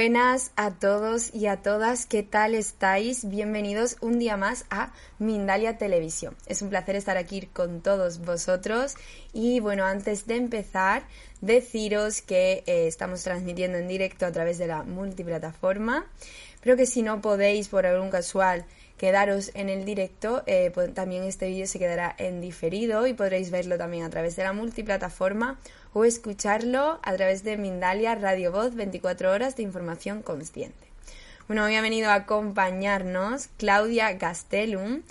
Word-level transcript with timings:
Buenas 0.00 0.50
a 0.56 0.70
todos 0.70 1.34
y 1.34 1.46
a 1.46 1.58
todas, 1.58 2.06
¿qué 2.06 2.22
tal 2.22 2.54
estáis? 2.54 3.28
Bienvenidos 3.28 3.98
un 4.00 4.18
día 4.18 4.38
más 4.38 4.64
a 4.70 4.94
Mindalia 5.18 5.76
Televisión. 5.76 6.34
Es 6.46 6.62
un 6.62 6.70
placer 6.70 6.96
estar 6.96 7.18
aquí 7.18 7.42
con 7.52 7.82
todos 7.82 8.20
vosotros 8.20 8.94
y 9.34 9.60
bueno, 9.60 9.84
antes 9.84 10.26
de 10.26 10.36
empezar, 10.36 11.02
deciros 11.42 12.22
que 12.22 12.62
eh, 12.64 12.86
estamos 12.86 13.22
transmitiendo 13.22 13.76
en 13.76 13.88
directo 13.88 14.24
a 14.24 14.32
través 14.32 14.56
de 14.56 14.68
la 14.68 14.84
multiplataforma, 14.84 16.06
pero 16.62 16.78
que 16.78 16.86
si 16.86 17.02
no 17.02 17.20
podéis 17.20 17.68
por 17.68 17.84
algún 17.84 18.08
casual 18.08 18.64
quedaros 18.96 19.50
en 19.52 19.68
el 19.68 19.84
directo, 19.84 20.42
eh, 20.46 20.70
pues 20.72 20.94
también 20.94 21.24
este 21.24 21.46
vídeo 21.46 21.66
se 21.66 21.78
quedará 21.78 22.14
en 22.16 22.40
diferido 22.40 23.06
y 23.06 23.12
podréis 23.12 23.50
verlo 23.50 23.76
también 23.76 24.04
a 24.04 24.10
través 24.10 24.34
de 24.36 24.44
la 24.44 24.54
multiplataforma 24.54 25.58
o 25.92 26.04
escucharlo 26.04 27.00
a 27.02 27.12
través 27.14 27.42
de 27.42 27.56
Mindalia 27.56 28.14
Radio 28.14 28.52
Voz 28.52 28.74
24 28.74 29.30
horas 29.30 29.56
de 29.56 29.62
información 29.62 30.22
consciente. 30.22 30.88
Bueno, 31.46 31.64
hoy 31.64 31.74
ha 31.74 31.82
venido 31.82 32.10
a 32.10 32.14
acompañarnos 32.14 33.48
Claudia 33.56 34.12
Gastelum, 34.12 35.02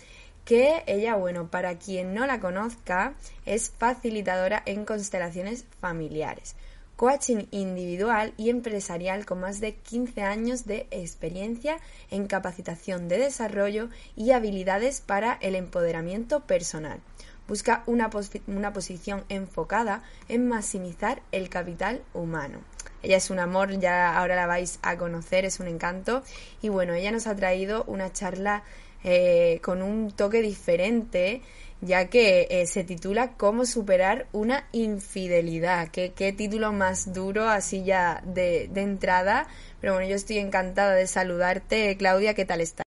que 0.45 0.83
ella, 0.87 1.15
bueno, 1.15 1.51
para 1.51 1.77
quien 1.77 2.13
no 2.13 2.25
la 2.25 2.39
conozca, 2.39 3.13
es 3.45 3.71
facilitadora 3.77 4.63
en 4.65 4.85
constelaciones 4.85 5.65
familiares, 5.79 6.55
coaching 6.95 7.45
individual 7.51 8.33
y 8.37 8.49
empresarial 8.49 9.25
con 9.25 9.41
más 9.41 9.59
de 9.59 9.75
15 9.75 10.21
años 10.21 10.65
de 10.65 10.87
experiencia 10.91 11.77
en 12.09 12.25
capacitación 12.25 13.09
de 13.09 13.19
desarrollo 13.19 13.89
y 14.15 14.31
habilidades 14.31 15.01
para 15.01 15.33
el 15.41 15.55
empoderamiento 15.55 16.39
personal 16.41 17.01
busca 17.49 17.83
una, 17.87 18.09
una 18.47 18.71
posición 18.71 19.25
enfocada 19.27 20.03
en 20.29 20.47
maximizar 20.47 21.21
el 21.31 21.49
capital 21.49 22.01
humano. 22.13 22.59
Ella 23.01 23.17
es 23.17 23.29
un 23.29 23.39
amor, 23.39 23.79
ya 23.79 24.17
ahora 24.17 24.35
la 24.35 24.45
vais 24.45 24.77
a 24.83 24.97
conocer, 24.97 25.45
es 25.45 25.59
un 25.59 25.67
encanto. 25.67 26.21
Y 26.61 26.69
bueno, 26.69 26.93
ella 26.93 27.11
nos 27.11 27.27
ha 27.27 27.35
traído 27.35 27.83
una 27.85 28.13
charla 28.13 28.63
eh, 29.03 29.59
con 29.63 29.81
un 29.81 30.11
toque 30.11 30.41
diferente, 30.41 31.41
ya 31.81 32.09
que 32.09 32.47
eh, 32.49 32.67
se 32.67 32.83
titula 32.83 33.31
Cómo 33.37 33.65
superar 33.65 34.27
una 34.31 34.67
infidelidad. 34.71 35.89
¿Qué, 35.89 36.13
qué 36.13 36.33
título 36.33 36.71
más 36.71 37.13
duro, 37.13 37.49
así 37.49 37.83
ya 37.83 38.21
de, 38.25 38.69
de 38.71 38.81
entrada. 38.81 39.47
Pero 39.81 39.93
bueno, 39.93 40.07
yo 40.07 40.15
estoy 40.15 40.37
encantada 40.37 40.93
de 40.93 41.07
saludarte, 41.07 41.97
Claudia, 41.97 42.35
¿qué 42.35 42.45
tal 42.45 42.61
estás? 42.61 42.88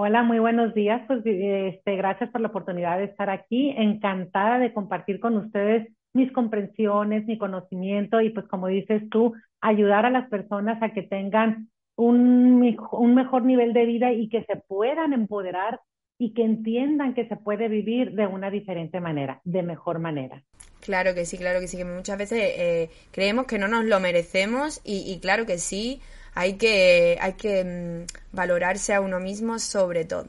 Hola, 0.00 0.22
muy 0.22 0.38
buenos 0.38 0.74
días. 0.74 1.02
Pues 1.08 1.22
este, 1.26 1.96
gracias 1.96 2.30
por 2.30 2.40
la 2.40 2.46
oportunidad 2.46 2.98
de 2.98 3.06
estar 3.06 3.30
aquí. 3.30 3.74
Encantada 3.76 4.60
de 4.60 4.72
compartir 4.72 5.18
con 5.18 5.36
ustedes 5.36 5.88
mis 6.12 6.30
comprensiones, 6.30 7.26
mi 7.26 7.36
conocimiento 7.36 8.20
y 8.20 8.30
pues 8.30 8.46
como 8.46 8.68
dices 8.68 9.02
tú, 9.10 9.34
ayudar 9.60 10.06
a 10.06 10.10
las 10.10 10.28
personas 10.28 10.80
a 10.84 10.90
que 10.90 11.02
tengan 11.02 11.68
un, 11.96 12.60
mejor 12.60 13.42
nivel 13.42 13.72
de 13.72 13.86
vida 13.86 14.12
y 14.12 14.28
que 14.28 14.44
se 14.44 14.62
puedan 14.68 15.14
empoderar 15.14 15.80
y 16.16 16.32
que 16.32 16.44
entiendan 16.44 17.14
que 17.14 17.26
se 17.26 17.34
puede 17.34 17.66
vivir 17.66 18.12
de 18.12 18.28
una 18.28 18.52
diferente 18.52 19.00
manera, 19.00 19.40
de 19.42 19.64
mejor 19.64 19.98
manera. 19.98 20.44
Claro 20.80 21.12
que 21.12 21.24
sí, 21.24 21.38
claro 21.38 21.58
que 21.58 21.66
sí, 21.66 21.76
que 21.76 21.84
muchas 21.84 22.18
veces 22.18 22.38
eh, 22.40 22.90
creemos 23.10 23.46
que 23.46 23.58
no 23.58 23.66
nos 23.66 23.84
lo 23.84 23.98
merecemos 23.98 24.80
y 24.84 25.18
claro 25.18 25.44
que 25.44 25.58
sí, 25.58 26.00
hay 26.38 26.56
que, 26.56 27.18
hay 27.20 27.32
que 27.32 27.64
mm, 27.64 28.36
valorarse 28.36 28.94
a 28.94 29.00
uno 29.00 29.18
mismo 29.18 29.58
sobre 29.58 30.04
todo. 30.04 30.28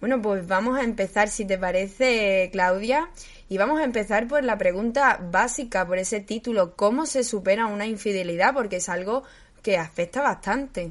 Bueno, 0.00 0.20
pues 0.20 0.48
vamos 0.48 0.76
a 0.76 0.82
empezar, 0.82 1.28
si 1.28 1.46
te 1.46 1.56
parece, 1.56 2.48
Claudia, 2.50 3.08
y 3.48 3.56
vamos 3.56 3.78
a 3.78 3.84
empezar 3.84 4.26
por 4.26 4.42
la 4.42 4.58
pregunta 4.58 5.20
básica, 5.30 5.86
por 5.86 5.98
ese 5.98 6.20
título, 6.20 6.74
¿cómo 6.74 7.06
se 7.06 7.22
supera 7.22 7.66
una 7.66 7.86
infidelidad? 7.86 8.52
Porque 8.52 8.76
es 8.76 8.88
algo 8.88 9.22
que 9.62 9.76
afecta 9.76 10.22
bastante. 10.22 10.90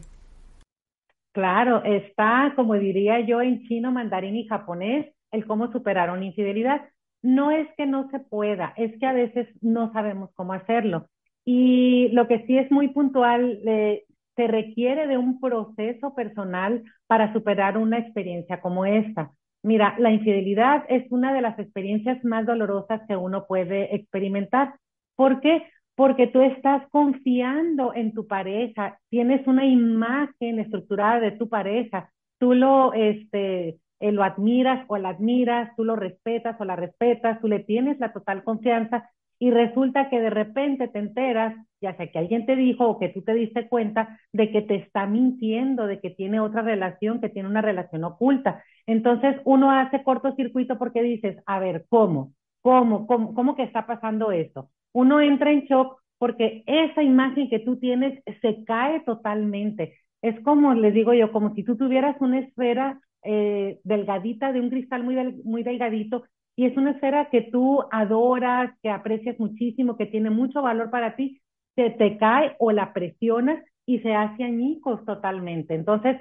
Claro, 1.33 1.83
está, 1.83 2.53
como 2.55 2.75
diría 2.75 3.19
yo, 3.19 3.41
en 3.41 3.67
chino, 3.67 3.91
mandarín 3.91 4.37
y 4.37 4.47
japonés, 4.47 5.13
el 5.31 5.45
cómo 5.45 5.73
superar 5.73 6.09
una 6.09 6.23
infidelidad. 6.23 6.87
No 7.21 7.51
es 7.51 7.67
que 7.75 7.85
no 7.85 8.09
se 8.11 8.19
pueda, 8.19 8.73
es 8.77 8.97
que 8.97 9.05
a 9.07 9.13
veces 9.13 9.49
no 9.61 9.91
sabemos 9.91 10.29
cómo 10.35 10.53
hacerlo. 10.53 11.09
Y 11.43 12.07
lo 12.13 12.29
que 12.29 12.45
sí 12.47 12.57
es 12.57 12.71
muy 12.71 12.87
puntual, 12.87 13.59
eh, 13.65 14.05
se 14.35 14.47
requiere 14.47 15.07
de 15.07 15.17
un 15.17 15.39
proceso 15.39 16.13
personal 16.15 16.83
para 17.07 17.31
superar 17.33 17.77
una 17.77 17.99
experiencia 17.99 18.61
como 18.61 18.85
esta. 18.85 19.31
Mira, 19.63 19.95
la 19.97 20.11
infidelidad 20.11 20.83
es 20.89 21.09
una 21.09 21.33
de 21.33 21.41
las 21.41 21.57
experiencias 21.57 22.23
más 22.25 22.45
dolorosas 22.45 23.01
que 23.07 23.15
uno 23.15 23.45
puede 23.47 23.95
experimentar. 23.95 24.75
¿Por 25.15 25.39
qué? 25.39 25.67
Porque 25.95 26.27
tú 26.27 26.41
estás 26.41 26.83
confiando 26.89 27.93
en 27.93 28.13
tu 28.13 28.27
pareja, 28.27 28.99
tienes 29.09 29.45
una 29.47 29.65
imagen 29.65 30.59
estructurada 30.59 31.19
de 31.19 31.31
tu 31.31 31.47
pareja, 31.47 32.09
tú 32.39 32.53
lo, 32.53 32.93
este, 32.93 33.77
eh, 33.99 34.11
lo 34.11 34.23
admiras 34.23 34.83
o 34.89 34.97
la 34.97 35.09
admiras, 35.09 35.73
tú 35.77 35.85
lo 35.85 35.95
respetas 35.95 36.59
o 36.59 36.65
la 36.65 36.75
respetas, 36.75 37.39
tú 37.39 37.47
le 37.47 37.59
tienes 37.59 37.99
la 37.99 38.11
total 38.11 38.43
confianza 38.43 39.09
y 39.39 39.51
resulta 39.51 40.09
que 40.09 40.19
de 40.19 40.29
repente 40.29 40.87
te 40.89 40.99
enteras, 40.99 41.55
ya 41.83 41.95
sea 41.95 42.11
que 42.11 42.17
alguien 42.19 42.45
te 42.47 42.55
dijo 42.55 42.87
o 42.87 42.99
que 42.99 43.09
tú 43.09 43.21
te 43.21 43.33
diste 43.35 43.67
cuenta 43.69 44.19
de 44.31 44.51
que 44.51 44.61
te 44.63 44.75
está 44.75 45.05
mintiendo, 45.05 45.85
de 45.85 45.99
que 45.99 46.09
tiene 46.09 46.39
otra 46.39 46.63
relación, 46.63 47.21
que 47.21 47.29
tiene 47.29 47.49
una 47.49 47.61
relación 47.61 48.03
oculta. 48.05 48.63
Entonces 48.87 49.35
uno 49.45 49.71
hace 49.71 50.03
cortocircuito 50.03 50.77
porque 50.79 51.03
dices, 51.03 51.37
a 51.45 51.59
ver, 51.59 51.85
¿cómo? 51.89 52.33
¿Cómo? 52.61 53.05
¿Cómo, 53.07 53.33
cómo 53.35 53.55
que 53.55 53.63
está 53.63 53.85
pasando 53.85 54.31
eso? 54.31 54.69
Uno 54.93 55.21
entra 55.21 55.51
en 55.51 55.65
shock 55.65 56.01
porque 56.17 56.63
esa 56.65 57.03
imagen 57.03 57.49
que 57.49 57.59
tú 57.59 57.77
tienes 57.77 58.23
se 58.41 58.63
cae 58.65 59.01
totalmente. 59.01 59.97
Es 60.21 60.39
como, 60.41 60.73
les 60.73 60.93
digo 60.93 61.13
yo, 61.13 61.31
como 61.31 61.53
si 61.53 61.63
tú 61.63 61.75
tuvieras 61.75 62.15
una 62.21 62.39
esfera 62.39 63.01
eh, 63.23 63.79
delgadita 63.83 64.53
de 64.53 64.61
un 64.61 64.69
cristal 64.69 65.03
muy, 65.03 65.15
muy 65.43 65.63
delgadito 65.63 66.23
y 66.55 66.65
es 66.65 66.77
una 66.77 66.91
esfera 66.91 67.29
que 67.29 67.41
tú 67.41 67.83
adoras, 67.91 68.71
que 68.81 68.89
aprecias 68.89 69.39
muchísimo, 69.39 69.97
que 69.97 70.05
tiene 70.05 70.29
mucho 70.29 70.61
valor 70.61 70.89
para 70.91 71.15
ti, 71.15 71.41
se 71.75 71.89
te 71.91 72.17
cae 72.17 72.55
o 72.59 72.71
la 72.71 72.93
presionas 72.93 73.63
y 73.85 73.99
se 73.99 74.13
hace 74.13 74.43
añicos 74.43 75.03
totalmente. 75.05 75.75
Entonces, 75.75 76.17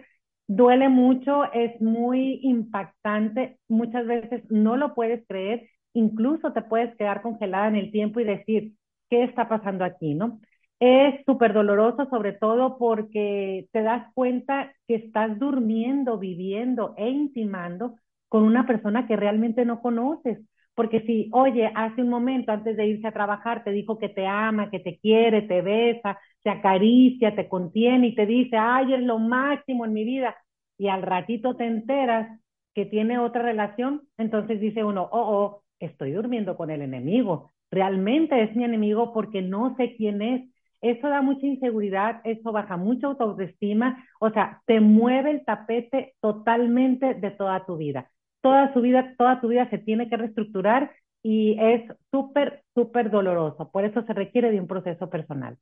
duele 0.46 0.88
mucho, 0.88 1.44
es 1.52 1.80
muy 1.80 2.40
impactante, 2.42 3.58
muchas 3.68 4.06
veces 4.06 4.42
no 4.50 4.76
lo 4.76 4.94
puedes 4.94 5.26
creer, 5.26 5.68
incluso 5.94 6.52
te 6.52 6.62
puedes 6.62 6.94
quedar 6.96 7.22
congelada 7.22 7.68
en 7.68 7.76
el 7.76 7.90
tiempo 7.92 8.20
y 8.20 8.24
decir, 8.24 8.72
¿qué 9.10 9.24
está 9.24 9.48
pasando 9.48 9.84
aquí? 9.84 10.14
¿No? 10.14 10.40
Es 10.80 11.24
súper 11.26 11.52
doloroso, 11.52 12.08
sobre 12.10 12.32
todo 12.32 12.76
porque 12.76 13.68
te 13.72 13.82
das 13.82 14.12
cuenta 14.14 14.72
que 14.88 14.96
estás 14.96 15.38
durmiendo, 15.38 16.18
viviendo 16.18 16.94
e 16.96 17.08
intimando 17.08 17.96
con 18.28 18.42
una 18.42 18.66
persona 18.66 19.06
que 19.06 19.16
realmente 19.16 19.64
no 19.64 19.80
conoces. 19.80 20.40
Porque 20.74 21.00
si, 21.02 21.28
oye, 21.32 21.70
hace 21.74 22.02
un 22.02 22.08
momento 22.08 22.52
antes 22.52 22.76
de 22.76 22.86
irse 22.86 23.06
a 23.08 23.12
trabajar 23.12 23.62
te 23.64 23.72
dijo 23.72 23.98
que 23.98 24.08
te 24.08 24.26
ama, 24.26 24.70
que 24.70 24.80
te 24.80 24.98
quiere, 24.98 25.42
te 25.42 25.60
besa, 25.62 26.18
te 26.42 26.50
acaricia, 26.50 27.34
te 27.34 27.48
contiene 27.48 28.08
y 28.08 28.14
te 28.14 28.26
dice, 28.26 28.56
ay, 28.56 28.94
es 28.94 29.02
lo 29.02 29.18
máximo 29.18 29.84
en 29.84 29.92
mi 29.92 30.04
vida, 30.04 30.34
y 30.78 30.88
al 30.88 31.02
ratito 31.02 31.56
te 31.56 31.66
enteras 31.66 32.40
que 32.74 32.86
tiene 32.86 33.18
otra 33.18 33.42
relación, 33.42 34.02
entonces 34.16 34.60
dice 34.60 34.82
uno, 34.84 35.08
oh, 35.12 35.20
oh, 35.44 35.62
estoy 35.78 36.12
durmiendo 36.12 36.56
con 36.56 36.70
el 36.70 36.82
enemigo, 36.82 37.50
realmente 37.70 38.42
es 38.42 38.54
mi 38.56 38.64
enemigo 38.64 39.12
porque 39.12 39.42
no 39.42 39.76
sé 39.76 39.94
quién 39.96 40.22
es. 40.22 40.48
Eso 40.80 41.08
da 41.08 41.22
mucha 41.22 41.46
inseguridad, 41.46 42.20
eso 42.24 42.50
baja 42.50 42.76
mucha 42.76 43.06
autoestima, 43.06 44.04
o 44.20 44.30
sea, 44.30 44.62
te 44.66 44.80
mueve 44.80 45.30
el 45.30 45.44
tapete 45.44 46.14
totalmente 46.20 47.14
de 47.14 47.30
toda 47.30 47.64
tu 47.64 47.76
vida. 47.76 48.10
Toda 48.42 48.72
su 48.74 48.80
vida, 48.80 49.14
toda 49.16 49.40
tu 49.40 49.48
vida 49.48 49.68
se 49.70 49.78
tiene 49.78 50.08
que 50.08 50.16
reestructurar 50.16 50.92
y 51.22 51.56
es 51.60 51.90
súper, 52.10 52.64
súper 52.74 53.10
doloroso. 53.10 53.70
Por 53.70 53.84
eso 53.84 54.02
se 54.02 54.12
requiere 54.12 54.50
de 54.50 54.60
un 54.60 54.66
proceso 54.66 55.08
personal. 55.08 55.56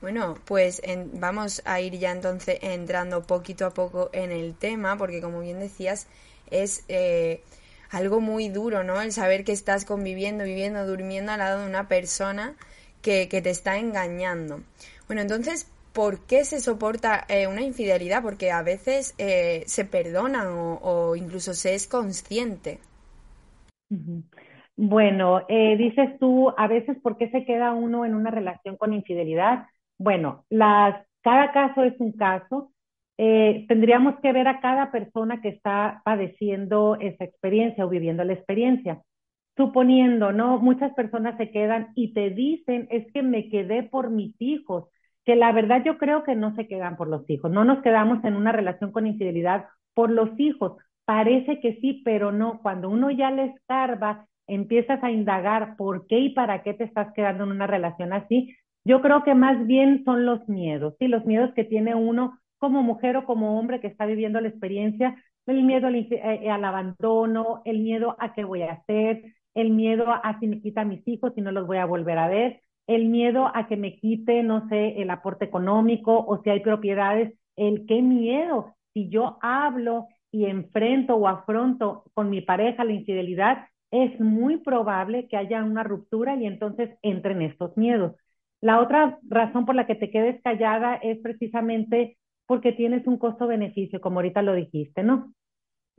Bueno, 0.00 0.36
pues 0.44 0.82
vamos 1.14 1.62
a 1.64 1.80
ir 1.80 1.98
ya 1.98 2.10
entonces 2.12 2.58
entrando 2.62 3.22
poquito 3.22 3.66
a 3.66 3.70
poco 3.70 4.10
en 4.12 4.32
el 4.32 4.54
tema, 4.54 4.98
porque 4.98 5.22
como 5.22 5.40
bien 5.40 5.60
decías, 5.60 6.08
es 6.50 6.84
eh, 6.88 7.42
algo 7.90 8.20
muy 8.20 8.48
duro, 8.48 8.84
¿no? 8.84 9.00
El 9.00 9.12
saber 9.12 9.44
que 9.44 9.52
estás 9.52 9.84
conviviendo, 9.84 10.44
viviendo, 10.44 10.86
durmiendo 10.86 11.32
al 11.32 11.38
lado 11.38 11.60
de 11.62 11.68
una 11.68 11.88
persona 11.88 12.54
que, 13.00 13.28
que 13.28 13.40
te 13.40 13.50
está 13.50 13.78
engañando. 13.78 14.60
Bueno, 15.06 15.22
entonces, 15.22 15.70
¿por 15.94 16.26
qué 16.26 16.44
se 16.44 16.60
soporta 16.60 17.24
eh, 17.28 17.46
una 17.46 17.62
infidelidad? 17.62 18.22
Porque 18.22 18.50
a 18.50 18.62
veces 18.62 19.14
eh, 19.16 19.62
se 19.66 19.84
perdonan 19.84 20.48
o, 20.50 21.16
incluso 21.16 21.54
se 21.54 21.74
es 21.74 21.86
consciente. 21.86 22.80
Bueno, 24.76 25.42
eh, 25.48 25.76
dices 25.76 26.18
tú, 26.18 26.50
a 26.56 26.66
veces, 26.66 26.98
¿por 27.00 27.16
qué 27.16 27.30
se 27.30 27.44
queda 27.44 27.72
uno 27.72 28.04
en 28.04 28.14
una 28.14 28.30
relación 28.30 28.76
con 28.76 28.92
infidelidad? 28.92 29.66
Bueno, 29.96 30.44
las, 30.50 31.06
cada 31.22 31.52
caso 31.52 31.84
es 31.84 31.94
un 32.00 32.12
caso. 32.12 32.72
tendríamos 33.16 34.16
que 34.20 34.32
ver 34.32 34.48
a 34.48 34.60
cada 34.60 34.90
persona 34.90 35.40
que 35.40 35.50
está 35.50 36.02
padeciendo 36.04 36.96
esa 37.00 37.24
experiencia 37.24 37.86
o 37.86 37.88
viviendo 37.88 38.24
la 38.24 38.32
experiencia. 38.32 39.00
Suponiendo, 39.56 40.32
¿no? 40.32 40.58
Muchas 40.58 40.92
personas 40.94 41.36
se 41.38 41.52
quedan 41.52 41.92
y 41.94 42.12
te 42.12 42.30
dicen, 42.30 42.88
es 42.90 43.06
que 43.12 43.22
me 43.22 43.48
quedé 43.48 43.84
por 43.84 44.10
mis 44.10 44.34
hijos 44.40 44.88
que 45.24 45.36
la 45.36 45.52
verdad 45.52 45.82
yo 45.84 45.98
creo 45.98 46.24
que 46.24 46.34
no 46.34 46.54
se 46.54 46.66
quedan 46.68 46.96
por 46.96 47.08
los 47.08 47.28
hijos, 47.28 47.50
no 47.50 47.64
nos 47.64 47.82
quedamos 47.82 48.22
en 48.24 48.36
una 48.36 48.52
relación 48.52 48.92
con 48.92 49.06
infidelidad 49.06 49.66
por 49.94 50.10
los 50.10 50.30
hijos. 50.38 50.76
Parece 51.04 51.60
que 51.60 51.76
sí, 51.80 52.02
pero 52.04 52.32
no. 52.32 52.60
Cuando 52.62 52.88
uno 52.88 53.10
ya 53.10 53.30
le 53.30 53.46
escarba, 53.46 54.26
empiezas 54.46 55.02
a 55.02 55.10
indagar 55.10 55.76
por 55.76 56.06
qué 56.06 56.18
y 56.18 56.30
para 56.30 56.62
qué 56.62 56.74
te 56.74 56.84
estás 56.84 57.12
quedando 57.14 57.44
en 57.44 57.52
una 57.52 57.66
relación 57.66 58.12
así. 58.12 58.54
Yo 58.84 59.00
creo 59.00 59.22
que 59.24 59.34
más 59.34 59.66
bien 59.66 60.04
son 60.04 60.26
los 60.26 60.46
miedos, 60.48 60.94
sí, 60.98 61.08
los 61.08 61.24
miedos 61.24 61.52
que 61.54 61.64
tiene 61.64 61.94
uno 61.94 62.38
como 62.58 62.82
mujer 62.82 63.16
o 63.16 63.24
como 63.24 63.58
hombre 63.58 63.80
que 63.80 63.86
está 63.86 64.04
viviendo 64.06 64.40
la 64.40 64.48
experiencia, 64.48 65.16
el 65.46 65.62
miedo 65.62 65.86
al, 65.86 65.94
eh, 65.96 66.50
abandono, 66.50 67.62
el 67.64 67.80
miedo 67.80 68.16
a 68.18 68.34
qué 68.34 68.44
voy 68.44 68.62
a 68.62 68.72
hacer, 68.72 69.22
el 69.54 69.70
miedo 69.70 70.06
a 70.10 70.38
si 70.40 70.48
me 70.48 70.60
quitan 70.60 70.88
mis 70.88 71.06
hijos 71.08 71.32
y 71.36 71.40
no 71.40 71.50
los 71.52 71.66
voy 71.66 71.78
a 71.78 71.86
volver 71.86 72.18
a 72.18 72.28
ver 72.28 72.60
el 72.86 73.08
miedo 73.08 73.50
a 73.54 73.66
que 73.66 73.76
me 73.76 73.96
quite, 73.96 74.42
no 74.42 74.68
sé, 74.68 75.00
el 75.00 75.10
aporte 75.10 75.44
económico 75.46 76.18
o 76.26 76.42
si 76.42 76.50
hay 76.50 76.60
propiedades, 76.60 77.32
el 77.56 77.86
qué 77.86 78.02
miedo. 78.02 78.74
Si 78.92 79.08
yo 79.08 79.38
hablo 79.42 80.08
y 80.30 80.46
enfrento 80.46 81.16
o 81.16 81.28
afronto 81.28 82.04
con 82.14 82.30
mi 82.30 82.40
pareja 82.40 82.84
la 82.84 82.92
infidelidad, 82.92 83.66
es 83.90 84.18
muy 84.20 84.58
probable 84.58 85.28
que 85.28 85.36
haya 85.36 85.62
una 85.62 85.84
ruptura 85.84 86.36
y 86.36 86.46
entonces 86.46 86.90
entren 87.02 87.42
estos 87.42 87.76
miedos. 87.76 88.16
La 88.60 88.80
otra 88.80 89.18
razón 89.28 89.66
por 89.66 89.74
la 89.74 89.86
que 89.86 89.94
te 89.94 90.10
quedes 90.10 90.42
callada 90.42 90.96
es 90.96 91.18
precisamente 91.18 92.18
porque 92.46 92.72
tienes 92.72 93.06
un 93.06 93.18
costo-beneficio, 93.18 94.00
como 94.00 94.18
ahorita 94.18 94.42
lo 94.42 94.54
dijiste, 94.54 95.02
¿no? 95.02 95.32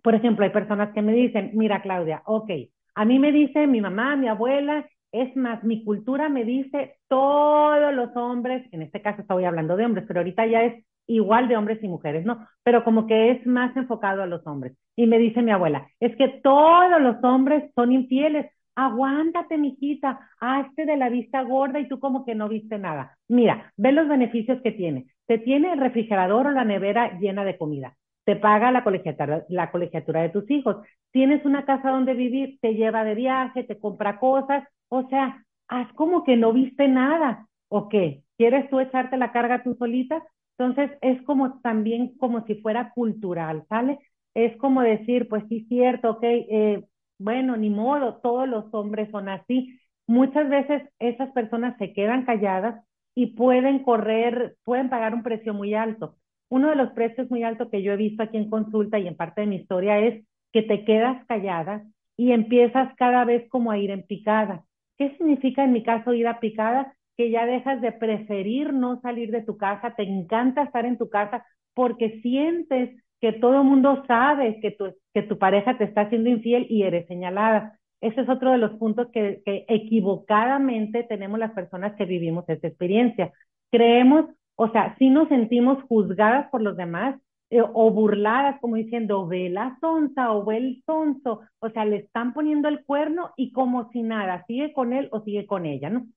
Por 0.03 0.15
ejemplo, 0.15 0.45
hay 0.45 0.51
personas 0.51 0.93
que 0.93 1.01
me 1.01 1.13
dicen, 1.13 1.51
mira 1.53 1.81
Claudia, 1.81 2.21
ok, 2.25 2.49
a 2.95 3.05
mí 3.05 3.19
me 3.19 3.31
dice 3.31 3.67
mi 3.67 3.81
mamá, 3.81 4.15
mi 4.15 4.27
abuela, 4.27 4.87
es 5.11 5.35
más, 5.35 5.63
mi 5.63 5.83
cultura 5.83 6.29
me 6.29 6.43
dice 6.43 6.97
todos 7.07 7.93
los 7.93 8.15
hombres, 8.15 8.67
en 8.71 8.81
este 8.81 9.01
caso 9.01 9.21
estoy 9.21 9.45
hablando 9.45 9.77
de 9.77 9.85
hombres, 9.85 10.05
pero 10.07 10.19
ahorita 10.19 10.45
ya 10.45 10.63
es 10.63 10.83
igual 11.07 11.47
de 11.47 11.57
hombres 11.57 11.83
y 11.83 11.87
mujeres, 11.87 12.25
¿no? 12.25 12.47
Pero 12.63 12.83
como 12.83 13.07
que 13.07 13.31
es 13.31 13.45
más 13.45 13.75
enfocado 13.77 14.23
a 14.23 14.27
los 14.27 14.45
hombres. 14.47 14.73
Y 14.95 15.07
me 15.07 15.19
dice 15.19 15.41
mi 15.41 15.51
abuela, 15.51 15.87
es 15.99 16.15
que 16.15 16.27
todos 16.43 17.01
los 17.01 17.23
hombres 17.23 17.71
son 17.75 17.91
infieles. 17.91 18.51
Aguántate, 18.75 19.57
mijita, 19.57 20.19
hazte 20.39 20.85
de 20.85 20.97
la 20.97 21.09
vista 21.09 21.41
gorda 21.43 21.79
y 21.79 21.87
tú 21.87 21.99
como 21.99 22.25
que 22.25 22.35
no 22.35 22.49
viste 22.49 22.77
nada. 22.77 23.17
Mira, 23.29 23.71
ve 23.77 23.93
los 23.93 24.07
beneficios 24.07 24.61
que 24.61 24.73
tiene. 24.73 25.05
Te 25.27 25.37
tiene 25.37 25.71
el 25.71 25.79
refrigerador 25.79 26.47
o 26.47 26.51
la 26.51 26.65
nevera 26.65 27.17
llena 27.19 27.45
de 27.45 27.57
comida 27.57 27.95
te 28.25 28.35
paga 28.35 28.71
la 28.71 28.83
colegiatura, 28.83 29.45
la 29.49 29.71
colegiatura 29.71 30.23
de 30.23 30.29
tus 30.29 30.49
hijos, 30.49 30.77
tienes 31.11 31.45
una 31.45 31.63
casa 31.63 31.91
donde 31.91 32.15
vivir, 32.15 32.57
te 32.59 32.73
lleva 32.73 33.03
de 33.03 33.15
viaje, 33.15 33.63
te 33.63 33.77
compra 33.77 34.19
cosas, 34.19 34.67
o 34.89 35.07
sea, 35.09 35.43
haz 35.67 35.91
como 35.93 36.23
que 36.23 36.35
no 36.37 36.53
viste 36.53 36.87
nada, 36.87 37.47
¿o 37.69 37.89
qué? 37.89 38.23
¿Quieres 38.37 38.69
tú 38.69 38.79
echarte 38.79 39.17
la 39.17 39.31
carga 39.31 39.63
tú 39.63 39.75
solita? 39.75 40.23
Entonces 40.57 40.97
es 41.01 41.21
como 41.23 41.59
también 41.61 42.17
como 42.17 42.45
si 42.45 42.55
fuera 42.55 42.91
cultural, 42.93 43.63
¿sale? 43.69 43.99
Es 44.33 44.55
como 44.57 44.81
decir, 44.81 45.27
pues 45.29 45.43
sí, 45.49 45.65
cierto, 45.69 46.11
ok, 46.11 46.23
eh, 46.23 46.83
bueno, 47.17 47.57
ni 47.57 47.69
modo, 47.69 48.17
todos 48.21 48.47
los 48.47 48.65
hombres 48.73 49.09
son 49.11 49.29
así. 49.29 49.79
Muchas 50.07 50.49
veces 50.49 50.83
esas 50.99 51.31
personas 51.31 51.77
se 51.77 51.93
quedan 51.93 52.25
calladas 52.25 52.83
y 53.15 53.27
pueden 53.27 53.79
correr, 53.83 54.55
pueden 54.63 54.89
pagar 54.89 55.13
un 55.13 55.23
precio 55.23 55.53
muy 55.53 55.73
alto. 55.73 56.15
Uno 56.49 56.69
de 56.69 56.75
los 56.75 56.91
precios 56.91 57.29
muy 57.31 57.43
altos 57.43 57.69
que 57.71 57.81
yo 57.81 57.93
he 57.93 57.97
visto 57.97 58.23
aquí 58.23 58.37
en 58.37 58.49
consulta 58.49 58.99
y 58.99 59.07
en 59.07 59.15
parte 59.15 59.41
de 59.41 59.47
mi 59.47 59.55
historia 59.57 59.99
es 59.99 60.25
que 60.51 60.61
te 60.63 60.85
quedas 60.85 61.25
callada 61.27 61.83
y 62.17 62.31
empiezas 62.31 62.93
cada 62.95 63.25
vez 63.25 63.49
como 63.49 63.71
a 63.71 63.77
ir 63.77 63.91
en 63.91 64.03
picada. 64.03 64.63
¿Qué 64.97 65.15
significa 65.17 65.63
en 65.63 65.73
mi 65.73 65.83
caso 65.83 66.13
ir 66.13 66.27
a 66.27 66.39
picada? 66.39 66.93
Que 67.17 67.29
ya 67.29 67.45
dejas 67.45 67.81
de 67.81 67.91
preferir 67.91 68.73
no 68.73 68.99
salir 69.01 69.31
de 69.31 69.41
tu 69.41 69.57
casa, 69.57 69.95
te 69.95 70.03
encanta 70.03 70.63
estar 70.63 70.85
en 70.85 70.97
tu 70.97 71.09
casa 71.09 71.45
porque 71.73 72.19
sientes 72.21 72.91
que 73.21 73.33
todo 73.33 73.61
el 73.61 73.67
mundo 73.67 74.03
sabe 74.07 74.59
que 74.61 74.71
tu, 74.71 74.93
que 75.13 75.23
tu 75.23 75.37
pareja 75.37 75.77
te 75.77 75.85
está 75.85 76.01
haciendo 76.01 76.29
infiel 76.29 76.67
y 76.69 76.83
eres 76.83 77.07
señalada. 77.07 77.79
Ese 78.01 78.21
es 78.21 78.29
otro 78.29 78.51
de 78.51 78.57
los 78.57 78.73
puntos 78.77 79.07
que, 79.11 79.41
que 79.45 79.65
equivocadamente 79.67 81.03
tenemos 81.03 81.39
las 81.39 81.51
personas 81.51 81.95
que 81.95 82.05
vivimos 82.05 82.47
esta 82.47 82.67
experiencia. 82.67 83.31
Creemos 83.71 84.25
o 84.55 84.69
sea, 84.71 84.95
si 84.97 85.09
nos 85.09 85.27
sentimos 85.27 85.83
juzgadas 85.83 86.49
por 86.49 86.61
los 86.61 86.77
demás 86.77 87.19
eh, 87.49 87.61
o 87.61 87.91
burladas, 87.91 88.59
como 88.59 88.75
diciendo, 88.75 89.27
ve 89.27 89.49
la 89.49 89.77
sonza 89.79 90.31
o 90.31 90.45
ve 90.45 90.57
el 90.57 90.83
sonso. 90.85 91.41
O 91.59 91.69
sea, 91.69 91.85
le 91.85 91.97
están 91.97 92.33
poniendo 92.33 92.67
el 92.67 92.83
cuerno 92.85 93.31
y 93.37 93.51
como 93.51 93.89
si 93.91 94.01
nada, 94.01 94.43
sigue 94.47 94.73
con 94.73 94.93
él 94.93 95.09
o 95.11 95.21
sigue 95.23 95.45
con 95.45 95.65
ella, 95.65 95.89
¿no? 95.89 96.07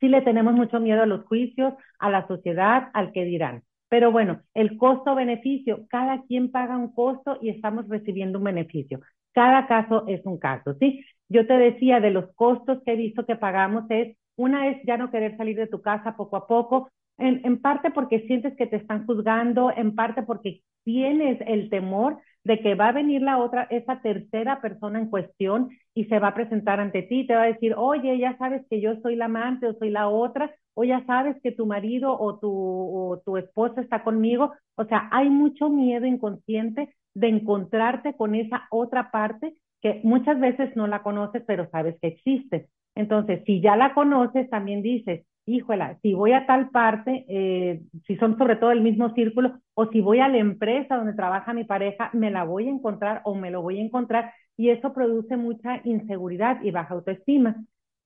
Sí 0.00 0.08
le 0.08 0.22
tenemos 0.22 0.54
mucho 0.54 0.80
miedo 0.80 1.02
a 1.02 1.06
los 1.06 1.24
juicios, 1.26 1.74
a 1.98 2.10
la 2.10 2.26
sociedad, 2.26 2.90
al 2.94 3.12
que 3.12 3.24
dirán. 3.24 3.62
Pero 3.88 4.12
bueno, 4.12 4.40
el 4.54 4.78
costo-beneficio, 4.78 5.86
cada 5.88 6.22
quien 6.22 6.50
paga 6.50 6.76
un 6.76 6.94
costo 6.94 7.38
y 7.42 7.50
estamos 7.50 7.88
recibiendo 7.88 8.38
un 8.38 8.44
beneficio. 8.44 9.00
Cada 9.32 9.66
caso 9.66 10.04
es 10.06 10.24
un 10.24 10.38
caso, 10.38 10.74
¿sí? 10.80 11.04
Yo 11.28 11.46
te 11.46 11.54
decía 11.54 12.00
de 12.00 12.10
los 12.10 12.32
costos 12.34 12.82
que 12.84 12.92
he 12.92 12.96
visto 12.96 13.26
que 13.26 13.36
pagamos 13.36 13.84
es, 13.90 14.16
una 14.36 14.68
es 14.68 14.82
ya 14.86 14.96
no 14.96 15.10
querer 15.10 15.36
salir 15.36 15.56
de 15.56 15.66
tu 15.66 15.82
casa 15.82 16.16
poco 16.16 16.36
a 16.36 16.46
poco, 16.46 16.90
en, 17.20 17.60
parte 17.60 17.90
porque 17.90 18.20
sientes 18.26 18.56
que 18.56 18.66
te 18.66 18.76
están 18.76 19.06
juzgando, 19.06 19.72
en 19.74 19.94
parte 19.94 20.22
porque 20.22 20.62
tienes 20.84 21.38
el 21.46 21.70
temor 21.70 22.18
de 22.44 22.60
que 22.60 22.74
va 22.74 22.88
a 22.88 22.92
venir 22.92 23.22
la 23.22 23.38
otra, 23.38 23.64
esa 23.70 24.00
tercera 24.00 24.60
persona 24.60 24.98
en 24.98 25.10
cuestión 25.10 25.70
y 25.94 26.06
se 26.06 26.18
va 26.18 26.28
a 26.28 26.34
presentar 26.34 26.80
ante 26.80 27.02
ti, 27.02 27.26
te 27.26 27.34
va 27.34 27.42
a 27.42 27.52
decir, 27.52 27.74
oye, 27.76 28.18
ya 28.18 28.36
sabes 28.38 28.62
que 28.70 28.80
yo 28.80 28.96
soy 29.02 29.16
la 29.16 29.26
amante 29.26 29.66
o 29.66 29.74
soy 29.74 29.90
la 29.90 30.08
otra, 30.08 30.54
o 30.74 30.84
ya 30.84 31.04
sabes 31.04 31.36
que 31.42 31.52
tu 31.52 31.66
marido 31.66 32.16
o 32.18 32.38
tu, 32.38 32.50
o 32.50 33.20
tu 33.24 33.36
esposa 33.36 33.80
está 33.80 34.02
conmigo. 34.02 34.52
O 34.76 34.84
sea, 34.86 35.08
hay 35.12 35.28
mucho 35.28 35.68
miedo 35.68 36.06
inconsciente 36.06 36.94
de 37.14 37.28
encontrarte 37.28 38.14
con 38.14 38.34
esa 38.34 38.66
otra 38.70 39.10
parte 39.10 39.54
que 39.82 40.00
muchas 40.04 40.38
veces 40.40 40.74
no 40.76 40.86
la 40.86 41.02
conoces, 41.02 41.42
pero 41.46 41.68
sabes 41.70 41.96
que 42.00 42.08
existe. 42.08 42.68
Entonces, 42.94 43.42
si 43.46 43.60
ya 43.60 43.76
la 43.76 43.94
conoces, 43.94 44.50
también 44.50 44.82
dices, 44.82 45.24
híjola, 45.46 45.98
si 46.02 46.14
voy 46.14 46.32
a 46.32 46.46
tal 46.46 46.70
parte, 46.70 47.24
eh, 47.28 47.82
si 48.06 48.16
son 48.16 48.36
sobre 48.38 48.56
todo 48.56 48.70
el 48.72 48.82
mismo 48.82 49.12
círculo, 49.14 49.58
o 49.74 49.86
si 49.86 50.00
voy 50.00 50.20
a 50.20 50.28
la 50.28 50.38
empresa 50.38 50.96
donde 50.96 51.14
trabaja 51.14 51.54
mi 51.54 51.64
pareja, 51.64 52.10
me 52.12 52.30
la 52.30 52.44
voy 52.44 52.66
a 52.68 52.70
encontrar 52.70 53.22
o 53.24 53.34
me 53.34 53.50
lo 53.50 53.62
voy 53.62 53.78
a 53.78 53.82
encontrar, 53.82 54.32
y 54.56 54.70
eso 54.70 54.92
produce 54.92 55.36
mucha 55.36 55.80
inseguridad 55.84 56.62
y 56.62 56.70
baja 56.70 56.94
autoestima. 56.94 57.56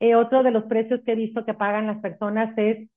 Eh, 0.01 0.15
otro 0.15 0.43
de 0.43 0.51
los 0.51 0.65
precios 0.65 1.01
que 1.05 1.13
he 1.13 1.17
visto 1.17 1.45
que 1.45 1.55
pagan 1.55 1.87
las 1.87 2.01
personas 2.01 2.57
es 2.57 2.89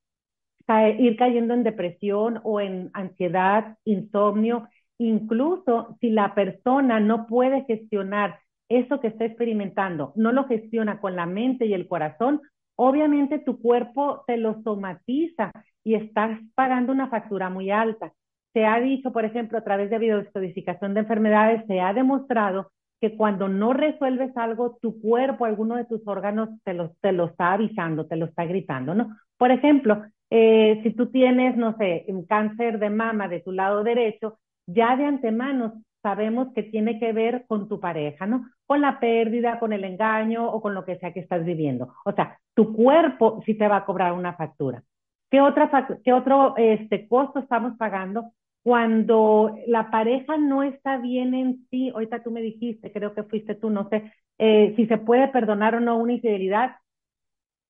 ir 1.00 1.15
cayendo 1.17 1.53
en 1.53 1.63
depresión 1.63 2.41
o 2.44 2.60
en 2.60 2.89
ansiedad, 2.94 3.77
insomnio, 3.86 4.67
incluso 4.98 5.98
si 6.01 6.10
la 6.10 6.36
persona 6.36 7.00
no 7.00 7.25
puede 7.27 7.63
gestionar 7.65 8.39
eso 8.69 9.00
que 9.00 9.07
está 9.07 9.25
experimentando, 9.25 10.13
no 10.15 10.31
lo 10.31 10.45
gestiona 10.45 11.00
con 11.00 11.15
la 11.15 11.25
mente 11.25 11.65
y 11.65 11.74
el 11.74 11.88
corazón, 11.88 12.41
obviamente 12.75 13.39
tu 13.39 13.59
cuerpo 13.62 14.24
te 14.27 14.38
lo 14.38 14.62
somatiza 14.63 15.51
y 15.83 15.95
estás 15.95 16.39
pagando 16.55 16.91
una 16.91 17.09
factura 17.09 17.50
muy 17.50 17.71
alta. 17.71 18.12
Se 18.53 18.65
ha 18.65 18.79
dicho, 18.79 19.12
por 19.12 19.25
ejemplo, 19.25 19.57
a 19.57 19.63
través 19.63 19.89
de 19.89 20.00
biodescodificación 20.00 20.93
de 20.93 21.01
enfermedades, 21.01 21.65
se 21.67 21.79
ha 21.79 21.93
demostrado 21.93 22.71
que 23.00 23.15
cuando 23.15 23.47
no 23.47 23.74
resuelves 23.74 24.36
algo, 24.36 24.77
tu 24.81 25.00
cuerpo, 25.00 25.45
alguno 25.45 25.75
de 25.75 25.86
tus 25.86 26.05
órganos 26.07 26.50
te 26.63 26.74
lo, 26.74 26.93
te 27.01 27.12
lo 27.12 27.25
está 27.25 27.53
avisando, 27.53 28.07
te 28.07 28.15
lo 28.15 28.25
está 28.25 28.45
gritando, 28.45 28.95
¿no? 28.95 29.15
Por 29.38 29.51
ejemplo, 29.51 30.03
eh, 30.29 30.79
si 30.83 30.91
tú 30.91 31.12
tienes, 31.12 31.55
no 31.55 31.77
sé, 31.77 32.05
un 32.07 32.25
cáncer 32.25 32.79
de 32.79 32.89
mama 32.89 33.27
de 33.27 33.41
tu 33.41 33.51
lado 33.51 33.83
derecho, 33.83 34.39
ya 34.65 34.97
de 34.97 35.05
antemano 35.05 35.83
sabemos 36.01 36.49
que 36.53 36.63
tiene 36.63 36.99
que 36.99 37.13
ver 37.13 37.45
con 37.47 37.67
tu 37.67 37.79
pareja, 37.79 38.25
¿no? 38.25 38.49
Con 38.65 38.81
la 38.81 38.99
pérdida, 38.99 39.59
con 39.59 39.73
el 39.73 39.83
engaño 39.83 40.49
o 40.49 40.61
con 40.61 40.73
lo 40.73 40.85
que 40.85 40.97
sea 40.97 41.13
que 41.13 41.21
estás 41.21 41.43
viviendo. 41.43 41.93
O 42.05 42.11
sea, 42.11 42.39
tu 42.53 42.73
cuerpo 42.73 43.41
sí 43.45 43.55
te 43.55 43.67
va 43.67 43.77
a 43.77 43.85
cobrar 43.85 44.13
una 44.13 44.33
factura. 44.33 44.83
¿Qué, 45.29 45.41
otra, 45.41 45.69
qué 46.03 46.13
otro 46.13 46.55
este, 46.57 47.07
costo 47.07 47.39
estamos 47.39 47.77
pagando? 47.77 48.31
Cuando 48.63 49.55
la 49.67 49.89
pareja 49.91 50.37
no 50.37 50.63
está 50.63 50.97
bien 50.97 51.33
en 51.33 51.67
sí, 51.69 51.89
ahorita 51.89 52.23
tú 52.23 52.31
me 52.31 52.41
dijiste, 52.41 52.91
creo 52.91 53.13
que 53.13 53.23
fuiste 53.23 53.55
tú, 53.55 53.69
no 53.69 53.89
sé, 53.89 54.11
eh, 54.37 54.73
si 54.75 54.85
se 54.87 54.97
puede 54.97 55.27
perdonar 55.29 55.75
o 55.75 55.79
no 55.79 55.97
una 55.97 56.13
infidelidad, 56.13 56.75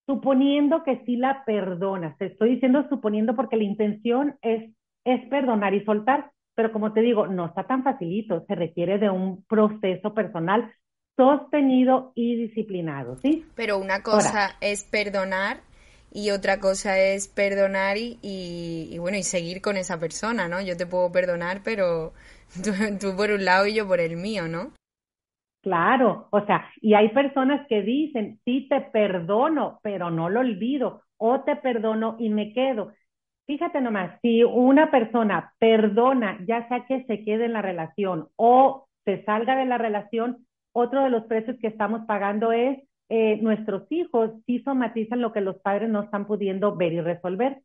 suponiendo 0.06 0.84
que 0.84 1.04
sí 1.06 1.18
la 1.18 1.44
perdonas. 1.46 2.18
Te 2.18 2.28
estoy 2.28 2.56
diciendo 2.56 2.88
suponiendo 2.90 3.36
porque 3.36 3.58
la 3.58 3.64
intención 3.64 4.38
es, 4.42 4.72
es 5.04 5.26
perdonar 5.30 5.74
y 5.74 5.84
soltar, 5.84 6.32
pero 6.58 6.72
como 6.72 6.92
te 6.92 7.02
digo, 7.02 7.28
no 7.28 7.46
está 7.46 7.68
tan 7.68 7.84
facilito, 7.84 8.44
se 8.48 8.56
requiere 8.56 8.98
de 8.98 9.12
un 9.12 9.44
proceso 9.44 10.16
personal 10.16 10.74
sostenido 11.16 12.14
y 12.16 12.36
disciplinado, 12.36 13.16
¿sí? 13.18 13.46
Pero 13.56 13.78
una 13.78 14.02
cosa 14.02 14.56
es 14.60 14.84
perdonar 14.84 15.62
y 16.12 16.32
otra 16.32 16.60
cosa 16.60 16.98
es 16.98 17.28
perdonar 17.28 17.98
y, 17.98 18.18
y, 18.24 18.98
bueno, 18.98 19.18
y 19.18 19.24
seguir 19.24 19.62
con 19.62 19.78
esa 19.78 20.00
persona, 20.00 20.48
¿no? 20.48 20.60
Yo 20.60 20.76
te 20.76 20.88
puedo 20.88 21.12
perdonar, 21.12 21.62
pero 21.64 22.14
tú, 23.00 23.16
por 23.16 23.30
un 23.30 23.46
lado 23.46 23.68
y 23.68 23.76
yo 23.76 23.88
por 23.88 24.00
el 24.00 24.18
mío, 24.18 24.48
¿no? 24.48 24.72
Claro, 25.62 26.28
o 26.32 26.44
sea, 26.48 26.66
y 26.82 26.96
hay 26.96 27.10
personas 27.10 27.68
que 27.68 27.84
dicen, 27.84 28.40
sí 28.46 28.68
te 28.68 28.82
perdono, 28.82 29.80
pero 29.84 30.10
no 30.10 30.28
lo 30.28 30.40
olvido, 30.40 31.04
o 31.18 31.42
te 31.42 31.56
perdono 31.56 32.16
y 32.18 32.30
me 32.30 32.52
quedo. 32.52 32.94
Fíjate 33.48 33.80
nomás, 33.80 34.20
si 34.22 34.44
una 34.44 34.92
persona 34.92 35.54
perdona, 35.58 36.38
ya 36.46 36.68
sea 36.68 36.86
que 36.86 37.06
se 37.06 37.24
quede 37.24 37.46
en 37.46 37.54
la 37.54 37.62
relación 37.62 38.28
o 38.36 38.88
se 39.06 39.24
salga 39.24 39.56
de 39.56 39.66
la 39.66 39.78
relación, 39.78 40.46
otro 40.74 41.04
de 41.04 41.10
los 41.10 41.24
precios 41.24 41.58
que 41.62 41.68
estamos 41.68 42.02
pagando 42.06 42.52
es 42.52 42.78
eh, 43.08 43.40
nuestros 43.42 43.90
hijos 43.90 44.32
sí 44.46 44.60
somatizan 44.64 45.22
lo 45.22 45.32
que 45.32 45.40
los 45.40 45.56
padres 45.62 45.90
no 45.90 46.04
están 46.04 46.28
pudiendo 46.28 46.76
ver 46.76 46.92
y 46.92 47.00
resolver. 47.00 47.62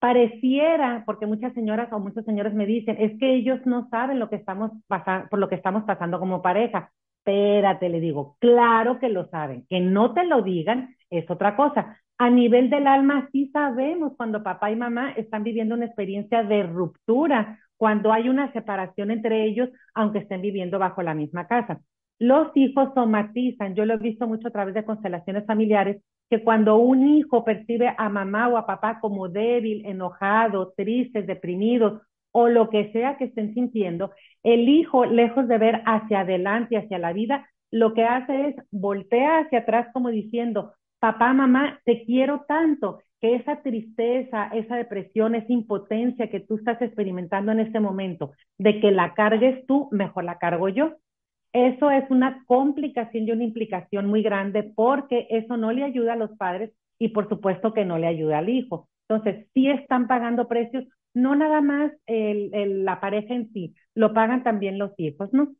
Pareciera, 0.00 1.04
porque 1.06 1.26
muchas 1.26 1.54
señoras 1.54 1.92
o 1.92 2.00
muchos 2.00 2.24
señores 2.24 2.52
me 2.52 2.66
dicen, 2.66 2.96
es 2.98 3.16
que 3.20 3.34
ellos 3.34 3.60
no 3.66 3.88
saben 3.90 4.18
lo 4.18 4.28
que 4.28 4.36
estamos 4.36 4.72
pasando, 4.88 5.28
por 5.28 5.38
lo 5.38 5.48
que 5.48 5.54
estamos 5.54 5.84
pasando 5.84 6.18
como 6.18 6.42
pareja. 6.42 6.90
Espérate, 7.18 7.88
le 7.88 8.00
digo, 8.00 8.36
claro 8.40 8.98
que 8.98 9.08
lo 9.08 9.28
saben. 9.28 9.64
Que 9.70 9.80
no 9.80 10.12
te 10.12 10.24
lo 10.24 10.42
digan 10.42 10.96
es 11.08 11.30
otra 11.30 11.56
cosa. 11.56 11.96
A 12.18 12.30
nivel 12.30 12.70
del 12.70 12.86
alma, 12.86 13.28
sí 13.32 13.50
sabemos 13.52 14.12
cuando 14.16 14.42
papá 14.42 14.70
y 14.70 14.76
mamá 14.76 15.12
están 15.12 15.42
viviendo 15.42 15.74
una 15.74 15.86
experiencia 15.86 16.42
de 16.44 16.62
ruptura, 16.62 17.58
cuando 17.76 18.12
hay 18.12 18.28
una 18.28 18.52
separación 18.52 19.10
entre 19.10 19.44
ellos, 19.44 19.68
aunque 19.94 20.20
estén 20.20 20.40
viviendo 20.40 20.78
bajo 20.78 21.02
la 21.02 21.14
misma 21.14 21.46
casa. 21.48 21.80
Los 22.20 22.56
hijos 22.56 22.90
somatizan, 22.94 23.74
yo 23.74 23.84
lo 23.84 23.94
he 23.94 23.98
visto 23.98 24.28
mucho 24.28 24.48
a 24.48 24.52
través 24.52 24.74
de 24.74 24.84
constelaciones 24.84 25.44
familiares, 25.46 26.02
que 26.30 26.42
cuando 26.42 26.76
un 26.76 27.06
hijo 27.08 27.44
percibe 27.44 27.92
a 27.98 28.08
mamá 28.08 28.48
o 28.48 28.56
a 28.56 28.66
papá 28.66 29.00
como 29.00 29.28
débil, 29.28 29.84
enojado, 29.84 30.72
triste, 30.76 31.22
deprimido 31.22 32.02
o 32.30 32.48
lo 32.48 32.70
que 32.70 32.92
sea 32.92 33.16
que 33.16 33.24
estén 33.24 33.54
sintiendo, 33.54 34.12
el 34.42 34.68
hijo, 34.68 35.04
lejos 35.04 35.48
de 35.48 35.58
ver 35.58 35.82
hacia 35.84 36.20
adelante, 36.20 36.76
hacia 36.76 36.98
la 36.98 37.12
vida, 37.12 37.48
lo 37.70 37.92
que 37.92 38.04
hace 38.04 38.48
es 38.48 38.56
voltea 38.70 39.38
hacia 39.40 39.60
atrás 39.60 39.88
como 39.92 40.10
diciendo, 40.10 40.74
papá, 41.04 41.34
mamá, 41.34 41.80
te 41.84 42.02
quiero 42.06 42.46
tanto, 42.48 43.02
que 43.20 43.34
esa 43.34 43.60
tristeza, 43.60 44.48
esa 44.54 44.76
depresión, 44.76 45.34
esa 45.34 45.52
impotencia 45.52 46.30
que 46.30 46.40
tú 46.40 46.56
estás 46.56 46.80
experimentando 46.80 47.52
en 47.52 47.60
este 47.60 47.78
momento, 47.78 48.32
de 48.56 48.80
que 48.80 48.90
la 48.90 49.12
cargues 49.12 49.66
tú, 49.66 49.90
mejor 49.92 50.24
la 50.24 50.38
cargo 50.38 50.70
yo. 50.70 50.94
Eso 51.52 51.90
es 51.90 52.10
una 52.10 52.42
complicación 52.46 53.28
y 53.28 53.32
una 53.32 53.44
implicación 53.44 54.06
muy 54.06 54.22
grande 54.22 54.62
porque 54.74 55.26
eso 55.28 55.58
no 55.58 55.72
le 55.72 55.84
ayuda 55.84 56.14
a 56.14 56.16
los 56.16 56.30
padres 56.38 56.70
y 56.98 57.08
por 57.08 57.28
supuesto 57.28 57.74
que 57.74 57.84
no 57.84 57.98
le 57.98 58.06
ayuda 58.06 58.38
al 58.38 58.48
hijo. 58.48 58.88
Entonces, 59.06 59.46
sí 59.52 59.68
están 59.68 60.06
pagando 60.08 60.48
precios, 60.48 60.84
no 61.12 61.34
nada 61.34 61.60
más 61.60 61.92
el, 62.06 62.86
la 62.86 62.98
pareja 62.98 63.34
en 63.34 63.52
sí, 63.52 63.74
lo 63.94 64.14
pagan 64.14 64.42
también 64.42 64.78
los 64.78 64.92
hijos, 64.96 65.28
¿no? 65.34 65.54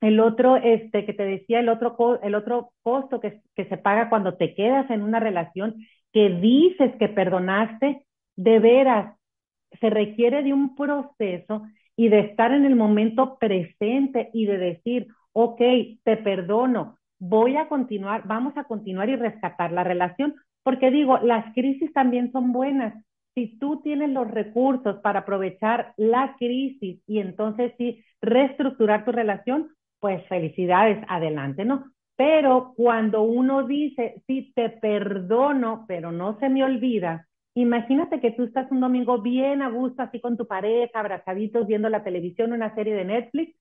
El 0.00 0.20
otro, 0.20 0.56
este, 0.56 1.04
que 1.06 1.12
te 1.12 1.24
decía, 1.24 1.60
el 1.60 1.68
otro, 1.68 2.20
el 2.22 2.34
otro 2.34 2.72
costo 2.82 3.20
que, 3.20 3.40
que 3.54 3.64
se 3.66 3.78
paga 3.78 4.08
cuando 4.08 4.36
te 4.36 4.54
quedas 4.54 4.90
en 4.90 5.02
una 5.02 5.20
relación 5.20 5.76
que 6.12 6.30
dices 6.30 6.94
que 6.98 7.08
perdonaste, 7.08 8.06
de 8.36 8.58
veras, 8.58 9.16
se 9.80 9.90
requiere 9.90 10.42
de 10.42 10.52
un 10.52 10.74
proceso 10.76 11.62
y 11.96 12.08
de 12.08 12.20
estar 12.20 12.52
en 12.52 12.64
el 12.64 12.76
momento 12.76 13.38
presente 13.38 14.30
y 14.32 14.46
de 14.46 14.58
decir, 14.58 15.08
ok, 15.32 15.60
te 16.04 16.16
perdono, 16.18 16.98
voy 17.18 17.56
a 17.56 17.68
continuar, 17.68 18.22
vamos 18.26 18.56
a 18.56 18.64
continuar 18.64 19.08
y 19.08 19.16
rescatar 19.16 19.72
la 19.72 19.84
relación, 19.84 20.34
porque 20.62 20.90
digo, 20.90 21.18
las 21.18 21.52
crisis 21.54 21.92
también 21.92 22.32
son 22.32 22.52
buenas. 22.52 23.02
Si 23.34 23.58
tú 23.58 23.80
tienes 23.82 24.10
los 24.10 24.30
recursos 24.30 24.96
para 25.00 25.20
aprovechar 25.20 25.92
la 25.96 26.36
crisis 26.38 27.02
y 27.06 27.18
entonces 27.18 27.72
sí 27.78 28.02
reestructurar 28.20 29.04
tu 29.04 29.12
relación, 29.12 29.68
pues 30.06 30.24
felicidades, 30.28 31.04
adelante, 31.08 31.64
¿no? 31.64 31.90
Pero 32.14 32.74
cuando 32.76 33.22
uno 33.22 33.66
dice, 33.66 34.22
sí, 34.28 34.52
te 34.54 34.70
perdono, 34.70 35.84
pero 35.88 36.12
no 36.12 36.38
se 36.38 36.48
me 36.48 36.62
olvida, 36.62 37.26
imagínate 37.56 38.20
que 38.20 38.30
tú 38.30 38.44
estás 38.44 38.70
un 38.70 38.78
domingo 38.78 39.20
bien 39.20 39.62
a 39.62 39.68
gusto, 39.68 40.02
así 40.02 40.20
con 40.20 40.36
tu 40.36 40.46
pareja, 40.46 41.00
abrazaditos, 41.00 41.66
viendo 41.66 41.88
la 41.88 42.04
televisión, 42.04 42.52
una 42.52 42.72
serie 42.76 42.94
de 42.94 43.04
Netflix, 43.04 43.58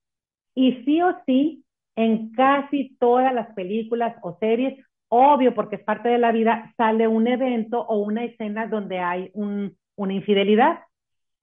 y 0.53 0.83
sí 0.83 1.01
o 1.01 1.15
sí 1.25 1.63
en 1.95 2.31
casi 2.33 2.95
todas 2.99 3.33
las 3.33 3.51
películas 3.55 4.15
o 4.21 4.37
series, 4.39 4.77
obvio 5.09 5.55
porque 5.55 5.77
es 5.77 5.83
parte 5.83 6.09
de 6.09 6.19
la 6.19 6.31
vida, 6.31 6.75
sale 6.77 7.07
un 7.07 7.25
evento 7.25 7.81
o 7.81 8.03
una 8.03 8.23
escena 8.23 8.67
donde 8.67 8.99
hay 8.99 9.31
un, 9.33 9.75
una 9.95 10.13
infidelidad. 10.13 10.81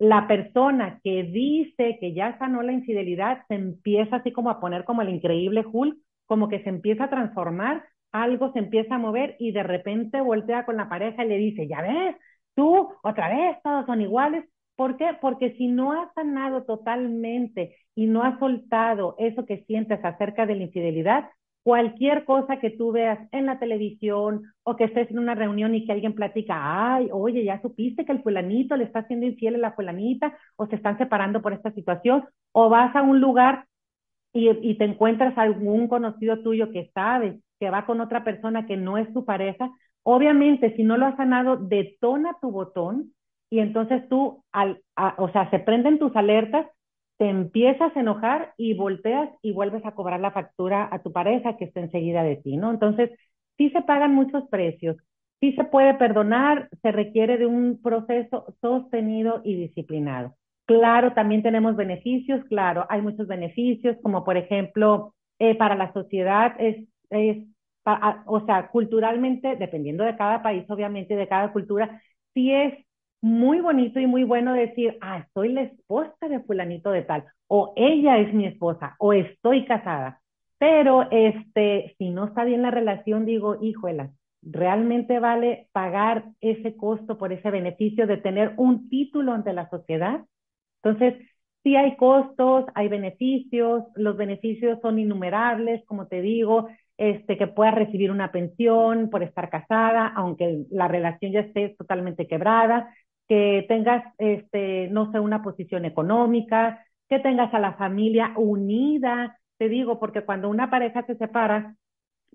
La 0.03 0.27
persona 0.27 0.99
que 1.05 1.23
dice 1.23 1.97
que 2.01 2.13
ya 2.13 2.37
sanó 2.39 2.63
la 2.63 2.73
infidelidad 2.73 3.45
se 3.47 3.55
empieza 3.55 4.17
así 4.17 4.33
como 4.33 4.51
a 4.51 4.59
poner 4.59 4.85
como 4.85 5.01
el 5.01 5.11
increíble 5.11 5.65
Hulk, 5.65 5.97
como 6.27 6.49
que 6.49 6.61
se 6.65 6.71
empieza 6.71 7.05
a 7.05 7.11
transformar, 7.11 7.85
algo 8.11 8.53
se 8.53 8.59
empieza 8.59 8.97
a 8.97 8.99
mover 8.99 9.37
y 9.39 9.53
de 9.53 9.63
repente 9.63 10.21
voltea 10.21 10.65
con 10.65 10.77
la 10.77 10.89
pareja 10.89 11.25
y 11.25 11.29
le 11.29 11.39
dice, 11.39 11.69
ya 11.69 11.83
ves, 11.83 12.17
tú 12.57 12.89
otra 13.05 13.29
vez, 13.29 13.59
todos 13.63 13.87
son 13.87 14.01
iguales. 14.01 14.45
¿Por 14.75 14.97
qué? 14.97 15.17
Porque 15.21 15.55
si 15.57 15.69
no 15.69 15.93
has 15.93 16.13
sanado 16.15 16.65
totalmente 16.65 17.77
y 17.95 18.07
no 18.07 18.25
has 18.25 18.41
soltado 18.41 19.15
eso 19.19 19.47
que 19.47 19.63
sientes 19.67 20.05
acerca 20.05 20.47
de 20.47 20.57
la 20.57 20.65
infidelidad, 20.65 21.31
cualquier 21.63 22.25
cosa 22.25 22.59
que 22.59 22.71
tú 22.71 22.93
veas 22.93 23.19
en 23.33 23.47
la 23.47 23.59
televisión 23.59 24.53
o 24.65 24.77
que 24.77 24.85
estés 24.85 25.11
en 25.11 25.19
una 25.19 25.35
reunión 25.35 25.75
y 25.75 25.85
que 25.87 25.93
alguien 25.93 26.15
platica, 26.15 26.95
ay, 26.95 27.09
oye, 27.13 27.45
ya 27.45 27.61
supiste 27.63 28.05
que 28.05 28.13
el 28.13 28.23
fulanito 28.23 28.77
le 28.77 28.85
está 28.85 29.01
haciendo 29.01 29.27
infiel 29.27 29.57
a 29.57 29.59
la 29.59 29.73
fulanita 29.73 30.37
o 30.57 30.67
se 30.67 30.77
están 30.77 30.99
separando 30.99 31.41
por 31.43 31.53
esta 31.53 31.73
situación, 31.73 32.25
o 32.53 32.69
vas 32.69 32.95
a 32.97 33.03
un 33.03 33.21
lugar 33.21 33.67
y, 34.33 34.49
y 34.51 34.77
te 34.77 34.85
encuentras 34.85 35.37
algún 35.39 35.89
conocido 35.89 36.43
tuyo 36.43 36.71
que 36.73 36.91
sabe 36.95 37.41
que 37.61 37.71
va 37.71 37.87
con 37.87 38.01
otra 38.01 38.25
persona 38.25 38.67
que 38.67 38.77
no 38.77 38.99
es 38.99 39.13
tu 39.13 39.25
pareja, 39.25 39.71
obviamente 40.03 40.75
si 40.75 40.83
no 40.83 40.97
lo 40.97 41.07
has 41.07 41.17
sanado, 41.17 41.57
detona 41.57 42.37
tu 42.41 42.51
botón 42.51 43.13
y 43.51 43.61
entonces 43.61 44.09
tú, 44.09 44.43
al, 44.51 44.83
o 45.19 45.29
sea, 45.29 45.49
se 45.51 45.59
prenden 45.59 45.99
tus 45.99 46.17
alertas, 46.17 46.67
te 47.19 47.29
empiezas 47.29 47.97
a 47.97 48.01
enojar 48.01 48.55
y 48.57 48.75
volteas 48.75 49.31
y 49.43 49.53
vuelves 49.53 49.85
a 49.87 49.93
cobrar 49.95 50.21
la 50.21 50.33
factura 50.33 50.89
a 50.91 51.03
tu 51.03 51.13
pareja 51.13 51.57
que 51.57 51.67
está 51.67 51.81
enseguida 51.81 52.23
de 52.23 52.37
ti, 52.37 52.57
¿no? 52.57 52.71
Entonces, 52.71 53.11
sí 53.57 53.71
se 53.71 53.83
pagan 53.83 54.15
muchos 54.15 54.49
precios, 54.49 54.97
sí 55.41 55.53
se 55.55 55.65
puede 55.65 55.95
perdonar, 55.95 56.69
se 56.83 56.93
requiere 56.93 57.39
de 57.39 57.47
un 57.47 57.81
proceso 57.83 58.55
sostenido 58.61 59.41
y 59.45 59.57
disciplinado. 59.57 60.37
Claro, 60.67 61.13
también 61.13 61.43
tenemos 61.43 61.77
beneficios, 61.77 62.45
claro, 62.49 62.87
hay 62.89 63.03
muchos 63.03 63.27
beneficios, 63.27 63.97
como 64.03 64.25
por 64.25 64.37
ejemplo, 64.37 65.15
eh, 65.39 65.57
para 65.57 65.75
la 65.75 65.93
sociedad 65.93 66.55
es, 66.59 66.87
es 67.11 67.45
o 68.27 68.41
sea, 68.47 68.69
culturalmente, 68.69 69.57
dependiendo 69.57 70.05
de 70.05 70.17
cada 70.17 70.43
país, 70.43 70.65
obviamente, 70.71 71.17
de 71.17 71.29
cada 71.29 71.53
cultura, 71.53 72.01
sí 72.35 72.53
es 72.53 72.75
muy 73.23 73.61
bonito 73.61 74.01
y 74.01 74.07
muy 74.07 74.25
bueno 74.25 74.53
decir, 74.53 74.99
ah, 75.01 75.27
soy 75.35 75.53
la 75.53 75.63
esposa 75.63 76.29
de 76.29 76.41
fulanito 76.41 76.91
de 76.91 77.03
tal, 77.03 77.25
o 77.49 77.73
ella 77.77 78.19
es 78.19 78.35
mi 78.35 78.47
esposa, 78.47 78.97
o 78.99 79.13
estoy 79.13 79.65
casada. 79.65 80.21
Pero 80.59 81.09
este, 81.11 81.95
si 81.99 82.11
no 82.11 82.27
está 82.27 82.45
bien 82.45 82.63
la 82.63 82.71
relación, 82.71 83.25
digo, 83.27 83.59
híjola, 83.63 84.11
¿realmente 84.43 85.21
vale 85.21 85.69
pagar 85.73 86.25
ese 86.41 86.77
costo 86.77 87.19
por 87.19 87.33
ese 87.33 87.51
beneficio 87.51 88.07
de 88.07 88.17
tener 88.19 88.55
un 88.57 88.89
título 88.89 89.33
ante 89.33 89.53
la 89.53 89.69
sociedad? 89.71 90.23
Entonces, 90.83 91.15
sí 91.63 91.77
hay 91.77 91.97
costos, 91.97 92.67
hay 92.75 92.89
beneficios, 92.89 93.85
los 93.95 94.17
beneficios 94.17 94.81
son 94.83 94.99
innumerables, 94.99 95.85
como 95.87 96.07
te 96.09 96.21
digo, 96.21 96.69
este, 96.97 97.37
que 97.39 97.47
puedas 97.47 97.75
recibir 97.75 98.11
una 98.11 98.33
pensión 98.33 99.11
por 99.11 99.23
estar 99.23 99.49
casada, 99.51 100.09
aunque 100.09 100.65
la 100.71 100.89
relación 100.89 101.33
ya 101.33 101.41
esté 101.41 101.71
totalmente 101.79 102.27
quebrada, 102.27 102.95
que 103.29 103.65
tengas, 103.69 104.05
este, 104.19 104.89
no 104.91 105.11
sé, 105.13 105.21
una 105.21 105.43
posición 105.43 105.85
económica, 105.85 106.85
que 107.09 107.19
tengas 107.19 107.53
a 107.55 107.61
la 107.61 107.75
familia 107.75 108.33
unida, 108.37 109.39
te 109.59 109.69
digo, 109.69 109.99
porque 109.99 110.23
cuando 110.23 110.49
una 110.49 110.71
pareja 110.71 111.05
se 111.07 111.17
separa, 111.17 111.75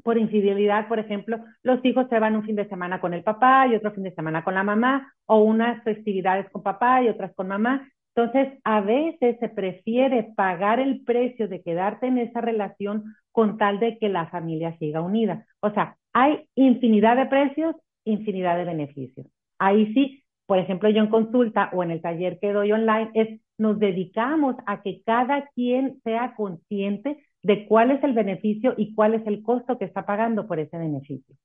por 0.04 0.18
infidelidad, 0.18 0.88
por 0.88 1.00
ejemplo, 1.00 1.40
los 1.64 1.84
hijos 1.84 2.08
se 2.10 2.20
van 2.20 2.36
un 2.36 2.44
fin 2.44 2.56
de 2.56 2.68
semana 2.70 3.00
con 3.02 3.14
el 3.14 3.24
papá 3.24 3.68
y 3.68 3.76
otro 3.76 3.92
fin 3.92 4.04
de 4.04 4.14
semana 4.14 4.44
con 4.44 4.54
la 4.54 4.64
mamá, 4.64 5.14
o 5.26 5.40
unas 5.40 5.84
festividades 5.84 6.50
con 6.52 6.64
papá 6.64 7.02
y 7.02 7.10
otras 7.10 7.34
con 7.36 7.48
mamá. 7.48 7.90
Entonces, 8.16 8.60
a 8.64 8.82
veces 8.82 9.38
se 9.40 9.50
prefiere 9.50 10.32
pagar 10.36 10.80
el 10.80 11.04
precio 11.04 11.48
de 11.48 11.62
quedarte 11.62 12.08
en 12.08 12.18
esa 12.18 12.42
relación 12.42 13.16
con 13.32 13.58
tal 13.58 13.80
de 13.80 13.98
que 14.00 14.10
la 14.10 14.28
familia 14.28 14.76
siga 14.80 15.02
unida. 15.02 15.46
O 15.60 15.72
sea, 15.72 15.98
hay 16.14 16.48
infinidad 16.56 17.16
de 17.16 17.28
precios, 17.28 17.76
infinidad 18.06 18.58
de 18.58 18.66
beneficios. 18.66 19.28
Ahí 19.60 19.94
sí, 19.94 20.24
por 20.48 20.58
ejemplo, 20.58 20.90
yo 20.90 21.02
en 21.02 21.10
consulta 21.10 21.70
o 21.74 21.84
en 21.84 21.92
el 21.92 22.02
taller 22.02 22.40
que 22.40 22.54
doy 22.54 22.72
online, 22.72 23.12
es 23.14 23.40
nos 23.58 23.80
dedicamos 23.80 24.56
a 24.66 24.82
que 24.82 25.02
cada 25.06 25.50
quien 25.56 26.00
sea 26.04 26.34
consciente 26.36 27.18
de 27.44 27.68
cuál 27.68 27.92
es 27.92 28.04
el 28.04 28.14
beneficio 28.14 28.74
y 28.78 28.96
cuál 28.96 29.14
es 29.14 29.28
el 29.28 29.44
costo 29.44 29.78
que 29.78 29.86
está 29.86 30.06
pagando 30.06 30.48
por 30.48 30.60
ese 30.60 30.78
beneficio. 30.78 31.36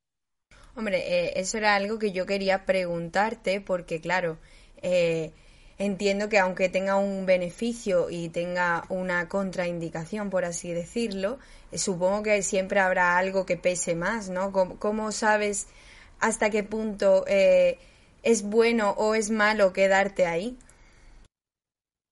Hombre, 0.76 0.98
eh, 0.98 1.32
eso 1.36 1.58
era 1.58 1.74
algo 1.74 1.98
que 1.98 2.12
yo 2.12 2.26
quería 2.26 2.64
preguntarte 2.64 3.60
porque, 3.60 4.00
claro, 4.00 4.38
eh, 4.82 5.32
entiendo 5.78 6.28
que 6.28 6.38
aunque 6.38 6.68
tenga 6.68 6.96
un 6.96 7.26
beneficio 7.26 8.08
y 8.08 8.28
tenga 8.28 8.84
una 8.88 9.28
contraindicación, 9.28 10.30
por 10.30 10.44
así 10.44 10.72
decirlo, 10.72 11.38
eh, 11.72 11.78
supongo 11.78 12.22
que 12.22 12.42
siempre 12.42 12.80
habrá 12.80 13.18
algo 13.18 13.46
que 13.46 13.56
pese 13.56 13.94
más, 13.94 14.30
¿no? 14.30 14.52
¿Cómo, 14.52 15.12
sabes 15.12 15.66
hasta 16.20 16.50
qué 16.50 16.62
punto 16.62 17.24
es 18.22 18.48
bueno 18.48 18.90
o 18.96 19.14
es 19.14 19.30
malo 19.30 19.72
quedarte 19.72 20.26
ahí? 20.26 20.56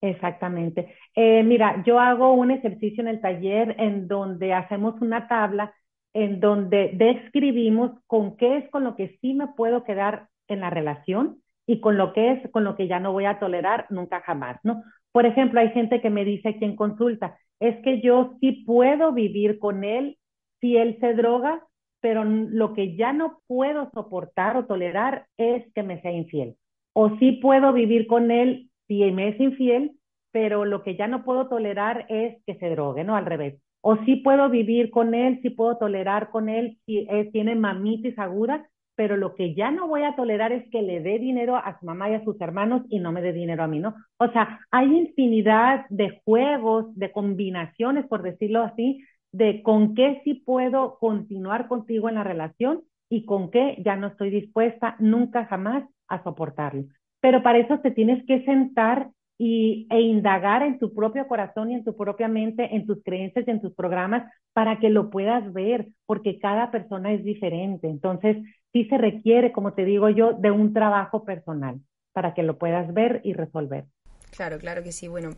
Exactamente. 0.03 0.95
Eh, 1.15 1.43
mira, 1.43 1.83
yo 1.87 1.99
hago 2.01 2.33
un 2.33 2.51
ejercicio 2.51 3.03
en 3.03 3.09
el 3.09 3.21
taller 3.21 3.77
en 3.79 4.09
donde 4.09 4.55
hacemos 4.55 5.01
una 5.01 5.29
tabla 5.29 5.75
en 6.13 6.41
donde 6.41 6.91
describimos 6.95 7.93
con 8.07 8.37
qué 8.37 8.59
es 8.59 8.71
con 8.71 8.85
lo 8.85 8.97
que 8.97 9.19
sí 9.21 9.35
me 9.35 9.49
puedo 9.49 9.85
quedar 9.85 10.29
en 10.49 10.61
la 10.61 10.71
relación 10.71 11.43
y 11.67 11.81
con 11.81 11.97
lo 11.97 12.13
que 12.13 12.33
es 12.33 12.51
con 12.51 12.65
lo 12.65 12.77
que 12.77 12.89
ya 12.89 12.99
no 12.99 13.13
voy 13.13 13.27
a 13.27 13.39
tolerar 13.39 13.87
nunca 13.91 14.21
jamás, 14.23 14.59
¿no? 14.65 14.83
Por 15.13 15.27
ejemplo, 15.27 15.61
hay 15.61 15.71
gente 15.71 16.01
que 16.01 16.11
me 16.11 16.25
dice 16.25 16.51
aquí 16.51 16.65
en 16.65 16.77
consulta, 16.77 17.39
es 17.61 17.77
que 17.83 18.01
yo 18.01 18.37
sí 18.41 18.65
puedo 18.67 19.13
vivir 19.13 19.59
con 19.59 19.85
él 19.85 20.19
si 20.61 20.77
él 20.77 20.99
se 21.01 21.15
droga, 21.15 21.63
pero 22.01 22.25
lo 22.25 22.75
que 22.75 22.97
ya 22.97 23.13
no 23.13 23.41
puedo 23.47 23.91
soportar 23.93 24.57
o 24.57 24.67
tolerar 24.67 25.27
es 25.37 25.65
que 25.75 25.83
me 25.83 26.01
sea 26.01 26.13
infiel. 26.13 26.57
O 26.93 27.17
sí 27.19 27.33
puedo 27.33 27.73
vivir 27.73 28.07
con 28.07 28.31
él 28.31 28.71
si 28.89 29.11
me 29.13 29.29
es 29.29 29.41
infiel, 29.41 29.93
pero 30.33 30.65
lo 30.65 30.83
que 30.83 30.97
ya 30.97 31.07
no 31.07 31.25
puedo 31.25 31.49
tolerar 31.49 32.07
es 32.09 32.43
que 32.47 32.57
se 32.57 32.71
drogue, 32.71 33.05
¿no? 33.05 33.17
Al 33.17 33.27
revés. 33.27 33.61
O 33.83 33.97
sí 34.05 34.17
puedo 34.17 34.51
vivir 34.51 34.91
con 34.91 35.15
él, 35.15 35.41
sí 35.43 35.51
puedo 35.51 35.79
tolerar 35.79 36.31
con 36.31 36.49
él 36.49 36.79
si 36.87 37.07
tiene 37.33 37.55
mamitis 37.55 38.19
aguda, 38.19 38.69
pero 38.95 39.17
lo 39.17 39.35
que 39.35 39.55
ya 39.55 39.71
no 39.71 39.89
voy 39.89 40.03
a 40.03 40.15
tolerar 40.15 40.53
es 40.53 40.69
que 40.71 40.83
le 40.83 41.01
dé 41.01 41.19
dinero 41.19 41.57
a 41.57 41.79
su 41.81 41.87
mamá 41.87 42.11
y 42.11 42.15
a 42.15 42.25
sus 42.25 42.39
hermanos 42.41 42.83
y 42.91 42.99
no 42.99 43.13
me 43.13 43.23
dé 43.23 43.33
dinero 43.33 43.63
a 43.63 43.67
mí, 43.67 43.79
¿no? 43.79 43.95
O 44.19 44.31
sea, 44.31 44.61
hay 44.71 44.95
infinidad 44.95 45.87
de 45.89 46.21
juegos, 46.25 46.95
de 46.97 47.11
combinaciones, 47.11 48.07
por 48.09 48.23
decirlo 48.23 48.61
así, 48.63 49.03
de 49.33 49.63
con 49.63 49.95
qué 49.95 50.21
sí 50.25 50.35
puedo 50.35 50.99
continuar 50.99 51.69
contigo 51.69 52.09
en 52.09 52.17
la 52.17 52.25
relación 52.25 52.83
y 53.09 53.25
con 53.25 53.51
qué 53.51 53.77
ya 53.85 53.97
no 53.97 54.09
estoy 54.09 54.31
dispuesta 54.31 54.97
nunca 54.99 55.47
jamás 55.47 55.85
a 56.09 56.23
soportarlo 56.23 56.85
pero 57.21 57.43
para 57.43 57.59
eso 57.59 57.79
te 57.81 57.91
tienes 57.91 58.25
que 58.27 58.45
sentar 58.45 59.11
y, 59.39 59.87
e 59.91 60.01
indagar 60.01 60.63
en 60.63 60.79
tu 60.79 60.93
propio 60.95 61.27
corazón 61.27 61.71
y 61.71 61.75
en 61.75 61.85
tu 61.85 61.97
propia 61.97 62.29
mente, 62.29 62.75
en 62.75 62.87
tus 62.87 63.03
creencias 63.03 63.47
y 63.47 63.51
en 63.51 63.61
tus 63.61 63.75
programas 63.75 64.31
para 64.53 64.79
que 64.79 64.91
lo 64.91 65.11
puedas 65.11 65.51
ver, 65.53 65.89
porque 66.07 66.39
cada 66.39 66.71
persona 66.71 67.13
es 67.13 67.25
diferente. 67.25 67.89
Entonces, 67.89 68.37
sí 68.73 68.85
se 68.87 68.99
requiere, 68.99 69.53
como 69.53 69.73
te 69.73 69.85
digo 69.85 70.11
yo, 70.11 70.33
de 70.33 70.51
un 70.51 70.75
trabajo 70.75 71.25
personal 71.25 71.81
para 72.13 72.35
que 72.35 72.43
lo 72.43 72.59
puedas 72.59 72.93
ver 72.93 73.21
y 73.25 73.33
resolver. 73.33 73.85
Claro, 74.31 74.59
claro 74.59 74.83
que 74.83 74.93
sí. 74.93 75.09
Bueno, 75.09 75.31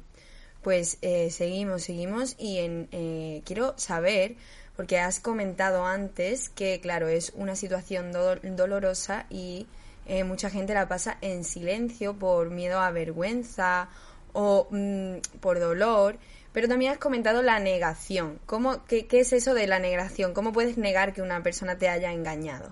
pues 0.63 0.99
eh, 1.03 1.31
seguimos, 1.31 1.83
seguimos 1.83 2.37
y 2.39 2.59
en, 2.59 2.89
eh, 2.93 3.43
quiero 3.45 3.77
saber, 3.77 4.37
porque 4.77 4.99
has 4.99 5.21
comentado 5.21 5.85
antes 5.85 6.49
que, 6.49 6.81
claro, 6.81 7.09
es 7.09 7.33
una 7.37 7.57
situación 7.57 8.13
dolorosa 8.13 9.27
y 9.29 9.67
eh, 10.07 10.25
mucha 10.25 10.51
gente 10.51 10.75
la 10.75 10.89
pasa 10.89 11.19
en 11.21 11.45
silencio 11.45 12.19
por 12.19 12.51
miedo 12.51 12.81
a 12.81 12.91
vergüenza 12.91 13.89
o 14.33 14.69
mm, 14.71 15.41
por 15.41 15.61
dolor. 15.61 16.17
Pero 16.53 16.69
también 16.69 16.93
has 16.93 16.99
comentado 16.99 17.43
la 17.43 17.59
negación. 17.61 18.39
¿Cómo, 18.45 18.85
qué, 18.87 19.07
es 19.11 19.33
eso 19.33 19.55
de 19.55 19.67
la 19.67 19.79
negación? 19.79 20.35
¿Cómo 20.35 20.53
puedes 20.53 20.77
negar 20.77 21.15
que 21.15 21.23
una 21.23 21.43
persona 21.43 21.79
te 21.79 21.89
haya 21.89 22.13
engañado? 22.13 22.71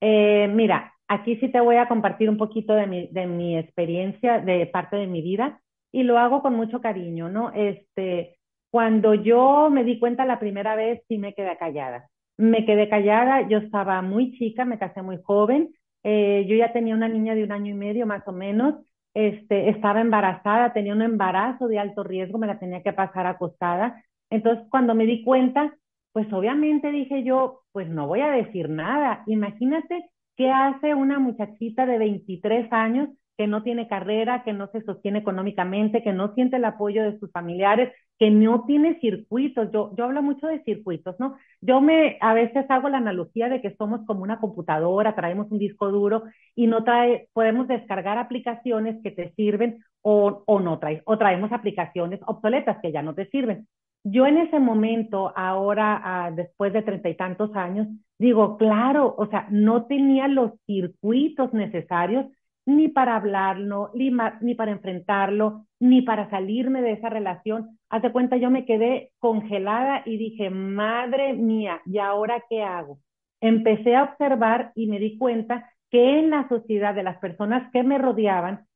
Eh, 0.00 0.48
mira, 0.48 0.92
aquí 1.06 1.36
sí 1.36 1.52
te 1.52 1.60
voy 1.60 1.76
a 1.76 1.86
compartir 1.86 2.28
un 2.28 2.38
poquito 2.38 2.74
de 2.74 2.86
mi, 2.88 3.06
de 3.08 3.26
mi 3.26 3.56
experiencia, 3.56 4.40
de 4.40 4.66
parte 4.66 4.96
de 4.96 5.06
mi 5.06 5.22
vida, 5.22 5.61
y 5.92 6.02
lo 6.02 6.18
hago 6.18 6.42
con 6.42 6.54
mucho 6.54 6.80
cariño, 6.80 7.28
¿no? 7.28 7.52
Este, 7.52 8.38
cuando 8.70 9.14
yo 9.14 9.68
me 9.70 9.84
di 9.84 9.98
cuenta 9.98 10.24
la 10.24 10.40
primera 10.40 10.74
vez, 10.74 11.02
sí 11.06 11.18
me 11.18 11.34
quedé 11.34 11.56
callada. 11.58 12.08
Me 12.38 12.64
quedé 12.64 12.88
callada, 12.88 13.46
yo 13.48 13.58
estaba 13.58 14.00
muy 14.02 14.32
chica, 14.38 14.64
me 14.64 14.78
casé 14.78 15.02
muy 15.02 15.18
joven, 15.22 15.74
eh, 16.02 16.46
yo 16.48 16.56
ya 16.56 16.72
tenía 16.72 16.94
una 16.94 17.08
niña 17.08 17.34
de 17.34 17.44
un 17.44 17.52
año 17.52 17.72
y 17.72 17.76
medio 17.76 18.06
más 18.06 18.26
o 18.26 18.32
menos, 18.32 18.76
este, 19.14 19.68
estaba 19.68 20.00
embarazada, 20.00 20.72
tenía 20.72 20.94
un 20.94 21.02
embarazo 21.02 21.68
de 21.68 21.78
alto 21.78 22.02
riesgo, 22.02 22.38
me 22.38 22.46
la 22.46 22.58
tenía 22.58 22.82
que 22.82 22.94
pasar 22.94 23.26
acostada. 23.26 24.02
Entonces, 24.30 24.66
cuando 24.70 24.94
me 24.94 25.04
di 25.04 25.22
cuenta, 25.22 25.76
pues 26.12 26.32
obviamente 26.32 26.90
dije 26.90 27.22
yo, 27.22 27.62
pues 27.72 27.88
no 27.88 28.06
voy 28.06 28.20
a 28.20 28.30
decir 28.30 28.70
nada. 28.70 29.22
Imagínate 29.26 30.10
qué 30.36 30.50
hace 30.50 30.94
una 30.94 31.18
muchachita 31.18 31.84
de 31.84 31.98
23 31.98 32.72
años 32.72 33.10
que 33.36 33.46
no 33.46 33.62
tiene 33.62 33.88
carrera, 33.88 34.42
que 34.44 34.52
no 34.52 34.68
se 34.68 34.82
sostiene 34.82 35.20
económicamente, 35.20 36.02
que 36.02 36.12
no 36.12 36.34
siente 36.34 36.56
el 36.56 36.64
apoyo 36.64 37.02
de 37.02 37.18
sus 37.18 37.30
familiares, 37.32 37.92
que 38.18 38.30
no 38.30 38.64
tiene 38.66 39.00
circuitos. 39.00 39.70
Yo, 39.72 39.94
yo 39.96 40.04
hablo 40.04 40.22
mucho 40.22 40.46
de 40.46 40.62
circuitos, 40.64 41.16
¿no? 41.18 41.36
Yo 41.60 41.80
me, 41.80 42.18
a 42.20 42.34
veces 42.34 42.66
hago 42.68 42.88
la 42.88 42.98
analogía 42.98 43.48
de 43.48 43.60
que 43.60 43.74
somos 43.76 44.04
como 44.06 44.22
una 44.22 44.38
computadora, 44.38 45.14
traemos 45.14 45.50
un 45.50 45.58
disco 45.58 45.90
duro 45.90 46.24
y 46.54 46.66
no 46.66 46.84
trae, 46.84 47.28
podemos 47.32 47.68
descargar 47.68 48.18
aplicaciones 48.18 49.02
que 49.02 49.10
te 49.10 49.32
sirven 49.34 49.78
o, 50.02 50.42
o 50.46 50.60
no 50.60 50.78
traes, 50.78 51.02
o 51.04 51.18
traemos 51.18 51.52
aplicaciones 51.52 52.20
obsoletas 52.26 52.78
que 52.82 52.92
ya 52.92 53.02
no 53.02 53.14
te 53.14 53.26
sirven. 53.30 53.66
Yo 54.04 54.26
en 54.26 54.38
ese 54.38 54.58
momento, 54.58 55.32
ahora, 55.36 56.00
ah, 56.04 56.30
después 56.32 56.72
de 56.72 56.82
treinta 56.82 57.08
y 57.08 57.16
tantos 57.16 57.54
años, 57.54 57.86
digo, 58.18 58.56
claro, 58.56 59.14
o 59.16 59.26
sea, 59.26 59.46
no 59.50 59.86
tenía 59.86 60.26
los 60.26 60.52
circuitos 60.66 61.52
necesarios 61.52 62.26
ni 62.66 62.88
para 62.88 63.16
hablarlo, 63.16 63.90
ni, 63.94 64.12
ni 64.40 64.54
para 64.54 64.72
enfrentarlo, 64.72 65.66
ni 65.80 66.02
para 66.02 66.30
salirme 66.30 66.80
de 66.82 66.92
esa 66.92 67.08
relación. 67.08 67.78
Hace 67.88 68.12
cuenta, 68.12 68.36
yo 68.36 68.50
me 68.50 68.64
quedé 68.64 69.10
congelada 69.18 70.02
y 70.06 70.16
dije, 70.16 70.50
madre 70.50 71.32
mía, 71.32 71.80
¿y 71.86 71.98
ahora 71.98 72.44
qué 72.48 72.62
hago? 72.62 72.98
Empecé 73.40 73.96
a 73.96 74.04
observar 74.04 74.72
y 74.74 74.86
me 74.86 75.00
di 75.00 75.18
cuenta 75.18 75.68
que 75.90 76.20
en 76.20 76.30
la 76.30 76.48
sociedad 76.48 76.94
de 76.94 77.02
las 77.02 77.18
personas 77.18 77.70
que 77.72 77.82
me 77.82 77.98
rodeaban, 77.98 78.66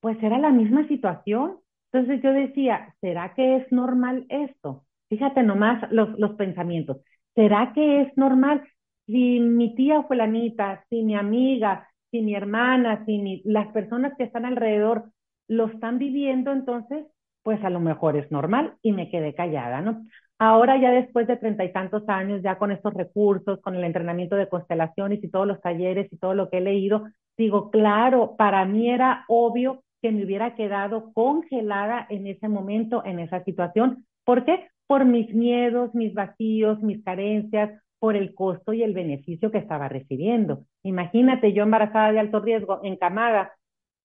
pues 0.00 0.20
era 0.22 0.38
la 0.38 0.50
misma 0.50 0.86
situación. 0.88 1.58
Entonces 1.92 2.22
yo 2.22 2.32
decía, 2.32 2.94
¿será 3.00 3.34
que 3.34 3.56
es 3.56 3.70
normal 3.70 4.26
esto? 4.28 4.84
Fíjate 5.08 5.42
nomás 5.42 5.90
los, 5.92 6.18
los 6.18 6.32
pensamientos. 6.32 6.98
¿Será 7.34 7.72
que 7.74 8.00
es 8.02 8.16
normal? 8.16 8.66
Si 9.06 9.38
mi 9.40 9.74
tía 9.74 10.02
fulanita, 10.02 10.84
si 10.88 11.02
mi 11.02 11.14
amiga, 11.14 11.86
si 12.10 12.22
mi 12.22 12.34
hermana, 12.34 13.04
si 13.06 13.42
las 13.44 13.68
personas 13.68 14.12
que 14.16 14.24
están 14.24 14.44
alrededor 14.44 15.10
lo 15.48 15.66
están 15.66 15.98
viviendo, 15.98 16.52
entonces, 16.52 17.06
pues 17.42 17.62
a 17.64 17.70
lo 17.70 17.80
mejor 17.80 18.16
es 18.16 18.30
normal 18.30 18.74
y 18.82 18.92
me 18.92 19.10
quedé 19.10 19.34
callada, 19.34 19.80
¿no? 19.80 20.04
Ahora 20.38 20.78
ya 20.80 20.90
después 20.90 21.26
de 21.26 21.36
treinta 21.36 21.64
y 21.64 21.72
tantos 21.72 22.08
años, 22.08 22.42
ya 22.42 22.58
con 22.58 22.70
estos 22.70 22.92
recursos, 22.92 23.60
con 23.60 23.74
el 23.74 23.84
entrenamiento 23.84 24.36
de 24.36 24.48
constelaciones 24.48 25.22
y 25.24 25.30
todos 25.30 25.46
los 25.46 25.60
talleres 25.60 26.12
y 26.12 26.18
todo 26.18 26.34
lo 26.34 26.50
que 26.50 26.58
he 26.58 26.60
leído, 26.60 27.04
digo, 27.38 27.70
claro, 27.70 28.36
para 28.36 28.64
mí 28.66 28.90
era 28.90 29.24
obvio 29.28 29.82
que 30.02 30.12
me 30.12 30.24
hubiera 30.24 30.54
quedado 30.54 31.12
congelada 31.14 32.06
en 32.10 32.26
ese 32.26 32.48
momento, 32.48 33.02
en 33.04 33.18
esa 33.18 33.42
situación. 33.44 34.04
¿Por 34.24 34.44
qué? 34.44 34.68
Por 34.86 35.04
mis 35.04 35.34
miedos, 35.34 35.94
mis 35.94 36.12
vacíos, 36.12 36.82
mis 36.82 37.02
carencias, 37.02 37.80
por 37.98 38.16
el 38.16 38.34
costo 38.34 38.72
y 38.72 38.82
el 38.82 38.92
beneficio 38.94 39.50
que 39.50 39.58
estaba 39.58 39.88
recibiendo. 39.88 40.64
Imagínate, 40.82 41.52
yo 41.52 41.62
embarazada 41.64 42.12
de 42.12 42.20
alto 42.20 42.40
riesgo, 42.40 42.80
encamada, 42.84 43.52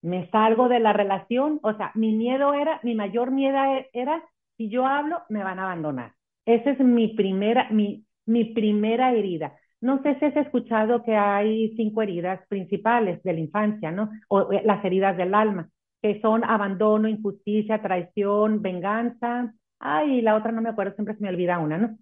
me 0.02 0.28
salgo 0.30 0.68
de 0.68 0.80
la 0.80 0.92
relación, 0.92 1.60
o 1.62 1.74
sea, 1.74 1.92
mi 1.94 2.12
miedo 2.12 2.54
era, 2.54 2.80
mi 2.82 2.94
mayor 2.94 3.30
miedo 3.30 3.58
era, 3.92 4.22
si 4.56 4.68
yo 4.68 4.86
hablo, 4.86 5.22
me 5.28 5.44
van 5.44 5.58
a 5.58 5.64
abandonar. 5.66 6.12
Esa 6.44 6.70
es 6.70 6.80
mi 6.80 7.08
primera, 7.14 7.68
mi, 7.70 8.04
mi 8.26 8.46
primera 8.46 9.12
herida. 9.12 9.56
No 9.80 10.02
sé 10.02 10.16
si 10.18 10.24
has 10.26 10.36
escuchado 10.36 11.02
que 11.04 11.14
hay 11.16 11.74
cinco 11.76 12.02
heridas 12.02 12.40
principales 12.48 13.22
de 13.22 13.32
la 13.32 13.40
infancia, 13.40 13.90
¿no? 13.92 14.10
O 14.28 14.52
eh, 14.52 14.62
las 14.64 14.84
heridas 14.84 15.16
del 15.16 15.34
alma. 15.34 15.68
que 16.00 16.20
son 16.20 16.44
abandono, 16.44 17.08
injusticia, 17.08 17.80
traición, 17.82 18.60
venganza. 18.62 19.54
Ay, 19.78 20.20
la 20.22 20.36
otra 20.36 20.52
no 20.52 20.62
me 20.62 20.70
acuerdo, 20.70 20.94
siempre 20.94 21.14
se 21.14 21.22
me 21.22 21.28
olvida 21.30 21.58
una, 21.58 21.78
¿no? 21.78 21.96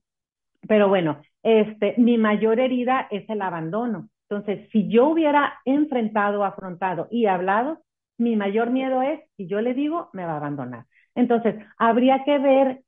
Pero 0.69 0.89
bueno, 0.89 1.21
este, 1.43 1.95
mi 1.99 2.19
mayor 2.19 2.61
herida 2.61 3.09
es 3.11 3.29
el 3.29 3.43
abandono. 3.43 4.09
Entonces, 4.29 4.69
si 4.71 4.89
yo 4.89 5.09
hubiera 5.09 5.55
enfrentado, 5.65 6.45
afrontado 6.45 7.09
y 7.11 7.27
hablado, 7.27 7.81
mi 8.19 8.37
mayor 8.37 8.71
miedo 8.71 9.03
es, 9.03 9.21
si 9.37 9.47
yo 9.47 9.61
le 9.61 9.75
digo, 9.75 10.11
me 10.13 10.25
va 10.25 10.35
a 10.35 10.37
abandonar. 10.37 10.85
Entonces, 11.15 11.57
habría 11.79 12.23
que 12.25 12.39
ver 12.39 12.83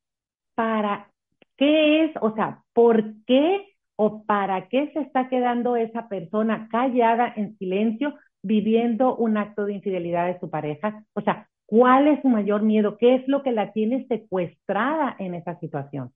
para 0.54 1.08
qué 1.56 2.04
es, 2.04 2.12
o 2.20 2.34
sea, 2.34 2.62
por 2.72 3.02
qué 3.26 3.66
o 3.96 4.24
para 4.24 4.68
qué 4.68 4.90
se 4.92 5.00
está 5.00 5.28
quedando 5.28 5.76
esa 5.76 6.08
persona 6.08 6.68
callada 6.70 7.32
en 7.36 7.56
silencio 7.58 8.14
viviendo 8.42 9.16
un 9.16 9.36
acto 9.36 9.64
de 9.64 9.74
infidelidad 9.74 10.26
de 10.26 10.40
su 10.40 10.50
pareja. 10.50 11.04
O 11.14 11.20
sea, 11.20 11.48
¿cuál 11.66 12.08
es 12.08 12.20
su 12.22 12.28
mayor 12.28 12.62
miedo? 12.62 12.98
¿Qué 12.98 13.14
es 13.16 13.28
lo 13.28 13.42
que 13.42 13.52
la 13.52 13.72
tiene 13.72 14.06
secuestrada 14.08 15.16
en 15.18 15.34
esa 15.34 15.58
situación? 15.60 16.12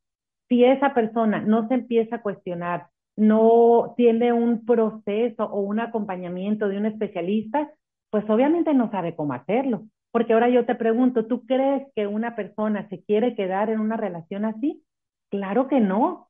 Si 0.49 0.65
esa 0.65 0.95
persona 0.95 1.41
no 1.41 1.69
se 1.69 1.75
empieza 1.75 2.17
a 2.17 2.23
cuestionar, 2.23 2.89
no 3.17 3.95
tiene 3.97 4.33
un 4.33 4.65
proceso 4.65 5.45
o 5.45 5.61
un 5.61 5.81
acompañamiento 5.81 6.69
de 6.69 6.77
un 6.77 6.87
especialista, 6.87 7.71
pues 8.11 8.29
obviamente 8.29 8.75
no 8.75 8.91
sabe 8.91 9.17
cómo 9.17 9.33
hacerlo. 9.33 9.85
Porque 10.11 10.33
ahora 10.33 10.49
yo 10.49 10.65
te 10.65 10.75
pregunto, 10.75 11.27
¿tú 11.27 11.45
crees 11.47 11.87
que 11.95 12.07
una 12.07 12.37
persona 12.37 12.89
se 12.89 13.03
quiere 13.03 13.35
quedar 13.35 13.71
en 13.71 13.81
una 13.81 13.97
relación 13.97 14.45
así? 14.45 14.83
Claro 15.31 15.69
que 15.69 15.81
no. 15.81 16.29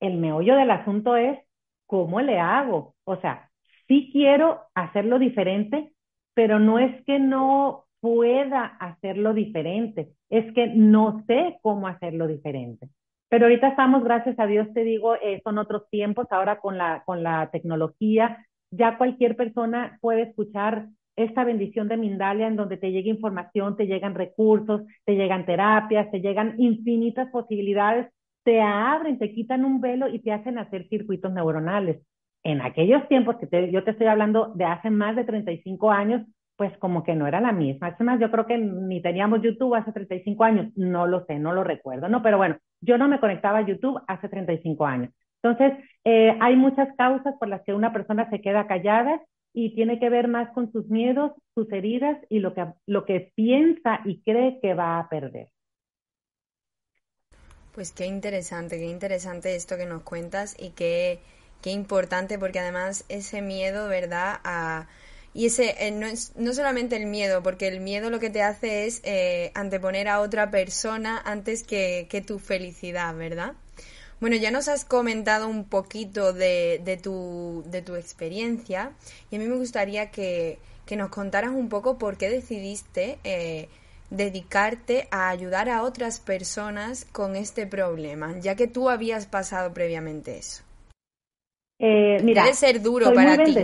El 0.00 0.18
meollo 0.18 0.56
del 0.56 0.70
asunto 0.70 1.16
es, 1.16 1.38
¿cómo 1.86 2.20
le 2.20 2.38
hago? 2.38 2.94
O 3.04 3.16
sea, 3.16 3.50
sí 3.88 4.10
quiero 4.12 4.60
hacerlo 4.74 5.18
diferente, 5.18 5.92
pero 6.34 6.58
no 6.58 6.78
es 6.78 7.02
que 7.04 7.18
no 7.18 7.86
pueda 8.00 8.64
hacerlo 8.64 9.34
diferente, 9.34 10.12
es 10.28 10.52
que 10.54 10.68
no 10.68 11.24
sé 11.26 11.58
cómo 11.62 11.88
hacerlo 11.88 12.26
diferente. 12.26 12.88
Pero 13.28 13.46
ahorita 13.46 13.68
estamos, 13.68 14.04
gracias 14.04 14.38
a 14.38 14.46
Dios, 14.46 14.72
te 14.72 14.84
digo, 14.84 15.16
eh, 15.16 15.40
son 15.42 15.58
otros 15.58 15.88
tiempos, 15.90 16.26
ahora 16.30 16.60
con 16.60 16.78
la, 16.78 17.02
con 17.04 17.22
la 17.22 17.50
tecnología, 17.50 18.46
ya 18.70 18.98
cualquier 18.98 19.36
persona 19.36 19.98
puede 20.00 20.22
escuchar 20.22 20.88
esta 21.16 21.44
bendición 21.44 21.88
de 21.88 21.96
Mindalia 21.96 22.46
en 22.46 22.56
donde 22.56 22.76
te 22.76 22.92
llega 22.92 23.08
información, 23.08 23.76
te 23.76 23.86
llegan 23.86 24.14
recursos, 24.14 24.82
te 25.04 25.16
llegan 25.16 25.46
terapias, 25.46 26.10
te 26.10 26.20
llegan 26.20 26.54
infinitas 26.58 27.30
posibilidades, 27.30 28.12
te 28.44 28.60
abren, 28.60 29.18
te 29.18 29.32
quitan 29.32 29.64
un 29.64 29.80
velo 29.80 30.08
y 30.08 30.20
te 30.20 30.32
hacen 30.32 30.58
hacer 30.58 30.86
circuitos 30.88 31.32
neuronales. 31.32 32.02
En 32.44 32.60
aquellos 32.60 33.08
tiempos 33.08 33.36
que 33.36 33.72
yo 33.72 33.82
te 33.82 33.90
estoy 33.90 34.06
hablando 34.06 34.52
de 34.54 34.66
hace 34.66 34.90
más 34.90 35.16
de 35.16 35.24
35 35.24 35.90
años, 35.90 36.22
pues 36.56 36.76
como 36.78 37.04
que 37.04 37.14
no 37.14 37.26
era 37.26 37.40
la 37.40 37.52
misma. 37.52 37.88
Es 37.88 38.00
más, 38.00 38.18
yo 38.18 38.30
creo 38.30 38.46
que 38.46 38.58
ni 38.58 39.02
teníamos 39.02 39.42
YouTube 39.42 39.74
hace 39.74 39.92
35 39.92 40.44
años, 40.44 40.72
no 40.76 41.06
lo 41.06 41.24
sé, 41.26 41.38
no 41.38 41.52
lo 41.52 41.64
recuerdo, 41.64 42.08
¿no? 42.08 42.22
Pero 42.22 42.38
bueno, 42.38 42.56
yo 42.80 42.98
no 42.98 43.08
me 43.08 43.20
conectaba 43.20 43.58
a 43.58 43.66
YouTube 43.66 44.00
hace 44.08 44.28
35 44.28 44.86
años. 44.86 45.12
Entonces, 45.42 45.78
eh, 46.04 46.36
hay 46.40 46.56
muchas 46.56 46.88
causas 46.96 47.34
por 47.38 47.48
las 47.48 47.62
que 47.62 47.74
una 47.74 47.92
persona 47.92 48.28
se 48.30 48.40
queda 48.40 48.66
callada 48.66 49.20
y 49.52 49.74
tiene 49.74 49.98
que 49.98 50.10
ver 50.10 50.28
más 50.28 50.50
con 50.52 50.72
sus 50.72 50.88
miedos, 50.88 51.32
sus 51.54 51.70
heridas 51.72 52.18
y 52.28 52.40
lo 52.40 52.54
que, 52.54 52.66
lo 52.86 53.04
que 53.04 53.32
piensa 53.34 54.00
y 54.04 54.22
cree 54.22 54.58
que 54.60 54.74
va 54.74 54.98
a 54.98 55.08
perder. 55.08 55.48
Pues 57.74 57.92
qué 57.92 58.06
interesante, 58.06 58.78
qué 58.78 58.86
interesante 58.86 59.54
esto 59.54 59.76
que 59.76 59.86
nos 59.86 60.02
cuentas 60.02 60.56
y 60.58 60.70
qué, 60.70 61.20
qué 61.62 61.70
importante 61.70 62.38
porque 62.38 62.58
además 62.58 63.04
ese 63.08 63.42
miedo, 63.42 63.88
¿verdad? 63.88 64.40
Y 65.36 65.46
ese 65.46 65.74
eh, 65.86 65.90
no 65.90 66.06
es 66.06 66.34
no 66.36 66.54
solamente 66.54 66.96
el 66.96 67.04
miedo, 67.04 67.42
porque 67.42 67.68
el 67.68 67.80
miedo 67.80 68.08
lo 68.08 68.18
que 68.18 68.30
te 68.30 68.42
hace 68.42 68.86
es 68.86 69.02
eh, 69.04 69.52
anteponer 69.54 70.08
a 70.08 70.20
otra 70.20 70.50
persona 70.50 71.20
antes 71.22 71.62
que, 71.62 72.06
que 72.08 72.22
tu 72.22 72.38
felicidad, 72.38 73.14
¿verdad? 73.14 73.52
Bueno, 74.18 74.36
ya 74.36 74.50
nos 74.50 74.66
has 74.68 74.86
comentado 74.86 75.46
un 75.46 75.64
poquito 75.64 76.32
de, 76.32 76.80
de, 76.82 76.96
tu, 76.96 77.62
de 77.66 77.82
tu 77.82 77.96
experiencia 77.96 78.92
y 79.30 79.36
a 79.36 79.38
mí 79.38 79.46
me 79.46 79.56
gustaría 79.56 80.10
que, 80.10 80.58
que 80.86 80.96
nos 80.96 81.10
contaras 81.10 81.50
un 81.50 81.68
poco 81.68 81.98
por 81.98 82.16
qué 82.16 82.30
decidiste 82.30 83.18
eh, 83.22 83.68
dedicarte 84.08 85.06
a 85.10 85.28
ayudar 85.28 85.68
a 85.68 85.82
otras 85.82 86.18
personas 86.18 87.04
con 87.12 87.36
este 87.36 87.66
problema, 87.66 88.38
ya 88.38 88.54
que 88.54 88.68
tú 88.68 88.88
habías 88.88 89.26
pasado 89.26 89.74
previamente 89.74 90.38
eso. 90.38 90.62
Eh, 91.78 92.22
mira, 92.22 92.44
Debe 92.44 92.54
ser 92.54 92.80
duro 92.80 93.12
para 93.12 93.44
ti. 93.44 93.54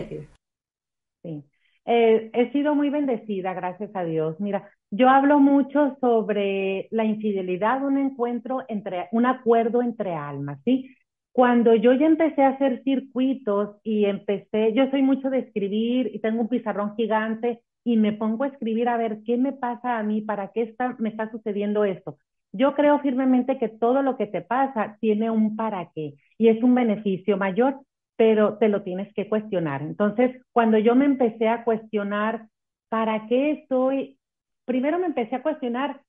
Sí. 1.22 1.42
Eh, 1.84 2.30
he 2.32 2.52
sido 2.52 2.74
muy 2.74 2.90
bendecida, 2.90 3.54
gracias 3.54 3.90
a 3.94 4.04
Dios. 4.04 4.38
Mira, 4.40 4.68
yo 4.90 5.08
hablo 5.08 5.38
mucho 5.40 5.96
sobre 6.00 6.88
la 6.90 7.04
infidelidad, 7.04 7.84
un 7.84 7.98
encuentro 7.98 8.64
entre, 8.68 9.08
un 9.12 9.26
acuerdo 9.26 9.82
entre 9.82 10.14
almas, 10.14 10.60
¿sí? 10.64 10.94
Cuando 11.32 11.74
yo 11.74 11.92
ya 11.94 12.06
empecé 12.06 12.42
a 12.42 12.50
hacer 12.50 12.82
circuitos 12.84 13.76
y 13.82 14.04
empecé, 14.04 14.74
yo 14.74 14.88
soy 14.90 15.02
mucho 15.02 15.30
de 15.30 15.38
escribir 15.40 16.10
y 16.14 16.20
tengo 16.20 16.42
un 16.42 16.48
pizarrón 16.48 16.94
gigante 16.96 17.60
y 17.84 17.96
me 17.96 18.12
pongo 18.12 18.44
a 18.44 18.48
escribir 18.48 18.88
a 18.88 18.96
ver 18.96 19.20
qué 19.24 19.36
me 19.36 19.52
pasa 19.52 19.98
a 19.98 20.02
mí, 20.02 20.20
para 20.20 20.48
qué 20.52 20.62
está, 20.62 20.94
me 20.98 21.08
está 21.08 21.30
sucediendo 21.30 21.84
esto. 21.84 22.18
Yo 22.52 22.74
creo 22.74 23.00
firmemente 23.00 23.58
que 23.58 23.68
todo 23.68 24.02
lo 24.02 24.16
que 24.18 24.26
te 24.26 24.42
pasa 24.42 24.98
tiene 25.00 25.30
un 25.30 25.56
para 25.56 25.90
qué 25.94 26.14
y 26.38 26.48
es 26.48 26.62
un 26.62 26.74
beneficio 26.74 27.36
mayor 27.38 27.80
pero 28.16 28.58
te 28.58 28.68
lo 28.68 28.82
tienes 28.82 29.12
que 29.14 29.28
cuestionar. 29.28 29.82
Entonces, 29.82 30.40
cuando 30.52 30.78
yo 30.78 30.94
me 30.94 31.04
empecé 31.04 31.48
a 31.48 31.64
cuestionar, 31.64 32.48
¿para 32.88 33.26
qué 33.26 33.52
estoy? 33.52 34.18
Primero 34.64 34.98
me 34.98 35.06
empecé 35.06 35.36
a 35.36 35.42
cuestionar, 35.42 36.00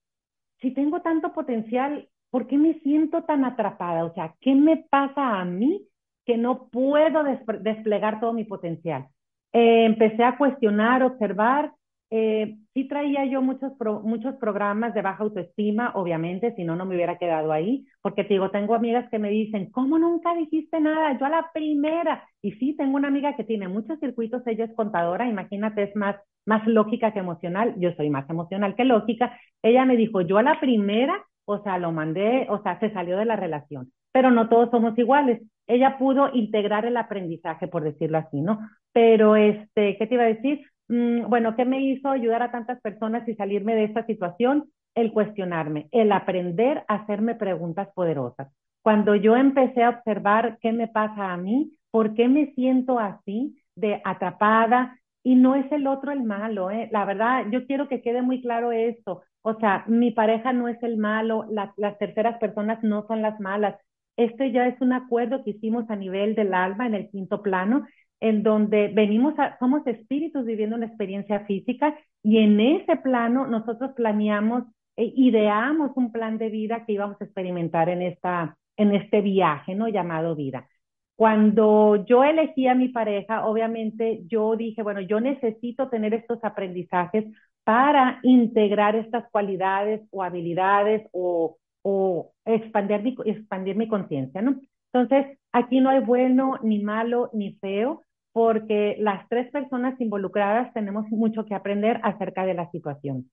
si 0.60 0.72
tengo 0.72 1.02
tanto 1.02 1.34
potencial, 1.34 2.08
¿por 2.30 2.48
qué 2.48 2.58
me 2.58 2.76
siento 2.80 3.24
tan 3.24 3.46
atrapada? 3.46 4.06
O 4.06 4.14
sea, 4.14 4.36
¿qué 4.40 4.56
me 4.56 4.78
pasa 4.90 5.40
a 5.40 5.46
mí 5.46 5.88
que 6.26 6.38
no 6.38 6.68
puedo 6.70 7.24
desplegar 7.24 8.20
todo 8.20 8.34
mi 8.34 8.44
potencial? 8.44 9.08
Eh, 9.52 9.86
empecé 9.86 10.24
a 10.24 10.38
cuestionar, 10.38 11.04
observar 11.04 11.74
eh, 12.16 12.58
sí 12.76 12.88
traía 12.88 13.26
yo 13.26 13.42
muchos, 13.42 13.72
muchos 14.04 14.36
programas 14.36 14.94
de 14.94 15.02
baja 15.02 15.24
autoestima, 15.24 15.94
obviamente, 15.96 16.54
si 16.56 16.64
no, 16.64 16.76
no 16.76 16.86
me 16.86 16.94
hubiera 16.94 17.18
quedado 17.18 17.52
ahí, 17.52 17.88
porque 18.04 18.24
te 18.24 18.36
digo, 18.36 18.52
tengo 18.52 18.76
amigas 18.76 19.10
que 19.10 19.18
me 19.18 19.32
dicen, 19.32 19.72
¿cómo 19.72 19.98
nunca 19.98 20.36
dijiste 20.36 20.80
nada? 20.80 21.18
Yo 21.18 21.26
a 21.26 21.30
la 21.30 21.50
primera. 21.52 22.24
Y 22.44 22.52
sí, 22.52 22.76
tengo 22.78 22.98
una 22.98 23.08
amiga 23.08 23.36
que 23.36 23.44
tiene 23.44 23.68
muchos 23.68 24.00
circuitos, 24.00 24.46
ella 24.46 24.66
es 24.66 24.76
contadora, 24.76 25.28
imagínate, 25.28 25.82
es 25.82 25.96
más, 25.96 26.16
más 26.46 26.68
lógica 26.68 27.14
que 27.14 27.20
emocional, 27.20 27.74
yo 27.80 27.92
soy 27.96 28.12
más 28.12 28.30
emocional 28.30 28.76
que 28.76 28.86
lógica. 28.86 29.36
Ella 29.64 29.84
me 29.86 29.98
dijo, 29.98 30.22
yo 30.22 30.38
a 30.38 30.44
la 30.44 30.60
primera, 30.60 31.26
o 31.46 31.64
sea, 31.64 31.80
lo 31.80 31.92
mandé, 31.92 32.46
o 32.52 32.62
sea, 32.62 32.80
se 32.80 32.92
salió 32.94 33.18
de 33.18 33.26
la 33.26 33.38
relación, 33.38 33.92
pero 34.12 34.30
no 34.30 34.50
todos 34.50 34.70
somos 34.70 34.96
iguales. 35.00 35.42
Ella 35.66 35.98
pudo 35.98 36.30
integrar 36.32 36.86
el 36.86 36.96
aprendizaje, 36.98 37.68
por 37.68 37.84
decirlo 37.84 38.20
así, 38.20 38.40
¿no? 38.40 38.60
Pero, 38.92 39.36
este, 39.36 39.98
¿qué 39.98 40.06
te 40.06 40.14
iba 40.14 40.26
a 40.26 40.28
decir? 40.28 40.62
Mm, 40.88 41.30
bueno, 41.30 41.56
¿qué 41.56 41.66
me 41.66 41.82
hizo 41.82 42.10
ayudar 42.10 42.44
a 42.44 42.52
tantas 42.52 42.80
personas 42.82 43.28
y 43.28 43.36
salirme 43.36 43.76
de 43.76 43.86
esta 43.86 44.06
situación? 44.06 44.66
El 44.96 45.12
cuestionarme, 45.12 45.88
el 45.92 46.12
aprender 46.12 46.84
a 46.88 46.96
hacerme 46.96 47.36
preguntas 47.36 47.90
poderosas. 47.96 48.50
Cuando 48.84 49.16
yo 49.16 49.36
empecé 49.36 49.84
a 49.84 49.90
observar 49.90 50.58
qué 50.62 50.72
me 50.72 50.88
pasa 50.88 51.32
a 51.34 51.38
mí, 51.38 51.72
por 51.90 52.14
qué 52.14 52.28
me 52.28 52.54
siento 52.54 53.00
así, 53.00 53.56
de 53.76 54.02
atrapada, 54.04 55.00
y 55.24 55.36
no 55.36 55.56
es 55.56 55.72
el 55.72 55.88
otro 55.88 56.12
el 56.12 56.24
malo, 56.24 56.70
¿eh? 56.70 56.90
La 56.92 57.06
verdad, 57.06 57.46
yo 57.50 57.66
quiero 57.66 57.88
que 57.88 58.02
quede 58.02 58.22
muy 58.22 58.42
claro 58.42 58.72
esto. 58.74 59.24
O 59.42 59.56
sea, 59.60 59.86
mi 59.88 60.12
pareja 60.12 60.52
no 60.52 60.68
es 60.68 60.82
el 60.84 60.98
malo, 60.98 61.46
las 61.50 61.98
terceras 61.98 62.38
personas 62.40 62.84
no 62.84 63.08
son 63.08 63.22
las 63.22 63.40
malas. 63.40 63.76
Este 64.18 64.52
ya 64.52 64.68
es 64.68 64.80
un 64.82 64.94
acuerdo 64.94 65.44
que 65.44 65.52
hicimos 65.52 65.90
a 65.90 65.96
nivel 65.96 66.36
del 66.36 66.54
alma 66.54 66.86
en 66.88 66.94
el 66.96 67.10
quinto 67.10 67.42
plano 67.42 67.86
en 68.24 68.42
donde 68.42 68.88
venimos 68.88 69.38
a, 69.38 69.58
somos 69.60 69.86
espíritus 69.86 70.46
viviendo 70.46 70.78
una 70.78 70.86
experiencia 70.86 71.42
física 71.42 71.94
y 72.24 72.38
en 72.38 72.58
ese 72.58 72.96
plano 72.96 73.48
nosotros 73.48 73.92
planeamos, 73.98 74.64
e 74.96 75.12
ideamos 75.18 75.92
un 75.96 76.10
plan 76.10 76.38
de 76.38 76.50
vida 76.50 76.86
que 76.86 76.94
íbamos 76.94 77.20
a 77.20 77.26
experimentar 77.26 77.90
en, 77.90 78.02
esta, 78.02 78.58
en 78.78 78.96
este 78.96 79.20
viaje, 79.20 79.76
¿no? 79.76 79.90
Llamado 79.90 80.38
vida. 80.38 80.70
Cuando 81.18 82.06
yo 82.06 82.24
elegí 82.24 82.66
a 82.68 82.76
mi 82.76 82.88
pareja, 82.88 83.46
obviamente 83.46 84.22
yo 84.26 84.56
dije, 84.56 84.84
bueno, 84.84 85.02
yo 85.02 85.20
necesito 85.20 85.90
tener 85.90 86.14
estos 86.14 86.40
aprendizajes 86.44 87.26
para 87.66 88.20
integrar 88.24 88.96
estas 88.96 89.30
cualidades 89.32 90.00
o 90.12 90.24
habilidades 90.24 91.06
o, 91.12 91.58
o 91.82 92.32
expandir 92.46 93.04
mi, 93.04 93.18
expandir 93.26 93.76
mi 93.76 93.90
conciencia, 93.90 94.42
¿no? 94.42 94.62
Entonces, 94.94 95.38
aquí 95.52 95.82
no 95.82 95.90
hay 95.90 96.00
bueno, 96.00 96.58
ni 96.64 96.80
malo, 96.80 97.30
ni 97.34 97.56
feo, 97.56 98.04
porque 98.34 98.98
las 99.00 99.30
tres 99.30 99.50
personas 99.52 100.00
involucradas 100.02 100.74
tenemos 100.74 101.08
mucho 101.10 101.46
que 101.46 101.54
aprender 101.56 102.00
acerca 102.04 102.46
de 102.46 102.56
la 102.56 102.70
situación. 102.72 103.30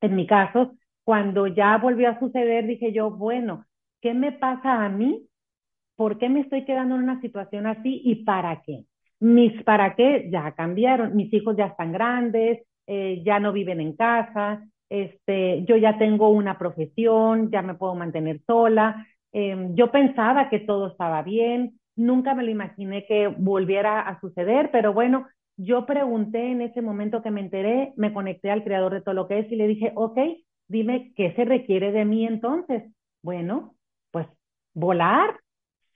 En 0.00 0.16
mi 0.16 0.26
caso, 0.26 0.74
cuando 1.04 1.46
ya 1.46 1.76
volvió 1.76 2.08
a 2.10 2.18
suceder, 2.18 2.66
dije 2.66 2.92
yo, 2.92 3.10
bueno, 3.10 3.66
¿qué 4.00 4.14
me 4.14 4.32
pasa 4.32 4.84
a 4.84 4.88
mí? 4.88 5.26
¿Por 5.96 6.18
qué 6.18 6.28
me 6.28 6.40
estoy 6.40 6.64
quedando 6.64 6.96
en 6.96 7.02
una 7.02 7.20
situación 7.20 7.66
así 7.66 8.00
y 8.04 8.24
para 8.24 8.62
qué? 8.62 8.84
Mis 9.20 9.62
para 9.64 9.94
qué 9.94 10.28
ya 10.30 10.52
cambiaron, 10.52 11.14
mis 11.14 11.32
hijos 11.32 11.56
ya 11.56 11.66
están 11.66 11.92
grandes, 11.92 12.62
eh, 12.86 13.22
ya 13.24 13.40
no 13.40 13.52
viven 13.52 13.80
en 13.80 13.94
casa, 13.96 14.62
este, 14.88 15.64
yo 15.64 15.76
ya 15.76 15.98
tengo 15.98 16.30
una 16.30 16.56
profesión, 16.56 17.50
ya 17.50 17.62
me 17.62 17.74
puedo 17.74 17.94
mantener 17.94 18.40
sola. 18.46 19.06
Em, 19.32 19.74
yo 19.74 19.90
pensaba 19.90 20.48
que 20.48 20.60
todo 20.60 20.88
estaba 20.88 21.22
bien, 21.22 21.77
nunca 21.98 22.34
me 22.34 22.44
lo 22.44 22.50
imaginé 22.50 23.04
que 23.06 23.28
volviera 23.28 24.00
a 24.00 24.20
suceder, 24.20 24.70
pero 24.70 24.92
bueno, 24.94 25.26
yo 25.56 25.84
pregunté 25.86 26.52
en 26.52 26.62
ese 26.62 26.80
momento 26.80 27.22
que 27.22 27.30
me 27.30 27.40
enteré, 27.40 27.92
me 27.96 28.12
conecté 28.12 28.50
al 28.50 28.62
creador 28.64 28.94
de 28.94 29.02
todo 29.02 29.14
lo 29.14 29.28
que 29.28 29.40
es 29.40 29.52
y 29.52 29.56
le 29.56 29.66
dije, 29.66 29.92
ok, 29.96 30.18
dime 30.68 31.12
qué 31.16 31.34
se 31.34 31.44
requiere 31.44 31.92
de 31.92 32.04
mí 32.04 32.26
entonces. 32.26 32.84
Bueno, 33.22 33.74
pues 34.12 34.26
volar. 34.72 35.40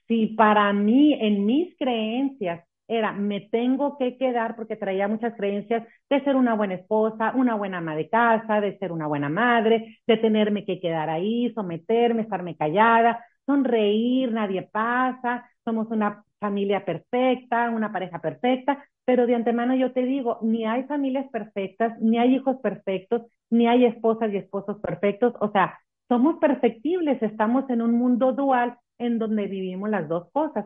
Si 0.07 0.27
para 0.27 0.71
mí, 0.73 1.13
en 1.13 1.45
mis 1.45 1.75
creencias, 1.77 2.65
era, 2.87 3.13
me 3.13 3.41
tengo 3.41 3.97
que 3.97 4.17
quedar 4.17 4.55
porque 4.57 4.75
traía 4.75 5.07
muchas 5.07 5.33
creencias 5.35 5.87
de 6.09 6.21
ser 6.23 6.35
una 6.35 6.55
buena 6.55 6.75
esposa, 6.75 7.31
una 7.35 7.55
buena 7.55 7.77
ama 7.77 7.95
de 7.95 8.09
casa, 8.09 8.59
de 8.59 8.77
ser 8.77 8.91
una 8.91 9.07
buena 9.07 9.29
madre, 9.29 9.99
de 10.05 10.17
tenerme 10.17 10.65
que 10.65 10.81
quedar 10.81 11.09
ahí, 11.09 11.51
someterme, 11.53 12.23
estarme 12.23 12.57
callada, 12.57 13.23
sonreír, 13.45 14.31
nadie 14.31 14.63
pasa, 14.63 15.49
somos 15.63 15.89
una 15.91 16.23
familia 16.39 16.85
perfecta, 16.85 17.69
una 17.69 17.91
pareja 17.91 18.19
perfecta, 18.19 18.83
pero 19.05 19.27
de 19.27 19.35
antemano 19.35 19.75
yo 19.75 19.93
te 19.93 20.03
digo, 20.03 20.39
ni 20.41 20.65
hay 20.65 20.83
familias 20.83 21.29
perfectas, 21.31 21.99
ni 22.01 22.17
hay 22.17 22.35
hijos 22.35 22.57
perfectos, 22.61 23.23
ni 23.49 23.67
hay 23.67 23.85
esposas 23.85 24.31
y 24.33 24.37
esposos 24.37 24.79
perfectos, 24.79 25.33
o 25.39 25.51
sea, 25.51 25.79
somos 26.09 26.37
perfectibles, 26.39 27.21
estamos 27.21 27.69
en 27.69 27.81
un 27.81 27.93
mundo 27.93 28.33
dual 28.33 28.77
en 28.97 29.19
donde 29.19 29.47
vivimos 29.47 29.89
las 29.89 30.07
dos 30.07 30.29
cosas. 30.31 30.65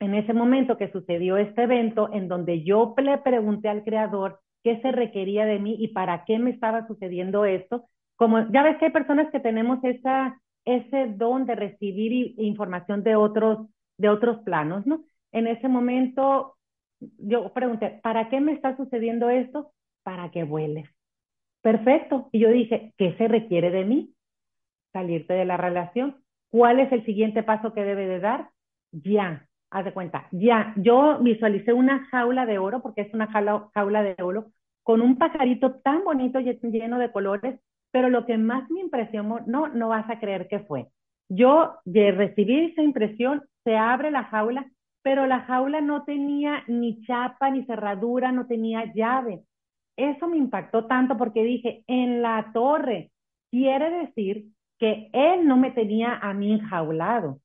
En 0.00 0.14
ese 0.14 0.32
momento 0.32 0.76
que 0.76 0.90
sucedió 0.90 1.36
este 1.36 1.62
evento, 1.62 2.10
en 2.12 2.28
donde 2.28 2.64
yo 2.64 2.94
le 2.98 3.18
pregunté 3.18 3.68
al 3.68 3.84
creador 3.84 4.40
qué 4.64 4.80
se 4.80 4.92
requería 4.92 5.44
de 5.44 5.58
mí 5.58 5.76
y 5.78 5.88
para 5.88 6.24
qué 6.24 6.38
me 6.38 6.50
estaba 6.50 6.86
sucediendo 6.86 7.44
esto, 7.44 7.88
como 8.16 8.50
ya 8.50 8.62
ves 8.62 8.78
que 8.78 8.86
hay 8.86 8.92
personas 8.92 9.30
que 9.30 9.40
tenemos 9.40 9.82
esa, 9.84 10.40
ese 10.64 11.08
don 11.16 11.46
de 11.46 11.54
recibir 11.54 12.34
información 12.38 13.02
de 13.02 13.16
otros, 13.16 13.68
de 13.98 14.08
otros 14.08 14.38
planos, 14.44 14.86
¿no? 14.86 15.04
En 15.32 15.46
ese 15.46 15.68
momento 15.68 16.56
yo 17.18 17.52
pregunté, 17.52 18.00
¿para 18.02 18.28
qué 18.28 18.40
me 18.40 18.52
está 18.52 18.76
sucediendo 18.76 19.28
esto? 19.30 19.72
Para 20.02 20.30
que 20.30 20.44
vueles. 20.44 20.88
Perfecto. 21.62 22.28
Y 22.32 22.40
yo 22.40 22.50
dije, 22.50 22.92
¿qué 22.96 23.14
se 23.16 23.28
requiere 23.28 23.70
de 23.70 23.84
mí? 23.84 24.14
Salirte 24.92 25.34
de 25.34 25.44
la 25.44 25.56
relación. 25.56 26.16
¿Cuál 26.50 26.80
es 26.80 26.92
el 26.92 27.04
siguiente 27.04 27.42
paso 27.42 27.72
que 27.72 27.82
debe 27.82 28.06
de 28.06 28.20
dar? 28.20 28.50
Ya, 28.92 29.48
haz 29.72 29.84
de 29.86 29.92
cuenta, 29.94 30.28
ya, 30.32 30.74
yo 30.76 31.18
visualicé 31.20 31.72
una 31.72 32.06
jaula 32.10 32.44
de 32.44 32.58
oro, 32.58 32.82
porque 32.82 33.00
es 33.00 33.14
una 33.14 33.26
jaula, 33.28 34.02
de 34.02 34.22
oro, 34.22 34.52
con 34.82 35.00
un 35.00 35.16
pajarito 35.16 35.76
tan 35.80 36.04
bonito 36.04 36.40
y 36.40 36.58
lleno 36.70 36.98
de 36.98 37.10
colores, 37.10 37.58
pero 37.92 38.08
lo 38.08 38.26
que 38.26 38.36
más 38.38 38.68
me 38.70 38.80
impresionó, 38.80 39.40
no, 39.46 39.68
no 39.68 39.88
vas 39.88 40.10
a 40.10 40.18
creer 40.18 40.48
que 40.48 40.60
fue. 40.60 40.88
Yo 41.28 41.76
de 41.84 42.10
recibir 42.10 42.70
esa 42.70 42.82
impresión, 42.82 43.42
se 43.64 43.76
abre 43.76 44.10
la 44.10 44.24
jaula, 44.24 44.66
pero 45.02 45.26
la 45.26 45.40
jaula 45.42 45.80
no 45.80 46.04
tenía 46.04 46.64
ni 46.66 47.02
chapa 47.02 47.50
ni 47.50 47.64
cerradura, 47.64 48.32
no 48.32 48.46
tenía 48.46 48.92
llave. 48.92 49.42
Eso 49.96 50.26
me 50.26 50.38
impactó 50.38 50.86
tanto 50.86 51.16
porque 51.16 51.44
dije, 51.44 51.84
en 51.86 52.22
la 52.22 52.50
torre, 52.52 53.12
quiere 53.50 53.90
decir 53.90 54.46
que 54.78 55.10
él 55.12 55.46
no 55.46 55.56
me 55.56 55.70
tenía 55.70 56.16
a 56.16 56.32
mí 56.34 56.52
enjaulado. 56.52 57.40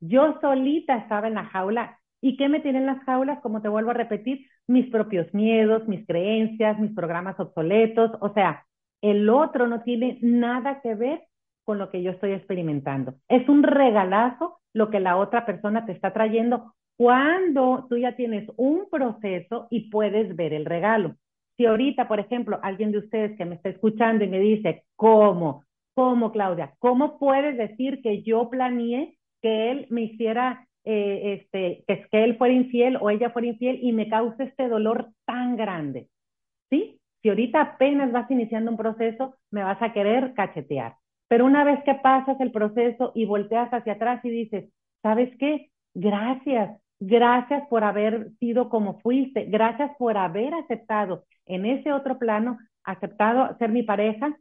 Yo 0.00 0.38
solita 0.40 0.96
estaba 0.96 1.28
en 1.28 1.34
la 1.34 1.44
jaula. 1.46 1.98
¿Y 2.20 2.36
qué 2.36 2.48
me 2.48 2.60
tienen 2.60 2.86
las 2.86 3.02
jaulas? 3.04 3.40
Como 3.40 3.62
te 3.62 3.68
vuelvo 3.68 3.90
a 3.90 3.94
repetir, 3.94 4.46
mis 4.66 4.90
propios 4.90 5.32
miedos, 5.32 5.88
mis 5.88 6.06
creencias, 6.06 6.78
mis 6.78 6.92
programas 6.94 7.38
obsoletos. 7.40 8.12
O 8.20 8.32
sea, 8.34 8.64
el 9.02 9.28
otro 9.28 9.66
no 9.66 9.82
tiene 9.82 10.18
nada 10.22 10.80
que 10.80 10.94
ver 10.94 11.24
con 11.64 11.78
lo 11.78 11.90
que 11.90 12.02
yo 12.02 12.12
estoy 12.12 12.32
experimentando. 12.32 13.14
Es 13.28 13.48
un 13.48 13.62
regalazo 13.62 14.58
lo 14.72 14.90
que 14.90 15.00
la 15.00 15.16
otra 15.16 15.44
persona 15.44 15.84
te 15.84 15.92
está 15.92 16.12
trayendo 16.12 16.74
cuando 16.96 17.86
tú 17.88 17.96
ya 17.96 18.16
tienes 18.16 18.48
un 18.56 18.88
proceso 18.90 19.68
y 19.70 19.90
puedes 19.90 20.34
ver 20.34 20.52
el 20.52 20.64
regalo. 20.64 21.14
Si 21.56 21.66
ahorita, 21.66 22.08
por 22.08 22.20
ejemplo, 22.20 22.58
alguien 22.62 22.92
de 22.92 22.98
ustedes 22.98 23.36
que 23.36 23.44
me 23.44 23.56
está 23.56 23.68
escuchando 23.68 24.24
y 24.24 24.28
me 24.28 24.40
dice, 24.40 24.84
¿cómo? 24.96 25.64
¿Cómo, 25.94 26.32
Claudia? 26.32 26.74
¿Cómo 26.78 27.18
puedes 27.18 27.56
decir 27.56 28.00
que 28.02 28.22
yo 28.22 28.48
planeé 28.50 29.18
que 29.42 29.70
él 29.70 29.86
me 29.90 30.02
hiciera, 30.02 30.66
eh, 30.84 31.40
este, 31.40 31.84
que, 31.86 32.06
que 32.10 32.24
él 32.24 32.36
fuera 32.36 32.54
infiel 32.54 32.96
o 33.00 33.10
ella 33.10 33.30
fuera 33.30 33.48
infiel 33.48 33.78
y 33.82 33.92
me 33.92 34.08
cause 34.08 34.42
este 34.42 34.68
dolor 34.68 35.10
tan 35.24 35.56
grande. 35.56 36.08
¿Sí? 36.70 36.97
Si 37.22 37.28
ahorita 37.28 37.60
apenas 37.60 38.12
vas 38.12 38.30
iniciando 38.30 38.70
un 38.70 38.76
proceso, 38.76 39.36
me 39.50 39.62
vas 39.62 39.80
a 39.82 39.92
querer 39.92 40.34
cachetear. 40.34 40.96
Pero 41.28 41.44
una 41.44 41.64
vez 41.64 41.82
que 41.84 41.94
pasas 41.94 42.40
el 42.40 42.52
proceso 42.52 43.12
y 43.14 43.26
volteas 43.26 43.70
hacia 43.72 43.94
atrás 43.94 44.24
y 44.24 44.30
dices, 44.30 44.72
¿sabes 45.02 45.30
qué? 45.38 45.70
Gracias, 45.94 46.80
gracias 47.00 47.66
por 47.68 47.84
haber 47.84 48.30
sido 48.38 48.68
como 48.68 49.00
fuiste, 49.00 49.44
gracias 49.44 49.90
por 49.98 50.16
haber 50.16 50.54
aceptado 50.54 51.24
en 51.46 51.66
ese 51.66 51.92
otro 51.92 52.18
plano, 52.18 52.58
aceptado 52.84 53.56
ser 53.58 53.70
mi 53.70 53.82
pareja 53.82 54.36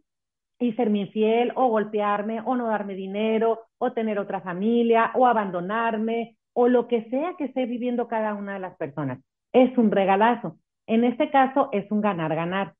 y 0.59 0.73
serme 0.73 0.99
infiel 0.99 1.51
o 1.55 1.67
golpearme 1.67 2.41
o 2.41 2.55
no 2.55 2.67
darme 2.67 2.95
dinero 2.95 3.65
o 3.77 3.91
tener 3.91 4.17
otra 4.19 4.41
familia 4.41 5.11
o 5.15 5.27
abandonarme 5.27 6.37
o 6.53 6.67
lo 6.67 6.87
que 6.87 7.03
sea 7.09 7.35
que 7.37 7.45
esté 7.45 7.65
viviendo 7.65 8.07
cada 8.07 8.33
una 8.33 8.53
de 8.53 8.59
las 8.59 8.75
personas. 8.77 9.19
Es 9.53 9.77
un 9.77 9.91
regalazo. 9.91 10.57
En 10.87 11.03
este 11.03 11.29
caso 11.29 11.69
es 11.71 11.89
un 11.91 12.01
ganar-ganar. 12.01 12.73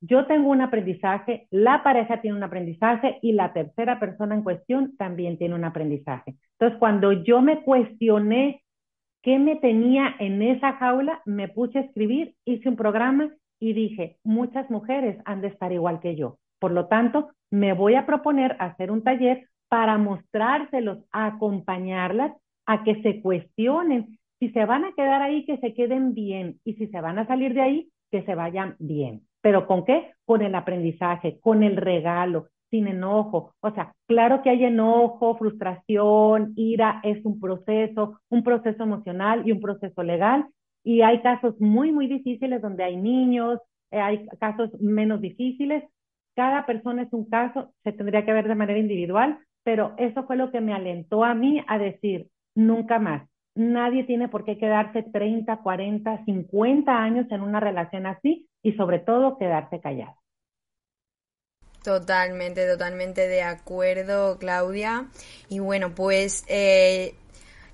Yo 0.00 0.26
tengo 0.26 0.50
un 0.50 0.60
aprendizaje, 0.60 1.46
la 1.50 1.84
pareja 1.84 2.20
tiene 2.20 2.36
un 2.36 2.42
aprendizaje 2.42 3.18
y 3.22 3.32
la 3.32 3.52
tercera 3.52 4.00
persona 4.00 4.34
en 4.34 4.42
cuestión 4.42 4.96
también 4.96 5.38
tiene 5.38 5.54
un 5.54 5.64
aprendizaje. 5.64 6.34
Entonces, 6.58 6.78
cuando 6.80 7.12
yo 7.12 7.40
me 7.40 7.62
cuestioné 7.62 8.62
qué 9.22 9.38
me 9.38 9.56
tenía 9.56 10.16
en 10.18 10.42
esa 10.42 10.72
jaula, 10.72 11.22
me 11.24 11.48
puse 11.48 11.78
a 11.78 11.82
escribir, 11.82 12.34
hice 12.44 12.68
un 12.68 12.76
programa 12.76 13.30
y 13.60 13.74
dije, 13.74 14.16
muchas 14.24 14.68
mujeres 14.70 15.18
han 15.24 15.40
de 15.40 15.48
estar 15.48 15.70
igual 15.70 16.00
que 16.00 16.16
yo. 16.16 16.38
Por 16.58 16.72
lo 16.72 16.88
tanto, 16.88 17.30
me 17.50 17.72
voy 17.72 17.94
a 17.94 18.06
proponer 18.06 18.56
hacer 18.58 18.90
un 18.90 19.04
taller 19.04 19.48
para 19.68 19.98
mostrárselos, 19.98 20.98
acompañarlas 21.12 22.32
a 22.66 22.82
que 22.82 23.00
se 23.02 23.20
cuestionen. 23.20 24.18
Si 24.42 24.50
se 24.50 24.64
van 24.64 24.84
a 24.84 24.92
quedar 24.94 25.22
ahí, 25.22 25.44
que 25.44 25.58
se 25.58 25.72
queden 25.72 26.14
bien. 26.14 26.58
Y 26.64 26.74
si 26.74 26.88
se 26.88 27.00
van 27.00 27.16
a 27.16 27.28
salir 27.28 27.54
de 27.54 27.60
ahí, 27.60 27.88
que 28.10 28.24
se 28.24 28.34
vayan 28.34 28.74
bien. 28.80 29.22
¿Pero 29.40 29.68
con 29.68 29.84
qué? 29.84 30.14
Con 30.24 30.42
el 30.42 30.56
aprendizaje, 30.56 31.38
con 31.38 31.62
el 31.62 31.76
regalo, 31.76 32.48
sin 32.68 32.88
enojo. 32.88 33.54
O 33.60 33.70
sea, 33.70 33.94
claro 34.08 34.42
que 34.42 34.50
hay 34.50 34.64
enojo, 34.64 35.36
frustración, 35.38 36.54
ira, 36.56 37.00
es 37.04 37.24
un 37.24 37.38
proceso, 37.38 38.18
un 38.30 38.42
proceso 38.42 38.82
emocional 38.82 39.46
y 39.46 39.52
un 39.52 39.60
proceso 39.60 40.02
legal. 40.02 40.48
Y 40.82 41.02
hay 41.02 41.22
casos 41.22 41.54
muy, 41.60 41.92
muy 41.92 42.08
difíciles 42.08 42.60
donde 42.60 42.82
hay 42.82 42.96
niños, 42.96 43.60
eh, 43.92 44.00
hay 44.00 44.26
casos 44.40 44.72
menos 44.80 45.20
difíciles, 45.20 45.84
cada 46.34 46.66
persona 46.66 47.02
es 47.02 47.12
un 47.12 47.30
caso, 47.30 47.72
se 47.84 47.92
tendría 47.92 48.24
que 48.24 48.32
ver 48.32 48.48
de 48.48 48.56
manera 48.56 48.80
individual, 48.80 49.38
pero 49.62 49.94
eso 49.98 50.24
fue 50.24 50.34
lo 50.34 50.50
que 50.50 50.60
me 50.60 50.74
alentó 50.74 51.22
a 51.22 51.32
mí 51.32 51.62
a 51.68 51.78
decir, 51.78 52.26
nunca 52.56 52.98
más. 52.98 53.31
Nadie 53.54 54.04
tiene 54.04 54.28
por 54.28 54.44
qué 54.44 54.58
quedarse 54.58 55.02
30, 55.02 55.58
40, 55.58 56.24
50 56.24 56.92
años 56.92 57.26
en 57.30 57.42
una 57.42 57.60
relación 57.60 58.06
así 58.06 58.48
y 58.62 58.72
sobre 58.72 58.98
todo 58.98 59.36
quedarse 59.38 59.80
callado. 59.80 60.16
Totalmente, 61.82 62.66
totalmente 62.66 63.26
de 63.26 63.42
acuerdo, 63.42 64.38
Claudia. 64.38 65.08
Y 65.48 65.58
bueno, 65.58 65.94
pues 65.94 66.44
eh, 66.46 67.14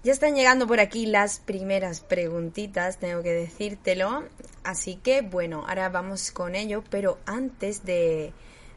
ya 0.03 0.13
están 0.13 0.35
llegando 0.35 0.67
por 0.67 0.81
aquí 0.81 1.07
las 1.07 1.41
primeras 1.41 2.01
preguntitas, 2.01 2.99
tengo 2.99 3.23
que 3.23 3.33
decírtelo. 3.33 4.25
Así 4.65 4.97
que 4.97 5.21
bueno, 5.21 5.65
ahora 5.69 5.91
vamos 5.91 6.31
con 6.31 6.55
ello, 6.55 6.83
pero 6.89 7.19
antes 7.27 7.85
de, 7.85 8.33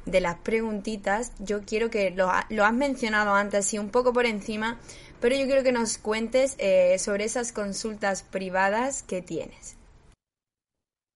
de 0.06 0.22
las 0.22 0.38
preguntitas, 0.40 1.32
yo 1.40 1.62
quiero 1.62 1.90
que 1.90 2.12
lo, 2.12 2.30
lo 2.50 2.66
has 2.66 2.74
mencionado 2.74 3.34
antes, 3.34 3.66
así 3.66 3.80
un 3.80 3.90
poco 3.90 4.12
por 4.12 4.26
encima, 4.26 4.80
pero 5.22 5.36
yo 5.36 5.46
quiero 5.46 5.64
que 5.64 5.72
nos 5.72 5.98
cuentes 5.98 6.58
eh, 6.60 6.98
sobre 6.98 7.26
esas 7.26 7.54
consultas 7.54 8.24
privadas 8.24 9.04
que 9.04 9.22
tienes. 9.22 9.78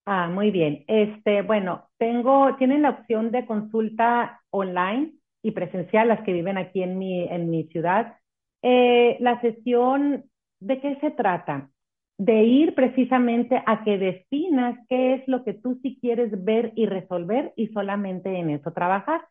Ah, 0.05 0.27
muy 0.27 0.51
bien. 0.51 0.83
Este, 0.87 1.41
bueno, 1.41 1.89
tengo, 1.97 2.55
tienen 2.57 2.83
la 2.83 2.91
opción 2.91 3.31
de 3.31 3.45
consulta 3.45 4.41
online 4.51 5.13
y 5.41 5.51
presencial, 5.51 6.07
las 6.07 6.21
que 6.21 6.33
viven 6.33 6.57
aquí 6.57 6.83
en 6.83 6.99
mi, 6.99 7.27
en 7.27 7.49
mi 7.49 7.63
ciudad. 7.65 8.17
Eh, 8.61 9.17
la 9.19 9.41
sesión, 9.41 10.25
¿de 10.59 10.79
qué 10.79 10.97
se 11.01 11.11
trata? 11.11 11.69
de 12.17 12.43
ir 12.43 12.75
precisamente 12.75 13.61
a 13.65 13.83
que 13.83 13.97
definas 13.97 14.77
qué 14.87 15.15
es 15.15 15.27
lo 15.27 15.43
que 15.43 15.53
tú 15.53 15.79
sí 15.81 15.97
quieres 15.99 16.31
ver 16.43 16.71
y 16.75 16.85
resolver 16.85 17.53
y 17.55 17.67
solamente 17.67 18.37
en 18.37 18.51
eso 18.51 18.71
trabajar. 18.71 19.21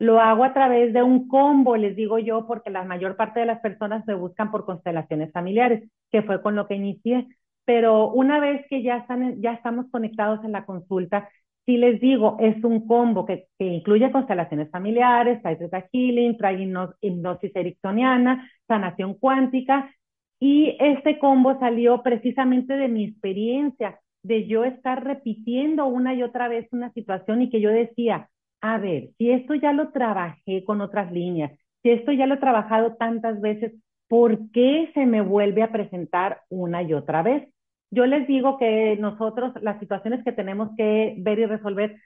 Lo 0.00 0.20
hago 0.20 0.44
a 0.44 0.54
través 0.54 0.92
de 0.94 1.02
un 1.04 1.28
combo, 1.28 1.76
les 1.76 1.94
digo 1.94 2.18
yo, 2.18 2.46
porque 2.48 2.70
la 2.70 2.84
mayor 2.84 3.16
parte 3.16 3.40
de 3.40 3.46
las 3.46 3.60
personas 3.60 4.04
me 4.06 4.14
buscan 4.14 4.50
por 4.50 4.64
constelaciones 4.64 5.32
familiares, 5.32 5.88
que 6.10 6.22
fue 6.22 6.42
con 6.42 6.56
lo 6.56 6.66
que 6.66 6.74
inicié. 6.76 7.28
Pero 7.66 8.10
una 8.10 8.40
vez 8.40 8.66
que 8.68 8.82
ya, 8.82 8.96
están, 8.98 9.40
ya 9.42 9.52
estamos 9.52 9.86
conectados 9.92 10.44
en 10.44 10.52
la 10.52 10.64
consulta, 10.64 11.28
Si 11.66 11.76
les 11.76 12.00
digo, 12.00 12.36
es 12.40 12.64
un 12.64 12.86
combo 12.86 13.26
que, 13.26 13.46
que 13.58 13.66
incluye 13.66 14.10
constelaciones 14.10 14.70
familiares, 14.70 15.40
trae 15.42 15.56
Theta 15.56 15.86
Healing, 15.92 16.36
trae 16.38 16.56
hipnosis 17.02 17.54
ericksoniana, 17.54 18.50
sanación 18.66 19.14
cuántica, 19.14 19.94
y 20.40 20.76
este 20.80 21.18
combo 21.18 21.58
salió 21.60 22.02
precisamente 22.02 22.74
de 22.76 22.88
mi 22.88 23.04
experiencia, 23.04 24.00
de 24.22 24.46
yo 24.46 24.64
estar 24.64 25.04
repitiendo 25.04 25.86
una 25.86 26.14
y 26.14 26.22
otra 26.22 26.48
vez 26.48 26.68
una 26.72 26.90
situación 26.92 27.42
y 27.42 27.50
que 27.50 27.60
yo 27.60 27.70
decía, 27.70 28.28
a 28.60 28.78
ver, 28.78 29.10
si 29.18 29.30
esto 29.30 29.54
ya 29.54 29.72
lo 29.72 29.90
trabajé 29.90 30.64
con 30.64 30.80
otras 30.80 31.12
líneas, 31.12 31.52
si 31.82 31.90
esto 31.90 32.12
ya 32.12 32.26
lo 32.26 32.34
he 32.34 32.38
trabajado 32.38 32.96
tantas 32.96 33.40
veces, 33.40 33.72
¿por 34.08 34.50
qué 34.50 34.90
se 34.94 35.06
me 35.06 35.22
vuelve 35.22 35.62
a 35.62 35.72
presentar 35.72 36.42
una 36.50 36.82
y 36.82 36.92
otra 36.94 37.22
vez? 37.22 37.48
Yo 37.90 38.06
les 38.06 38.26
digo 38.28 38.58
que 38.58 38.96
nosotros 38.98 39.52
las 39.62 39.78
situaciones 39.80 40.22
que 40.24 40.32
tenemos 40.32 40.70
que 40.76 41.14
ver 41.18 41.38
y 41.38 41.46
resolver 41.46 41.96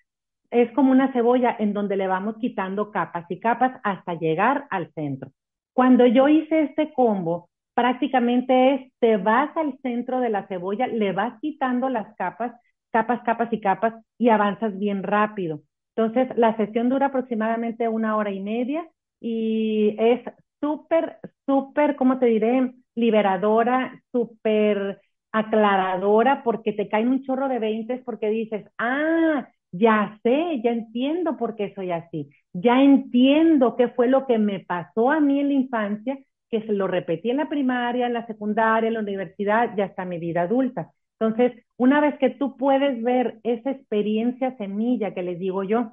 es 0.50 0.70
como 0.72 0.92
una 0.92 1.12
cebolla 1.12 1.56
en 1.58 1.72
donde 1.72 1.96
le 1.96 2.06
vamos 2.06 2.36
quitando 2.40 2.90
capas 2.90 3.26
y 3.28 3.40
capas 3.40 3.80
hasta 3.82 4.14
llegar 4.14 4.66
al 4.70 4.92
centro. 4.94 5.30
Cuando 5.72 6.06
yo 6.06 6.28
hice 6.28 6.62
este 6.62 6.92
combo, 6.92 7.50
prácticamente 7.74 8.74
es, 8.74 8.92
te 9.00 9.16
vas 9.16 9.54
al 9.56 9.76
centro 9.82 10.20
de 10.20 10.30
la 10.30 10.46
cebolla, 10.46 10.86
le 10.86 11.12
vas 11.12 11.40
quitando 11.40 11.88
las 11.88 12.14
capas, 12.16 12.52
capas, 12.92 13.22
capas 13.24 13.52
y 13.52 13.60
capas 13.60 13.94
y 14.18 14.28
avanzas 14.28 14.78
bien 14.78 15.02
rápido. 15.02 15.60
Entonces, 15.96 16.36
la 16.36 16.56
sesión 16.56 16.88
dura 16.88 17.06
aproximadamente 17.06 17.88
una 17.88 18.16
hora 18.16 18.30
y 18.30 18.40
media 18.40 18.86
y 19.20 19.94
es 19.98 20.20
súper, 20.60 21.18
súper, 21.46 21.96
¿cómo 21.96 22.18
te 22.18 22.26
diré? 22.26 22.72
Liberadora, 22.96 24.00
súper 24.12 25.00
aclaradora 25.32 26.42
porque 26.44 26.72
te 26.72 26.88
caen 26.88 27.08
un 27.08 27.22
chorro 27.24 27.48
de 27.48 27.58
veintes 27.58 28.02
porque 28.04 28.28
dices, 28.30 28.64
ah, 28.78 29.48
ya 29.72 30.18
sé, 30.22 30.60
ya 30.62 30.70
entiendo 30.70 31.36
por 31.36 31.56
qué 31.56 31.72
soy 31.74 31.90
así, 31.90 32.30
ya 32.52 32.80
entiendo 32.82 33.76
qué 33.76 33.88
fue 33.88 34.06
lo 34.08 34.26
que 34.26 34.38
me 34.38 34.60
pasó 34.60 35.10
a 35.10 35.20
mí 35.20 35.40
en 35.40 35.48
la 35.48 35.54
infancia, 35.54 36.18
que 36.50 36.62
se 36.62 36.72
lo 36.72 36.86
repetí 36.86 37.30
en 37.30 37.38
la 37.38 37.48
primaria, 37.48 38.06
en 38.06 38.12
la 38.14 38.26
secundaria, 38.26 38.88
en 38.88 38.94
la 38.94 39.00
universidad 39.00 39.76
y 39.76 39.80
hasta 39.80 40.04
mi 40.04 40.18
vida 40.18 40.42
adulta. 40.42 40.92
Entonces, 41.18 41.64
una 41.76 42.00
vez 42.00 42.18
que 42.18 42.30
tú 42.30 42.56
puedes 42.56 43.02
ver 43.02 43.38
esa 43.42 43.70
experiencia 43.70 44.56
semilla 44.56 45.14
que 45.14 45.22
les 45.22 45.38
digo 45.38 45.62
yo, 45.62 45.92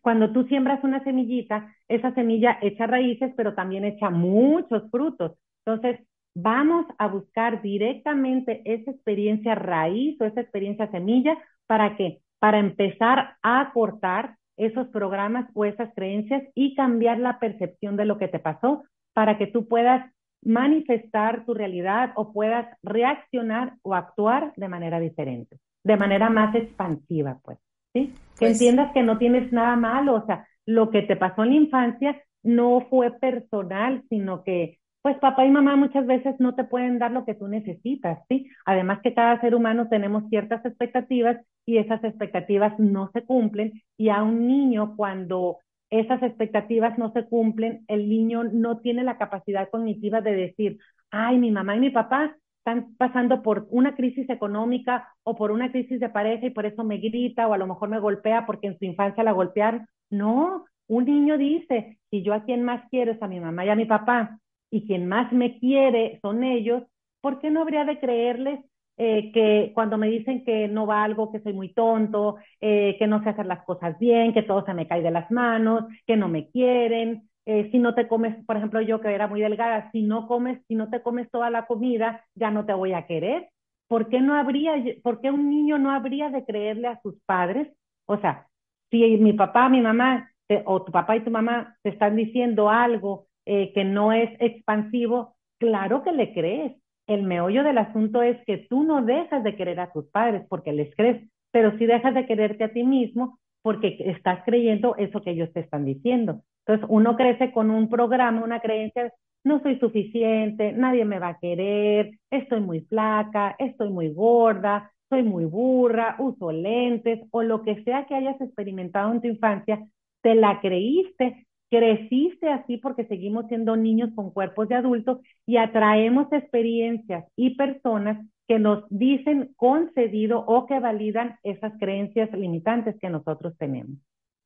cuando 0.00 0.32
tú 0.32 0.44
siembras 0.44 0.82
una 0.82 1.02
semillita, 1.04 1.72
esa 1.88 2.12
semilla 2.14 2.58
echa 2.60 2.86
raíces, 2.86 3.32
pero 3.36 3.54
también 3.54 3.84
echa 3.84 4.10
muchos 4.10 4.90
frutos. 4.90 5.38
Entonces, 5.64 6.00
vamos 6.34 6.86
a 6.98 7.06
buscar 7.06 7.62
directamente 7.62 8.62
esa 8.64 8.90
experiencia 8.90 9.54
raíz 9.54 10.20
o 10.20 10.24
esa 10.24 10.40
experiencia 10.40 10.90
semilla 10.90 11.38
para 11.66 11.96
que 11.96 12.20
para 12.38 12.58
empezar 12.58 13.36
a 13.42 13.70
cortar 13.72 14.36
esos 14.56 14.88
programas 14.88 15.48
o 15.54 15.64
esas 15.64 15.94
creencias 15.94 16.42
y 16.54 16.74
cambiar 16.74 17.18
la 17.18 17.38
percepción 17.38 17.96
de 17.96 18.04
lo 18.04 18.18
que 18.18 18.28
te 18.28 18.40
pasó 18.40 18.82
para 19.12 19.38
que 19.38 19.46
tú 19.46 19.68
puedas 19.68 20.12
manifestar 20.42 21.44
tu 21.44 21.54
realidad 21.54 22.12
o 22.16 22.32
puedas 22.32 22.66
reaccionar 22.82 23.74
o 23.82 23.94
actuar 23.94 24.52
de 24.56 24.68
manera 24.68 25.00
diferente, 25.00 25.58
de 25.84 25.96
manera 25.96 26.30
más 26.30 26.54
expansiva, 26.54 27.38
pues. 27.42 27.58
¿sí? 27.92 28.12
Que 28.38 28.46
pues 28.46 28.52
entiendas 28.52 28.92
que 28.92 29.02
no 29.02 29.18
tienes 29.18 29.52
nada 29.52 29.76
malo, 29.76 30.14
o 30.14 30.26
sea, 30.26 30.46
lo 30.66 30.90
que 30.90 31.02
te 31.02 31.16
pasó 31.16 31.44
en 31.44 31.50
la 31.50 31.56
infancia 31.56 32.22
no 32.42 32.86
fue 32.90 33.12
personal, 33.18 34.02
sino 34.08 34.42
que 34.42 34.78
pues 35.02 35.18
papá 35.18 35.44
y 35.44 35.50
mamá 35.50 35.74
muchas 35.74 36.06
veces 36.06 36.36
no 36.38 36.54
te 36.54 36.62
pueden 36.62 37.00
dar 37.00 37.10
lo 37.10 37.24
que 37.24 37.34
tú 37.34 37.48
necesitas, 37.48 38.20
¿sí? 38.28 38.48
Además 38.64 39.00
que 39.02 39.14
cada 39.14 39.40
ser 39.40 39.56
humano 39.56 39.88
tenemos 39.88 40.28
ciertas 40.28 40.64
expectativas 40.64 41.44
y 41.66 41.78
esas 41.78 42.02
expectativas 42.04 42.78
no 42.78 43.10
se 43.12 43.24
cumplen 43.24 43.82
y 43.98 44.10
a 44.10 44.22
un 44.22 44.46
niño 44.46 44.94
cuando 44.96 45.58
esas 45.92 46.22
expectativas 46.22 46.98
no 46.98 47.12
se 47.12 47.26
cumplen, 47.26 47.84
el 47.86 48.08
niño 48.08 48.44
no 48.44 48.80
tiene 48.80 49.04
la 49.04 49.18
capacidad 49.18 49.68
cognitiva 49.70 50.22
de 50.22 50.32
decir, 50.32 50.78
ay, 51.10 51.38
mi 51.38 51.50
mamá 51.50 51.76
y 51.76 51.80
mi 51.80 51.90
papá 51.90 52.34
están 52.58 52.94
pasando 52.96 53.42
por 53.42 53.66
una 53.70 53.94
crisis 53.94 54.28
económica 54.30 55.08
o 55.22 55.36
por 55.36 55.50
una 55.50 55.70
crisis 55.70 56.00
de 56.00 56.08
pareja 56.08 56.46
y 56.46 56.50
por 56.50 56.64
eso 56.64 56.82
me 56.82 56.98
grita 56.98 57.46
o 57.46 57.52
a 57.52 57.58
lo 57.58 57.66
mejor 57.66 57.90
me 57.90 57.98
golpea 58.00 58.46
porque 58.46 58.68
en 58.68 58.78
su 58.78 58.84
infancia 58.86 59.22
la 59.22 59.32
golpearon. 59.32 59.86
No, 60.10 60.64
un 60.86 61.04
niño 61.04 61.36
dice, 61.36 61.98
si 62.10 62.22
yo 62.22 62.34
a 62.34 62.44
quien 62.44 62.62
más 62.62 62.82
quiero 62.90 63.12
es 63.12 63.22
a 63.22 63.28
mi 63.28 63.40
mamá 63.40 63.66
y 63.66 63.68
a 63.68 63.76
mi 63.76 63.84
papá 63.84 64.38
y 64.70 64.86
quien 64.86 65.06
más 65.08 65.32
me 65.32 65.58
quiere 65.58 66.18
son 66.22 66.42
ellos, 66.42 66.84
¿por 67.20 67.38
qué 67.40 67.50
no 67.50 67.60
habría 67.62 67.84
de 67.84 67.98
creerles 68.00 68.60
eh, 69.04 69.32
que 69.32 69.72
cuando 69.74 69.98
me 69.98 70.08
dicen 70.08 70.44
que 70.44 70.68
no 70.68 70.86
va 70.86 71.02
algo, 71.04 71.32
que 71.32 71.40
soy 71.40 71.52
muy 71.52 71.72
tonto, 71.74 72.36
eh, 72.60 72.96
que 72.98 73.06
no 73.08 73.22
sé 73.22 73.30
hacer 73.30 73.46
las 73.46 73.64
cosas 73.64 73.98
bien, 73.98 74.32
que 74.32 74.42
todo 74.42 74.64
se 74.64 74.74
me 74.74 74.86
cae 74.86 75.02
de 75.02 75.10
las 75.10 75.30
manos, 75.30 75.84
que 76.06 76.16
no 76.16 76.28
me 76.28 76.48
quieren, 76.50 77.28
eh, 77.46 77.68
si 77.72 77.78
no 77.78 77.94
te 77.94 78.06
comes, 78.08 78.36
por 78.46 78.56
ejemplo, 78.56 78.80
yo 78.80 79.00
que 79.00 79.12
era 79.12 79.26
muy 79.26 79.40
delgada, 79.40 79.90
si 79.92 80.02
no 80.02 80.26
comes, 80.28 80.60
si 80.68 80.74
no 80.76 80.88
te 80.90 81.02
comes 81.02 81.30
toda 81.30 81.50
la 81.50 81.66
comida, 81.66 82.24
ya 82.34 82.50
no 82.50 82.64
te 82.66 82.74
voy 82.74 82.92
a 82.92 83.06
querer. 83.06 83.48
¿Por 83.88 84.08
qué 84.08 84.20
no 84.20 84.34
habría, 84.36 84.74
por 85.02 85.20
qué 85.20 85.30
un 85.30 85.50
niño 85.50 85.78
no 85.78 85.90
habría 85.90 86.30
de 86.30 86.44
creerle 86.44 86.88
a 86.88 87.00
sus 87.02 87.20
padres? 87.26 87.68
O 88.06 88.18
sea, 88.18 88.46
si 88.90 89.16
mi 89.18 89.32
papá, 89.32 89.68
mi 89.68 89.80
mamá, 89.80 90.30
o 90.66 90.82
tu 90.84 90.92
papá 90.92 91.16
y 91.16 91.24
tu 91.24 91.30
mamá 91.30 91.76
te 91.82 91.90
están 91.90 92.16
diciendo 92.16 92.68
algo 92.70 93.26
eh, 93.46 93.72
que 93.74 93.84
no 93.84 94.12
es 94.12 94.30
expansivo, 94.40 95.36
claro 95.58 96.02
que 96.02 96.12
le 96.12 96.32
crees. 96.32 96.81
El 97.12 97.24
meollo 97.24 97.62
del 97.62 97.76
asunto 97.76 98.22
es 98.22 98.42
que 98.46 98.56
tú 98.56 98.84
no 98.84 99.02
dejas 99.02 99.44
de 99.44 99.54
querer 99.54 99.80
a 99.80 99.92
tus 99.92 100.06
padres 100.06 100.46
porque 100.48 100.72
les 100.72 100.94
crees, 100.96 101.22
pero 101.50 101.76
sí 101.76 101.84
dejas 101.84 102.14
de 102.14 102.24
quererte 102.24 102.64
a 102.64 102.72
ti 102.72 102.84
mismo 102.84 103.38
porque 103.60 103.98
estás 104.06 104.40
creyendo 104.46 104.96
eso 104.96 105.20
que 105.20 105.32
ellos 105.32 105.52
te 105.52 105.60
están 105.60 105.84
diciendo. 105.84 106.42
Entonces, 106.66 106.88
uno 106.90 107.14
crece 107.14 107.52
con 107.52 107.70
un 107.70 107.90
programa, 107.90 108.42
una 108.42 108.60
creencia, 108.60 109.12
no 109.44 109.60
soy 109.60 109.78
suficiente, 109.78 110.72
nadie 110.72 111.04
me 111.04 111.18
va 111.18 111.28
a 111.28 111.38
querer, 111.38 112.12
estoy 112.30 112.62
muy 112.62 112.80
flaca, 112.80 113.56
estoy 113.58 113.90
muy 113.90 114.08
gorda, 114.14 114.90
soy 115.10 115.22
muy 115.22 115.44
burra, 115.44 116.16
uso 116.18 116.50
lentes 116.50 117.20
o 117.30 117.42
lo 117.42 117.62
que 117.62 117.84
sea 117.84 118.06
que 118.06 118.14
hayas 118.14 118.40
experimentado 118.40 119.12
en 119.12 119.20
tu 119.20 119.28
infancia, 119.28 119.86
te 120.22 120.34
la 120.34 120.62
creíste, 120.62 121.46
creciste 121.72 122.50
así 122.50 122.76
porque 122.76 123.06
seguimos 123.06 123.48
siendo 123.48 123.76
niños 123.76 124.10
con 124.14 124.30
cuerpos 124.30 124.68
de 124.68 124.74
adultos 124.74 125.20
y 125.46 125.56
atraemos 125.56 126.30
experiencias 126.30 127.24
y 127.34 127.56
personas 127.56 128.22
que 128.46 128.58
nos 128.58 128.84
dicen 128.90 129.54
concedido 129.56 130.44
o 130.46 130.66
que 130.66 130.78
validan 130.80 131.38
esas 131.42 131.72
creencias 131.80 132.30
limitantes 132.32 132.94
que 133.00 133.08
nosotros 133.08 133.56
tenemos. 133.56 133.96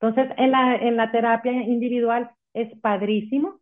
Entonces, 0.00 0.32
en 0.38 0.52
la, 0.52 0.76
en 0.76 0.96
la 0.96 1.10
terapia 1.10 1.50
individual 1.50 2.30
es 2.54 2.78
padrísimo 2.78 3.58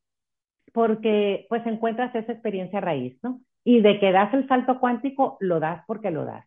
porque 0.74 1.46
pues 1.48 1.66
encuentras 1.66 2.14
esa 2.14 2.32
experiencia 2.32 2.82
raíz, 2.82 3.16
¿no? 3.22 3.40
Y 3.64 3.80
de 3.80 3.98
que 3.98 4.12
das 4.12 4.34
el 4.34 4.46
salto 4.46 4.78
cuántico, 4.78 5.38
lo 5.40 5.58
das 5.58 5.82
porque 5.86 6.10
lo 6.10 6.26
das. 6.26 6.44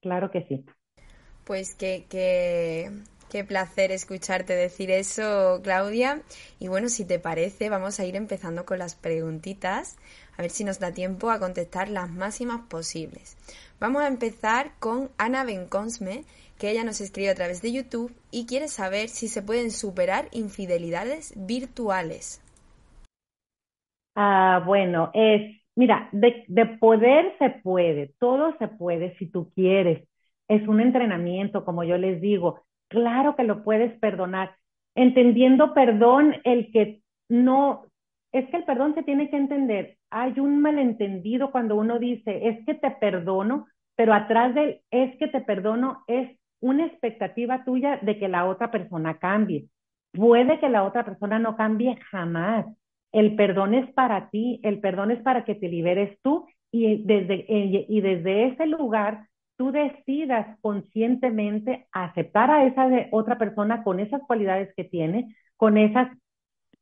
Claro 0.00 0.30
que 0.30 0.44
sí. 0.44 0.64
Pues 1.44 1.74
que, 1.74 2.06
que, 2.08 2.88
qué 3.30 3.44
placer 3.44 3.92
escucharte 3.92 4.52
decir 4.54 4.90
eso, 4.90 5.60
Claudia. 5.62 6.22
Y 6.58 6.68
bueno, 6.68 6.90
si 6.90 7.06
te 7.06 7.18
parece, 7.18 7.70
vamos 7.70 7.98
a 8.00 8.04
ir 8.04 8.16
empezando 8.16 8.66
con 8.66 8.78
las 8.78 8.94
preguntitas, 8.96 9.96
a 10.36 10.42
ver 10.42 10.50
si 10.50 10.64
nos 10.64 10.78
da 10.80 10.92
tiempo 10.92 11.30
a 11.30 11.38
contestar 11.38 11.88
las 11.88 12.10
máximas 12.10 12.62
posibles. 12.68 13.38
Vamos 13.80 14.02
a 14.02 14.08
empezar 14.08 14.72
con 14.80 15.10
Ana 15.18 15.44
Benconsme, 15.44 16.24
que 16.58 16.70
ella 16.70 16.84
nos 16.84 17.00
escribe 17.00 17.30
a 17.30 17.34
través 17.34 17.62
de 17.62 17.72
YouTube 17.72 18.14
y 18.30 18.46
quiere 18.46 18.68
saber 18.68 19.08
si 19.08 19.28
se 19.28 19.42
pueden 19.42 19.70
superar 19.70 20.28
infidelidades 20.32 21.32
virtuales. 21.36 22.42
Ah, 24.14 24.62
bueno, 24.66 25.10
es, 25.14 25.60
mira, 25.76 26.08
de, 26.12 26.44
de 26.48 26.66
poder 26.66 27.34
se 27.38 27.50
puede, 27.62 28.14
todo 28.18 28.56
se 28.58 28.68
puede 28.68 29.16
si 29.18 29.26
tú 29.30 29.50
quieres. 29.54 30.06
Es 30.48 30.66
un 30.68 30.80
entrenamiento, 30.80 31.64
como 31.64 31.84
yo 31.84 31.96
les 31.96 32.20
digo. 32.20 32.60
Claro 32.90 33.36
que 33.36 33.44
lo 33.44 33.62
puedes 33.62 33.96
perdonar. 34.00 34.56
Entendiendo 34.96 35.74
perdón, 35.74 36.34
el 36.42 36.72
que 36.72 37.02
no, 37.28 37.86
es 38.32 38.48
que 38.50 38.56
el 38.56 38.64
perdón 38.64 38.94
se 38.94 39.04
tiene 39.04 39.30
que 39.30 39.36
entender. 39.36 39.96
Hay 40.10 40.40
un 40.40 40.60
malentendido 40.60 41.52
cuando 41.52 41.76
uno 41.76 42.00
dice, 42.00 42.48
es 42.48 42.66
que 42.66 42.74
te 42.74 42.90
perdono, 42.90 43.68
pero 43.94 44.12
atrás 44.12 44.54
del 44.56 44.80
es 44.90 45.16
que 45.18 45.28
te 45.28 45.40
perdono 45.40 46.02
es 46.08 46.36
una 46.60 46.84
expectativa 46.86 47.64
tuya 47.64 47.98
de 48.02 48.18
que 48.18 48.26
la 48.26 48.46
otra 48.46 48.72
persona 48.72 49.18
cambie. 49.18 49.68
Puede 50.12 50.58
que 50.58 50.68
la 50.68 50.82
otra 50.82 51.04
persona 51.04 51.38
no 51.38 51.56
cambie 51.56 51.96
jamás. 52.10 52.66
El 53.12 53.36
perdón 53.36 53.74
es 53.74 53.92
para 53.92 54.30
ti, 54.30 54.58
el 54.64 54.80
perdón 54.80 55.12
es 55.12 55.22
para 55.22 55.44
que 55.44 55.54
te 55.54 55.68
liberes 55.68 56.18
tú 56.22 56.44
y 56.72 57.04
desde, 57.04 57.44
y 57.48 58.00
desde 58.00 58.46
ese 58.48 58.66
lugar 58.66 59.29
tú 59.60 59.72
decidas 59.72 60.58
conscientemente 60.62 61.86
aceptar 61.92 62.50
a 62.50 62.64
esa 62.64 62.88
otra 63.10 63.36
persona 63.36 63.84
con 63.84 64.00
esas 64.00 64.22
cualidades 64.22 64.72
que 64.74 64.84
tiene, 64.84 65.36
con 65.58 65.76
esas 65.76 66.08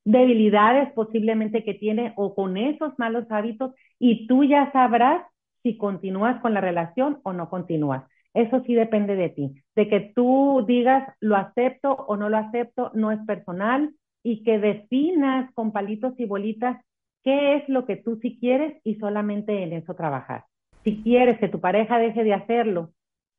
debilidades 0.04 0.92
posiblemente 0.92 1.64
que 1.64 1.74
tiene 1.74 2.12
o 2.14 2.36
con 2.36 2.56
esos 2.56 2.96
malos 2.96 3.24
hábitos 3.30 3.74
y 3.98 4.28
tú 4.28 4.44
ya 4.44 4.70
sabrás 4.70 5.24
si 5.64 5.76
continúas 5.76 6.40
con 6.40 6.54
la 6.54 6.60
relación 6.60 7.18
o 7.24 7.32
no 7.32 7.50
continúas. 7.50 8.04
Eso 8.32 8.62
sí 8.64 8.74
depende 8.74 9.16
de 9.16 9.30
ti, 9.30 9.54
de 9.74 9.88
que 9.88 10.12
tú 10.14 10.64
digas 10.68 11.02
lo 11.18 11.34
acepto 11.34 11.90
o 11.90 12.16
no 12.16 12.28
lo 12.28 12.36
acepto, 12.36 12.92
no 12.94 13.10
es 13.10 13.18
personal 13.26 13.92
y 14.22 14.44
que 14.44 14.60
definas 14.60 15.52
con 15.54 15.72
palitos 15.72 16.14
y 16.20 16.26
bolitas 16.26 16.80
qué 17.24 17.56
es 17.56 17.68
lo 17.68 17.86
que 17.86 17.96
tú 17.96 18.20
sí 18.22 18.38
quieres 18.38 18.80
y 18.84 18.94
solamente 19.00 19.64
en 19.64 19.72
eso 19.72 19.94
trabajar. 19.96 20.44
Si 20.88 21.02
quieres 21.02 21.38
que 21.38 21.50
tu 21.50 21.60
pareja 21.60 21.98
deje 21.98 22.24
de 22.24 22.32
hacerlo, 22.32 22.94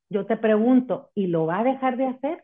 yo 0.07 0.27
te 0.27 0.37
pregunto, 0.37 1.09
¿y 1.15 1.25
lo 1.25 1.47
va 1.47 1.61
a 1.61 1.63
dejar 1.63 1.97
de 1.97 2.05
hacer? 2.05 2.43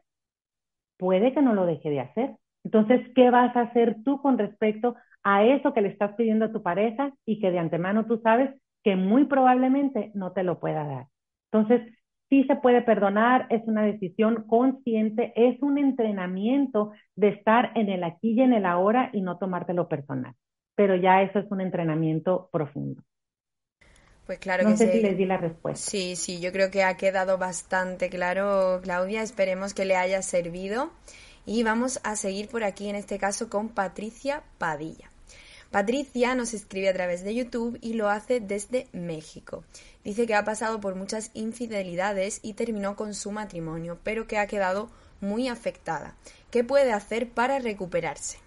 Puede 0.97 1.31
que 1.31 1.43
no 1.43 1.53
lo 1.53 1.67
deje 1.67 1.91
de 1.91 1.99
hacer. 1.99 2.37
Entonces, 2.63 3.07
¿qué 3.13 3.29
vas 3.29 3.55
a 3.55 3.61
hacer 3.61 3.97
tú 4.03 4.19
con 4.19 4.39
respecto 4.39 4.95
a 5.21 5.43
eso 5.43 5.75
que 5.75 5.81
le 5.81 5.89
estás 5.89 6.15
pidiendo 6.15 6.45
a 6.45 6.51
tu 6.51 6.63
pareja 6.63 7.13
y 7.23 7.39
que 7.39 7.51
de 7.51 7.59
antemano 7.59 8.07
tú 8.07 8.19
sabes 8.23 8.49
que 8.83 8.95
muy 8.95 9.25
probablemente 9.25 10.09
no 10.15 10.31
te 10.31 10.41
lo 10.41 10.59
pueda 10.59 10.87
dar? 10.87 11.05
Entonces, 11.51 11.93
sí 12.29 12.43
se 12.45 12.55
puede 12.55 12.81
perdonar, 12.81 13.45
es 13.51 13.61
una 13.67 13.83
decisión 13.83 14.47
consciente, 14.47 15.33
es 15.35 15.61
un 15.61 15.77
entrenamiento 15.77 16.93
de 17.15 17.27
estar 17.27 17.73
en 17.75 17.89
el 17.89 18.03
aquí 18.03 18.31
y 18.31 18.41
en 18.41 18.53
el 18.53 18.65
ahora 18.65 19.11
y 19.13 19.21
no 19.21 19.37
tomártelo 19.37 19.87
personal. 19.87 20.33
Pero 20.73 20.95
ya 20.95 21.21
eso 21.21 21.37
es 21.37 21.51
un 21.51 21.61
entrenamiento 21.61 22.49
profundo. 22.51 23.03
Pues 24.25 24.39
claro 24.39 24.63
no 24.63 24.71
que 24.71 24.77
sé 24.77 24.91
si 24.91 25.01
les 25.01 25.17
di 25.17 25.25
la 25.25 25.37
respuesta. 25.37 25.89
Sí, 25.89 26.15
sí, 26.15 26.39
yo 26.39 26.51
creo 26.51 26.71
que 26.71 26.83
ha 26.83 26.97
quedado 26.97 27.37
bastante 27.37 28.09
claro, 28.09 28.79
Claudia. 28.81 29.21
Esperemos 29.21 29.73
que 29.73 29.85
le 29.85 29.95
haya 29.95 30.21
servido. 30.21 30.91
Y 31.45 31.61
vamos 31.61 31.99
a 32.03 32.15
seguir 32.15 32.47
por 32.47 32.63
aquí, 32.63 32.89
en 32.89 32.95
este 32.95 33.19
caso, 33.19 33.49
con 33.49 33.69
Patricia 33.69 34.41
Padilla. 34.57 35.11
Patricia 35.69 36.33
nos 36.35 36.53
escribe 36.53 36.89
a 36.89 36.93
través 36.93 37.23
de 37.23 37.35
YouTube 37.35 37.77
y 37.81 37.93
lo 37.93 38.09
hace 38.09 38.39
desde 38.39 38.87
México. 38.93 39.63
Dice 40.03 40.25
que 40.25 40.33
ha 40.33 40.45
pasado 40.45 40.79
por 40.79 40.95
muchas 40.95 41.31
infidelidades 41.33 42.39
y 42.41 42.53
terminó 42.53 42.95
con 42.95 43.13
su 43.13 43.31
matrimonio, 43.31 43.99
pero 44.03 44.25
que 44.25 44.37
ha 44.37 44.47
quedado 44.47 44.89
muy 45.21 45.49
afectada. 45.49 46.15
¿Qué 46.49 46.63
puede 46.63 46.93
hacer 46.93 47.29
para 47.29 47.59
recuperarse? 47.59 48.37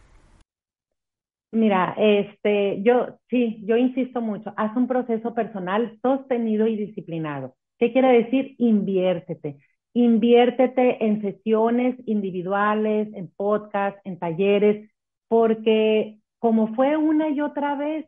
Mira, 1.51 1.95
este, 1.97 2.83
yo 2.83 3.19
sí, 3.31 3.63
yo 3.67 3.77
insisto 3.77 4.21
mucho, 4.21 4.53
haz 4.57 4.77
un 4.77 4.87
proceso 4.87 5.35
personal 5.35 5.99
sostenido 6.03 6.67
y 6.67 6.77
disciplinado. 6.77 7.55
¿Qué 7.79 7.93
quiere 7.93 8.23
decir? 8.23 8.55
Inviértete. 8.59 9.57
Inviértete 9.95 11.03
en 11.05 11.23
sesiones 11.23 11.97
individuales, 12.07 13.09
en 13.15 13.29
podcasts, 13.35 14.01
en 14.05 14.19
talleres, 14.19 14.91
porque 15.29 16.19
como 16.39 16.75
fue 16.75 16.97
una 16.97 17.31
y 17.31 17.41
otra 17.41 17.77
vez, 17.77 18.07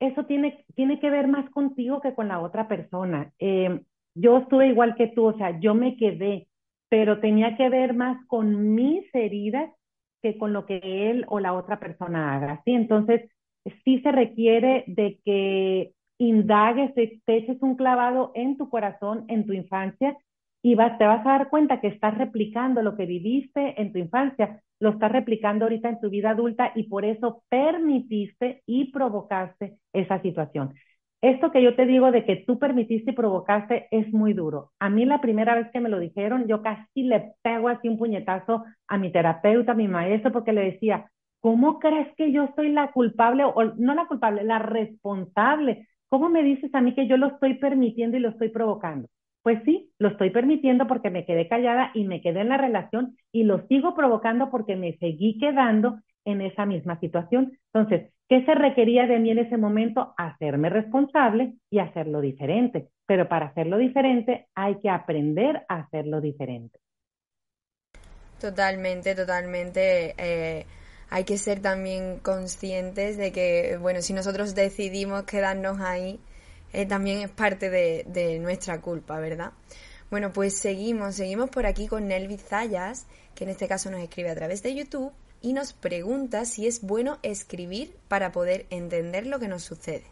eso 0.00 0.24
tiene, 0.26 0.64
tiene 0.74 0.98
que 1.00 1.10
ver 1.10 1.28
más 1.28 1.48
contigo 1.50 2.00
que 2.00 2.14
con 2.14 2.28
la 2.28 2.40
otra 2.40 2.68
persona. 2.68 3.32
Eh, 3.38 3.80
yo 4.14 4.38
estuve 4.38 4.68
igual 4.68 4.94
que 4.96 5.08
tú, 5.08 5.26
o 5.26 5.36
sea, 5.36 5.58
yo 5.60 5.74
me 5.74 5.96
quedé, 5.96 6.48
pero 6.88 7.20
tenía 7.20 7.56
que 7.56 7.68
ver 7.68 7.94
más 7.94 8.24
con 8.26 8.74
mis 8.74 9.04
heridas 9.14 9.70
que 10.22 10.38
con 10.38 10.52
lo 10.52 10.66
que 10.66 11.10
él 11.10 11.24
o 11.28 11.40
la 11.40 11.52
otra 11.52 11.80
persona 11.80 12.34
haga, 12.34 12.62
¿sí? 12.64 12.72
Entonces, 12.72 13.28
sí 13.84 14.00
se 14.00 14.12
requiere 14.12 14.84
de 14.86 15.18
que 15.24 15.92
indagues, 16.18 16.94
te, 16.94 17.20
eches 17.26 17.60
un 17.62 17.76
clavado 17.76 18.32
en 18.34 18.56
tu 18.56 18.68
corazón, 18.70 19.24
en 19.28 19.46
tu 19.46 19.52
infancia, 19.52 20.16
y 20.62 20.76
vas, 20.76 20.96
te 20.98 21.04
vas 21.04 21.26
a 21.26 21.30
dar 21.30 21.50
cuenta 21.50 21.80
que 21.80 21.88
estás 21.88 22.16
replicando 22.16 22.82
lo 22.82 22.96
que 22.96 23.06
viviste 23.06 23.80
en 23.80 23.92
tu 23.92 23.98
infancia, 23.98 24.62
lo 24.78 24.90
estás 24.90 25.10
replicando 25.10 25.64
ahorita 25.64 25.88
en 25.88 26.00
tu 26.00 26.08
vida 26.08 26.30
adulta 26.30 26.72
y 26.74 26.84
por 26.84 27.04
eso 27.04 27.42
permitiste 27.48 28.62
y 28.66 28.92
provocaste 28.92 29.78
esa 29.92 30.20
situación. 30.22 30.74
Esto 31.22 31.52
que 31.52 31.62
yo 31.62 31.76
te 31.76 31.86
digo 31.86 32.10
de 32.10 32.24
que 32.24 32.36
tú 32.46 32.58
permitiste 32.58 33.12
y 33.12 33.14
provocaste 33.14 33.86
es 33.92 34.12
muy 34.12 34.32
duro. 34.34 34.72
A 34.80 34.90
mí 34.90 35.04
la 35.06 35.20
primera 35.20 35.54
vez 35.54 35.70
que 35.72 35.80
me 35.80 35.88
lo 35.88 36.00
dijeron, 36.00 36.48
yo 36.48 36.62
casi 36.62 37.04
le 37.04 37.34
pego 37.42 37.68
así 37.68 37.88
un 37.88 37.96
puñetazo 37.98 38.64
a 38.88 38.98
mi 38.98 39.12
terapeuta, 39.12 39.72
a 39.72 39.74
mi 39.76 39.86
maestro, 39.88 40.32
porque 40.32 40.52
le 40.52 40.72
decía, 40.72 41.10
¿cómo 41.40 41.78
crees 41.78 42.08
que 42.16 42.32
yo 42.32 42.48
soy 42.56 42.70
la 42.72 42.90
culpable, 42.92 43.44
o 43.44 43.64
no 43.76 43.94
la 43.94 44.06
culpable, 44.06 44.42
la 44.42 44.58
responsable? 44.58 45.86
¿Cómo 46.08 46.28
me 46.28 46.42
dices 46.42 46.74
a 46.74 46.80
mí 46.80 46.94
que 46.94 47.06
yo 47.06 47.16
lo 47.16 47.28
estoy 47.28 47.54
permitiendo 47.54 48.16
y 48.16 48.20
lo 48.20 48.30
estoy 48.30 48.48
provocando? 48.48 49.08
Pues 49.42 49.60
sí, 49.64 49.90
lo 49.98 50.08
estoy 50.08 50.30
permitiendo 50.30 50.86
porque 50.88 51.10
me 51.10 51.24
quedé 51.24 51.48
callada 51.48 51.90
y 51.94 52.04
me 52.04 52.20
quedé 52.20 52.40
en 52.40 52.48
la 52.48 52.58
relación 52.58 53.16
y 53.32 53.44
lo 53.44 53.66
sigo 53.68 53.94
provocando 53.94 54.50
porque 54.50 54.76
me 54.76 54.96
seguí 54.98 55.38
quedando 55.38 55.98
en 56.24 56.40
esa 56.40 56.66
misma 56.66 56.98
situación. 57.00 57.58
Entonces, 57.72 58.12
¿qué 58.28 58.44
se 58.44 58.54
requería 58.54 59.06
de 59.06 59.18
mí 59.18 59.30
en 59.30 59.38
ese 59.38 59.56
momento? 59.56 60.14
Hacerme 60.16 60.70
responsable 60.70 61.54
y 61.70 61.78
hacerlo 61.78 62.20
diferente. 62.20 62.88
Pero 63.06 63.28
para 63.28 63.46
hacerlo 63.46 63.78
diferente 63.78 64.46
hay 64.54 64.78
que 64.80 64.90
aprender 64.90 65.64
a 65.68 65.80
hacerlo 65.80 66.20
diferente. 66.20 66.78
Totalmente, 68.40 69.14
totalmente. 69.14 70.14
Eh, 70.18 70.66
hay 71.10 71.24
que 71.24 71.36
ser 71.36 71.60
también 71.60 72.18
conscientes 72.20 73.16
de 73.16 73.32
que, 73.32 73.78
bueno, 73.80 74.00
si 74.02 74.12
nosotros 74.14 74.54
decidimos 74.54 75.24
quedarnos 75.24 75.80
ahí, 75.80 76.18
eh, 76.72 76.86
también 76.86 77.20
es 77.20 77.30
parte 77.30 77.70
de, 77.70 78.04
de, 78.08 78.38
nuestra 78.38 78.80
culpa, 78.80 79.20
¿verdad? 79.20 79.52
Bueno, 80.10 80.32
pues 80.32 80.56
seguimos, 80.56 81.14
seguimos 81.14 81.50
por 81.50 81.66
aquí 81.66 81.86
con 81.86 82.08
Nelvi 82.08 82.38
Zayas, 82.38 83.06
que 83.34 83.44
en 83.44 83.50
este 83.50 83.68
caso 83.68 83.90
nos 83.90 84.00
escribe 84.00 84.30
a 84.30 84.34
través 84.34 84.62
de 84.62 84.74
YouTube 84.74 85.12
y 85.42 85.52
nos 85.52 85.72
pregunta 85.72 86.44
si 86.44 86.66
es 86.66 86.86
bueno 86.86 87.18
escribir 87.22 87.90
para 88.08 88.32
poder 88.32 88.66
entender 88.70 89.26
lo 89.26 89.38
que 89.38 89.48
nos 89.48 89.62
sucede. 89.62 90.04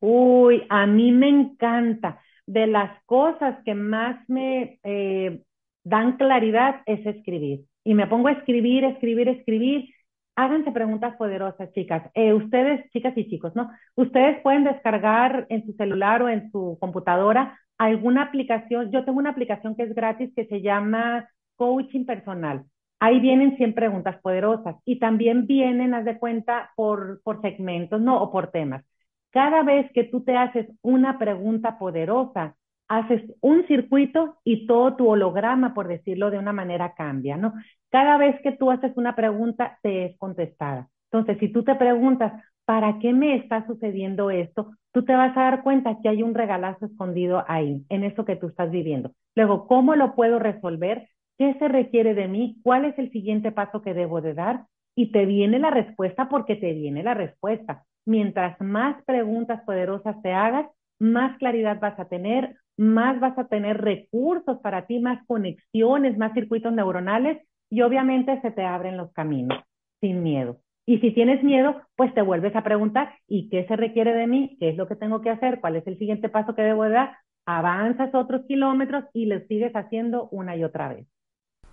Uy, 0.00 0.64
a 0.68 0.86
mí 0.86 1.12
me 1.12 1.28
encanta. 1.28 2.20
De 2.46 2.66
las 2.66 3.02
cosas 3.04 3.58
que 3.64 3.74
más 3.74 4.28
me 4.28 4.80
eh, 4.82 5.42
dan 5.84 6.16
claridad 6.16 6.82
es 6.86 7.04
escribir. 7.06 7.64
Y 7.84 7.94
me 7.94 8.06
pongo 8.06 8.28
a 8.28 8.32
escribir, 8.32 8.84
escribir, 8.84 9.28
escribir. 9.28 9.94
Háganse 10.34 10.72
preguntas 10.72 11.16
poderosas, 11.16 11.72
chicas. 11.72 12.10
Eh, 12.14 12.32
ustedes, 12.32 12.90
chicas 12.90 13.16
y 13.16 13.28
chicos, 13.28 13.54
¿no? 13.54 13.70
Ustedes 13.94 14.40
pueden 14.42 14.64
descargar 14.64 15.46
en 15.50 15.64
su 15.66 15.72
celular 15.74 16.22
o 16.22 16.28
en 16.28 16.50
su 16.50 16.78
computadora 16.80 17.58
alguna 17.78 18.22
aplicación. 18.22 18.90
Yo 18.90 19.04
tengo 19.04 19.18
una 19.18 19.30
aplicación 19.30 19.76
que 19.76 19.84
es 19.84 19.94
gratis 19.94 20.32
que 20.34 20.46
se 20.46 20.62
llama 20.62 21.28
Coaching 21.56 22.06
Personal. 22.06 22.64
Ahí 23.04 23.18
vienen 23.18 23.56
100 23.56 23.74
preguntas 23.74 24.20
poderosas 24.22 24.76
y 24.84 25.00
también 25.00 25.46
vienen, 25.48 25.92
haz 25.92 26.04
de 26.04 26.18
cuenta, 26.20 26.70
por, 26.76 27.20
por 27.24 27.40
segmentos, 27.42 28.00
¿no? 28.00 28.22
O 28.22 28.30
por 28.30 28.52
temas. 28.52 28.84
Cada 29.32 29.64
vez 29.64 29.90
que 29.92 30.04
tú 30.04 30.22
te 30.22 30.36
haces 30.36 30.68
una 30.82 31.18
pregunta 31.18 31.78
poderosa, 31.78 32.54
haces 32.88 33.22
un 33.40 33.66
circuito 33.66 34.36
y 34.44 34.66
todo 34.68 34.94
tu 34.94 35.08
holograma, 35.08 35.74
por 35.74 35.88
decirlo 35.88 36.30
de 36.30 36.38
una 36.38 36.52
manera, 36.52 36.94
cambia, 36.94 37.36
¿no? 37.36 37.54
Cada 37.90 38.18
vez 38.18 38.40
que 38.42 38.52
tú 38.52 38.70
haces 38.70 38.92
una 38.96 39.16
pregunta, 39.16 39.78
te 39.82 40.04
es 40.04 40.18
contestada. 40.18 40.88
Entonces, 41.10 41.38
si 41.40 41.48
tú 41.52 41.64
te 41.64 41.74
preguntas, 41.74 42.32
¿para 42.64 42.98
qué 43.00 43.12
me 43.12 43.34
está 43.36 43.66
sucediendo 43.66 44.30
esto? 44.30 44.72
Tú 44.92 45.04
te 45.04 45.14
vas 45.14 45.36
a 45.36 45.42
dar 45.42 45.62
cuenta 45.64 45.98
que 46.02 46.08
hay 46.08 46.22
un 46.22 46.34
regalazo 46.34 46.86
escondido 46.86 47.44
ahí, 47.48 47.84
en 47.88 48.04
eso 48.04 48.24
que 48.24 48.36
tú 48.36 48.46
estás 48.48 48.70
viviendo. 48.70 49.10
Luego, 49.34 49.66
¿cómo 49.66 49.96
lo 49.96 50.14
puedo 50.14 50.38
resolver? 50.38 51.08
¿Qué 51.42 51.56
se 51.58 51.66
requiere 51.66 52.14
de 52.14 52.28
mí? 52.28 52.60
¿Cuál 52.62 52.84
es 52.84 52.96
el 53.00 53.10
siguiente 53.10 53.50
paso 53.50 53.82
que 53.82 53.94
debo 53.94 54.20
de 54.20 54.32
dar? 54.32 54.66
Y 54.94 55.10
te 55.10 55.26
viene 55.26 55.58
la 55.58 55.70
respuesta 55.70 56.28
porque 56.28 56.54
te 56.54 56.72
viene 56.72 57.02
la 57.02 57.14
respuesta. 57.14 57.82
Mientras 58.06 58.60
más 58.60 59.02
preguntas 59.06 59.60
poderosas 59.66 60.22
te 60.22 60.32
hagas, 60.32 60.70
más 61.00 61.36
claridad 61.38 61.80
vas 61.80 61.98
a 61.98 62.04
tener, 62.04 62.54
más 62.76 63.18
vas 63.18 63.36
a 63.40 63.48
tener 63.48 63.78
recursos 63.78 64.60
para 64.60 64.86
ti, 64.86 65.00
más 65.00 65.26
conexiones, 65.26 66.16
más 66.16 66.32
circuitos 66.32 66.72
neuronales 66.72 67.44
y 67.68 67.82
obviamente 67.82 68.40
se 68.40 68.52
te 68.52 68.62
abren 68.62 68.96
los 68.96 69.12
caminos 69.12 69.58
sin 70.00 70.22
miedo. 70.22 70.60
Y 70.86 70.98
si 70.98 71.10
tienes 71.10 71.42
miedo, 71.42 71.82
pues 71.96 72.14
te 72.14 72.22
vuelves 72.22 72.54
a 72.54 72.62
preguntar, 72.62 73.14
¿y 73.26 73.48
qué 73.48 73.66
se 73.66 73.74
requiere 73.74 74.14
de 74.14 74.28
mí? 74.28 74.56
¿Qué 74.60 74.68
es 74.68 74.76
lo 74.76 74.86
que 74.86 74.94
tengo 74.94 75.20
que 75.22 75.30
hacer? 75.30 75.58
¿Cuál 75.58 75.74
es 75.74 75.86
el 75.88 75.98
siguiente 75.98 76.28
paso 76.28 76.54
que 76.54 76.62
debo 76.62 76.84
de 76.84 76.90
dar? 76.90 77.16
Avanzas 77.46 78.14
otros 78.14 78.42
kilómetros 78.46 79.06
y 79.12 79.26
lo 79.26 79.40
sigues 79.48 79.72
haciendo 79.74 80.28
una 80.28 80.54
y 80.54 80.62
otra 80.62 80.88
vez. 80.90 81.11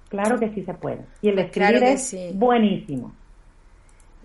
Claro 0.09 0.39
que 0.39 0.49
sí 0.53 0.63
se 0.63 0.73
puede. 0.73 1.05
Y 1.21 1.29
el 1.29 1.35
pues 1.35 1.45
escribir 1.47 1.83
es 1.83 2.15
buenísimo. 2.35 3.13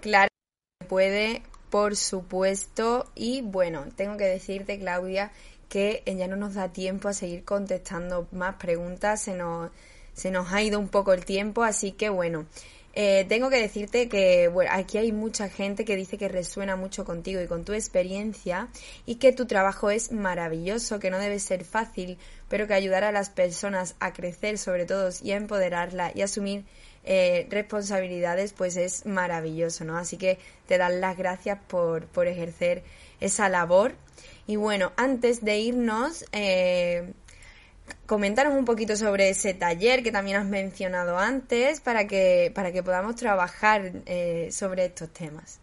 Claro 0.01 0.28
que 0.28 0.85
se 0.85 0.89
puede, 0.89 1.43
por 1.70 1.95
supuesto. 1.97 3.07
Y 3.14 3.43
bueno, 3.43 3.85
tengo 3.95 4.16
que 4.16 4.24
decirte, 4.24 4.78
Claudia, 4.78 5.30
que 5.68 6.03
ya 6.07 6.26
no 6.26 6.37
nos 6.37 6.55
da 6.55 6.72
tiempo 6.72 7.09
a 7.09 7.12
seguir 7.12 7.45
contestando 7.45 8.26
más 8.32 8.57
preguntas. 8.57 9.22
Se 9.22 9.35
nos, 9.35 9.70
se 10.14 10.30
nos 10.30 10.53
ha 10.53 10.62
ido 10.62 10.80
un 10.80 10.89
poco 10.89 11.12
el 11.12 11.24
tiempo, 11.24 11.62
así 11.62 11.93
que 11.93 12.09
bueno. 12.09 12.47
Eh, 12.97 13.27
tengo 13.29 13.51
que 13.51 13.61
decirte 13.61 14.09
que 14.09 14.47
bueno, 14.47 14.71
aquí 14.73 14.99
hay 14.99 15.11
mucha 15.11 15.49
gente 15.49 15.85
que 15.85 15.97
dice 15.97 16.17
que 16.17 16.29
resuena 16.29 16.77
mucho 16.77 17.05
contigo 17.05 17.41
y 17.41 17.49
con 17.49 17.65
tu 17.65 17.73
experiencia 17.73 18.69
y 19.05 19.17
que 19.17 19.33
tu 19.33 19.47
trabajo 19.47 19.91
es 19.91 20.13
maravilloso, 20.13 21.01
que 21.01 21.11
no 21.11 21.19
debe 21.19 21.41
ser 21.41 21.65
fácil, 21.65 22.19
pero 22.49 22.69
que 22.69 22.75
ayudar 22.75 23.03
a 23.03 23.11
las 23.11 23.31
personas 23.31 23.97
a 23.99 24.13
crecer 24.13 24.59
sobre 24.59 24.87
todo 24.87 25.11
y 25.23 25.33
a 25.33 25.37
empoderarla 25.37 26.13
y 26.15 26.23
asumir 26.23 26.67
eh, 27.03 27.49
responsabilidades 27.51 28.53
pues 28.53 28.77
es 28.77 29.07
maravilloso, 29.07 29.85
¿no? 29.85 29.99
Así 29.99 30.17
que 30.17 30.39
te 30.69 30.79
dan 30.79 31.01
las 31.01 31.19
gracias 31.19 31.59
por, 31.67 32.07
por 32.07 32.29
ejercer 32.29 32.85
esa 33.21 33.49
labor. 33.49 33.97
Y 34.47 34.57
bueno, 34.57 34.93
antes 34.97 35.45
de 35.45 35.59
irnos, 35.59 36.27
eh, 36.33 37.13
coméntanos 38.07 38.55
un 38.55 38.64
poquito 38.64 38.97
sobre 38.97 39.30
ese 39.30 39.55
taller 39.55 40.03
que 40.03 40.12
también 40.12 40.37
has 40.37 40.47
mencionado 40.47 41.18
antes 41.18 41.80
para 41.80 42.07
que, 42.07 42.53
para 42.55 42.72
que 42.72 42.82
podamos 42.82 43.16
trabajar 43.16 43.82
eh, 44.07 44.49
sobre 44.51 44.87
estos 44.87 45.12
temas. 45.12 45.61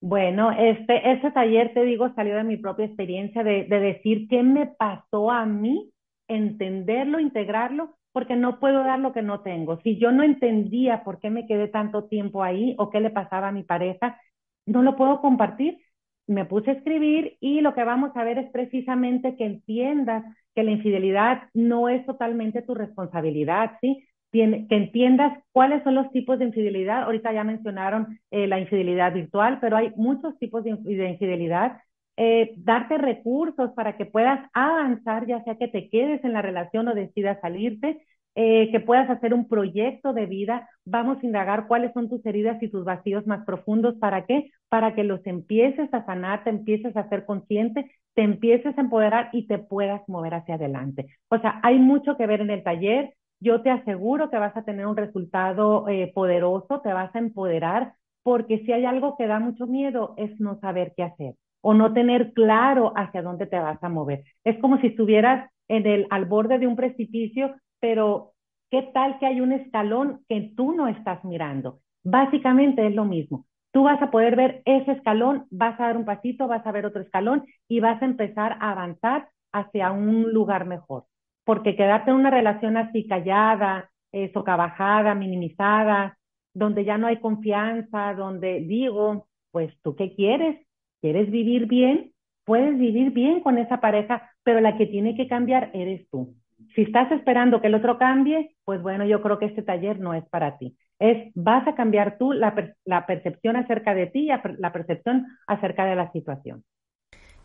Bueno, 0.00 0.52
este, 0.52 1.12
ese 1.12 1.30
taller, 1.30 1.72
te 1.72 1.82
digo, 1.82 2.12
salió 2.14 2.36
de 2.36 2.44
mi 2.44 2.58
propia 2.58 2.84
experiencia 2.84 3.42
de, 3.42 3.64
de 3.64 3.80
decir 3.80 4.28
qué 4.28 4.42
me 4.42 4.66
pasó 4.66 5.30
a 5.30 5.46
mí, 5.46 5.90
entenderlo, 6.28 7.20
integrarlo, 7.20 7.96
porque 8.12 8.36
no 8.36 8.60
puedo 8.60 8.84
dar 8.84 8.98
lo 8.98 9.12
que 9.12 9.22
no 9.22 9.40
tengo. 9.40 9.80
Si 9.80 9.98
yo 9.98 10.12
no 10.12 10.22
entendía 10.22 11.02
por 11.04 11.20
qué 11.20 11.30
me 11.30 11.46
quedé 11.46 11.68
tanto 11.68 12.04
tiempo 12.04 12.42
ahí 12.42 12.74
o 12.78 12.90
qué 12.90 13.00
le 13.00 13.10
pasaba 13.10 13.48
a 13.48 13.52
mi 13.52 13.62
pareja, 13.62 14.20
no 14.66 14.82
lo 14.82 14.94
puedo 14.94 15.20
compartir. 15.20 15.78
Me 16.26 16.44
puse 16.44 16.70
a 16.70 16.74
escribir 16.74 17.36
y 17.40 17.60
lo 17.60 17.74
que 17.74 17.82
vamos 17.84 18.12
a 18.14 18.24
ver 18.24 18.38
es 18.38 18.50
precisamente 18.50 19.36
que 19.36 19.46
entiendas 19.46 20.24
que 20.54 20.62
la 20.62 20.70
infidelidad 20.70 21.48
no 21.54 21.88
es 21.88 22.04
totalmente 22.06 22.62
tu 22.62 22.74
responsabilidad, 22.74 23.72
¿sí? 23.80 24.04
que 24.34 24.66
entiendas 24.70 25.38
cuáles 25.52 25.84
son 25.84 25.94
los 25.94 26.10
tipos 26.10 26.40
de 26.40 26.46
infidelidad. 26.46 27.04
Ahorita 27.04 27.32
ya 27.32 27.44
mencionaron 27.44 28.18
eh, 28.32 28.48
la 28.48 28.58
infidelidad 28.58 29.12
virtual, 29.14 29.58
pero 29.60 29.76
hay 29.76 29.92
muchos 29.94 30.36
tipos 30.40 30.64
de, 30.64 30.70
infidelidad. 30.70 31.78
Eh, 32.16 32.52
darte 32.56 32.98
recursos 32.98 33.70
para 33.76 33.96
que 33.96 34.06
puedas 34.06 34.40
avanzar, 34.52 35.26
ya 35.26 35.42
sea 35.44 35.54
que 35.56 35.68
te 35.68 35.88
quedes 35.88 36.24
en 36.24 36.32
la 36.32 36.42
relación 36.42 36.88
o 36.88 36.94
decidas 36.94 37.38
salirte, 37.40 38.04
eh, 38.34 38.70
que 38.70 38.80
puedas 38.80 39.08
hacer 39.10 39.34
un 39.34 39.48
proyecto 39.48 40.12
de 40.12 40.26
vida. 40.26 40.68
Vamos 40.84 41.18
a 41.22 41.26
indagar 41.26 41.66
cuáles 41.66 41.92
son 41.92 42.08
tus 42.08 42.24
heridas 42.26 42.62
y 42.62 42.68
tus 42.68 42.84
vacíos 42.84 43.26
más 43.26 43.44
profundos. 43.44 43.94
¿Para 43.96 44.26
qué? 44.26 44.50
Para 44.68 44.94
que 44.94 45.04
los 45.04 45.24
empieces 45.26 45.92
a 45.92 46.04
sanar, 46.04 46.44
te 46.44 46.50
empieces 46.50 46.96
a 46.96 47.08
ser 47.08 47.24
consciente, 47.24 47.90
te 48.14 48.22
empieces 48.22 48.76
a 48.76 48.80
empoderar 48.80 49.30
y 49.32 49.46
te 49.46 49.58
puedas 49.58 50.02
mover 50.08 50.34
hacia 50.34 50.56
adelante. 50.56 51.06
O 51.28 51.38
sea, 51.38 51.60
hay 51.62 51.78
mucho 51.78 52.16
que 52.16 52.26
ver 52.26 52.40
en 52.40 52.50
el 52.50 52.62
taller 52.62 53.14
yo 53.44 53.60
te 53.60 53.70
aseguro 53.70 54.30
que 54.30 54.38
vas 54.38 54.56
a 54.56 54.64
tener 54.64 54.86
un 54.86 54.96
resultado 54.96 55.86
eh, 55.88 56.10
poderoso, 56.14 56.80
te 56.80 56.92
vas 56.92 57.14
a 57.14 57.18
empoderar, 57.18 57.92
porque 58.22 58.60
si 58.60 58.72
hay 58.72 58.86
algo 58.86 59.16
que 59.18 59.26
da 59.26 59.38
mucho 59.38 59.66
miedo 59.66 60.14
es 60.16 60.40
no 60.40 60.58
saber 60.60 60.94
qué 60.96 61.02
hacer 61.02 61.34
o 61.60 61.74
no 61.74 61.92
tener 61.92 62.32
claro 62.32 62.92
hacia 62.96 63.22
dónde 63.22 63.46
te 63.46 63.58
vas 63.58 63.82
a 63.82 63.88
mover. 63.90 64.22
Es 64.44 64.58
como 64.60 64.78
si 64.80 64.88
estuvieras 64.88 65.50
en 65.68 65.86
el, 65.86 66.06
al 66.10 66.24
borde 66.24 66.58
de 66.58 66.66
un 66.66 66.76
precipicio, 66.76 67.54
pero 67.84 68.32
¿qué 68.70 68.80
tal 68.94 69.18
que 69.18 69.26
hay 69.26 69.42
un 69.42 69.52
escalón 69.52 70.24
que 70.26 70.54
tú 70.56 70.72
no 70.72 70.88
estás 70.88 71.22
mirando? 71.22 71.80
Básicamente 72.02 72.86
es 72.86 72.94
lo 72.94 73.04
mismo. 73.04 73.44
Tú 73.72 73.82
vas 73.82 74.00
a 74.00 74.10
poder 74.10 74.36
ver 74.36 74.62
ese 74.64 74.92
escalón, 74.92 75.46
vas 75.50 75.78
a 75.78 75.88
dar 75.88 75.98
un 75.98 76.06
pasito, 76.06 76.48
vas 76.48 76.66
a 76.66 76.72
ver 76.72 76.86
otro 76.86 77.02
escalón 77.02 77.44
y 77.68 77.80
vas 77.80 78.00
a 78.00 78.06
empezar 78.06 78.56
a 78.60 78.70
avanzar 78.70 79.28
hacia 79.52 79.92
un 79.92 80.32
lugar 80.32 80.64
mejor 80.64 81.04
porque 81.44 81.76
quedarte 81.76 82.10
en 82.10 82.16
una 82.16 82.30
relación 82.30 82.78
así 82.78 83.06
callada, 83.06 83.90
eh, 84.12 84.30
socavajada, 84.32 85.14
minimizada, 85.14 86.16
donde 86.54 86.86
ya 86.86 86.96
no 86.96 87.06
hay 87.06 87.20
confianza, 87.20 88.14
donde 88.14 88.60
digo, 88.60 89.26
pues 89.50 89.70
tú 89.82 89.94
qué 89.94 90.14
quieres, 90.14 90.66
quieres 91.02 91.30
vivir 91.30 91.66
bien, 91.66 92.12
puedes 92.46 92.78
vivir 92.78 93.10
bien 93.10 93.40
con 93.40 93.58
esa 93.58 93.82
pareja, 93.82 94.30
pero 94.42 94.62
la 94.62 94.78
que 94.78 94.86
tiene 94.86 95.14
que 95.16 95.28
cambiar 95.28 95.70
eres 95.74 96.08
tú. 96.08 96.34
Si 96.74 96.82
estás 96.82 97.10
esperando 97.12 97.60
que 97.60 97.68
el 97.68 97.74
otro 97.74 97.98
cambie, 97.98 98.56
pues 98.64 98.82
bueno, 98.82 99.04
yo 99.04 99.22
creo 99.22 99.38
que 99.38 99.46
este 99.46 99.62
taller 99.62 100.00
no 100.00 100.14
es 100.14 100.24
para 100.28 100.58
ti. 100.58 100.76
Es, 100.98 101.32
vas 101.34 101.66
a 101.68 101.74
cambiar 101.74 102.18
tú 102.18 102.32
la, 102.32 102.54
la 102.84 103.06
percepción 103.06 103.56
acerca 103.56 103.94
de 103.94 104.06
ti, 104.06 104.28
la 104.58 104.72
percepción 104.72 105.26
acerca 105.46 105.84
de 105.84 105.96
la 105.96 106.10
situación. 106.12 106.64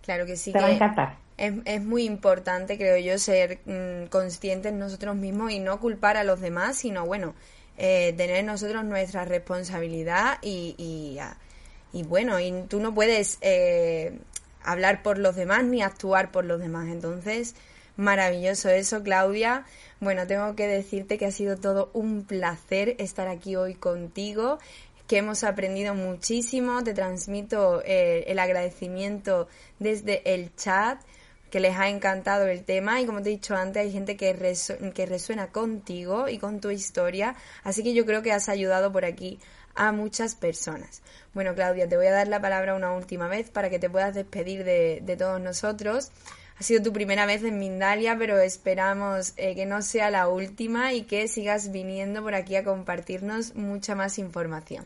Claro 0.01 0.25
que 0.25 0.35
sí. 0.35 0.51
Te 0.51 0.59
va 0.59 0.67
a 0.67 0.71
encantar. 0.71 1.17
Es, 1.37 1.53
es, 1.65 1.83
muy 1.83 2.03
importante, 2.03 2.77
creo 2.77 2.97
yo, 2.97 3.17
ser 3.17 3.59
mm, 3.65 4.07
conscientes 4.07 4.73
nosotros 4.73 5.15
mismos 5.15 5.51
y 5.51 5.59
no 5.59 5.79
culpar 5.79 6.17
a 6.17 6.23
los 6.23 6.41
demás, 6.41 6.77
sino, 6.77 7.05
bueno, 7.05 7.33
eh, 7.77 8.13
tener 8.17 8.43
nosotros 8.43 8.83
nuestra 8.83 9.23
responsabilidad 9.25 10.37
y, 10.41 10.75
y, 10.77 11.19
y, 11.97 12.03
bueno, 12.03 12.39
y 12.39 12.51
tú 12.67 12.79
no 12.79 12.93
puedes 12.93 13.37
eh, 13.41 14.19
hablar 14.63 15.01
por 15.01 15.17
los 15.17 15.35
demás 15.35 15.63
ni 15.63 15.81
actuar 15.81 16.31
por 16.31 16.43
los 16.43 16.59
demás. 16.59 16.87
Entonces, 16.89 17.55
maravilloso 17.99 18.69
eso, 18.69 19.03
Claudia. 19.03 19.65
Bueno, 19.99 20.25
tengo 20.25 20.55
que 20.55 20.67
decirte 20.67 21.17
que 21.17 21.25
ha 21.25 21.31
sido 21.31 21.57
todo 21.57 21.91
un 21.93 22.23
placer 22.23 22.95
estar 22.97 23.27
aquí 23.27 23.55
hoy 23.55 23.75
contigo 23.75 24.57
que 25.07 25.17
hemos 25.17 25.43
aprendido 25.43 25.95
muchísimo. 25.95 26.83
Te 26.83 26.93
transmito 26.93 27.81
eh, 27.83 28.25
el 28.27 28.39
agradecimiento 28.39 29.47
desde 29.79 30.21
el 30.33 30.55
chat, 30.55 31.01
que 31.49 31.59
les 31.59 31.75
ha 31.77 31.89
encantado 31.89 32.47
el 32.47 32.63
tema 32.63 33.01
y 33.01 33.05
como 33.05 33.21
te 33.21 33.29
he 33.29 33.31
dicho 33.33 33.55
antes, 33.55 33.83
hay 33.83 33.91
gente 33.91 34.15
que, 34.15 34.35
que 34.93 35.05
resuena 35.05 35.47
contigo 35.47 36.29
y 36.29 36.37
con 36.37 36.61
tu 36.61 36.69
historia, 36.69 37.35
así 37.63 37.83
que 37.83 37.93
yo 37.93 38.05
creo 38.05 38.21
que 38.21 38.31
has 38.31 38.49
ayudado 38.49 38.91
por 38.91 39.03
aquí 39.03 39.39
a 39.75 39.91
muchas 39.91 40.35
personas. 40.35 41.01
Bueno, 41.33 41.55
Claudia, 41.55 41.87
te 41.87 41.97
voy 41.97 42.07
a 42.07 42.11
dar 42.11 42.27
la 42.27 42.41
palabra 42.41 42.75
una 42.75 42.91
última 42.91 43.27
vez 43.27 43.49
para 43.49 43.69
que 43.69 43.79
te 43.79 43.89
puedas 43.89 44.13
despedir 44.13 44.63
de, 44.63 45.15
todos 45.17 45.39
nosotros. 45.39 46.11
Ha 46.59 46.61
sido 46.61 46.83
tu 46.83 46.91
primera 46.91 47.25
vez 47.25 47.41
en 47.45 47.57
Mindalia, 47.57 48.17
pero 48.19 48.37
esperamos 48.37 49.33
eh, 49.37 49.55
que 49.55 49.65
no 49.65 49.81
sea 49.81 50.11
la 50.11 50.27
última 50.27 50.91
y 50.91 51.03
que 51.03 51.29
sigas 51.29 51.71
viniendo 51.71 52.21
por 52.21 52.35
aquí 52.35 52.57
a 52.57 52.65
compartirnos 52.65 53.55
mucha 53.55 53.95
más 53.95 54.19
información. 54.19 54.83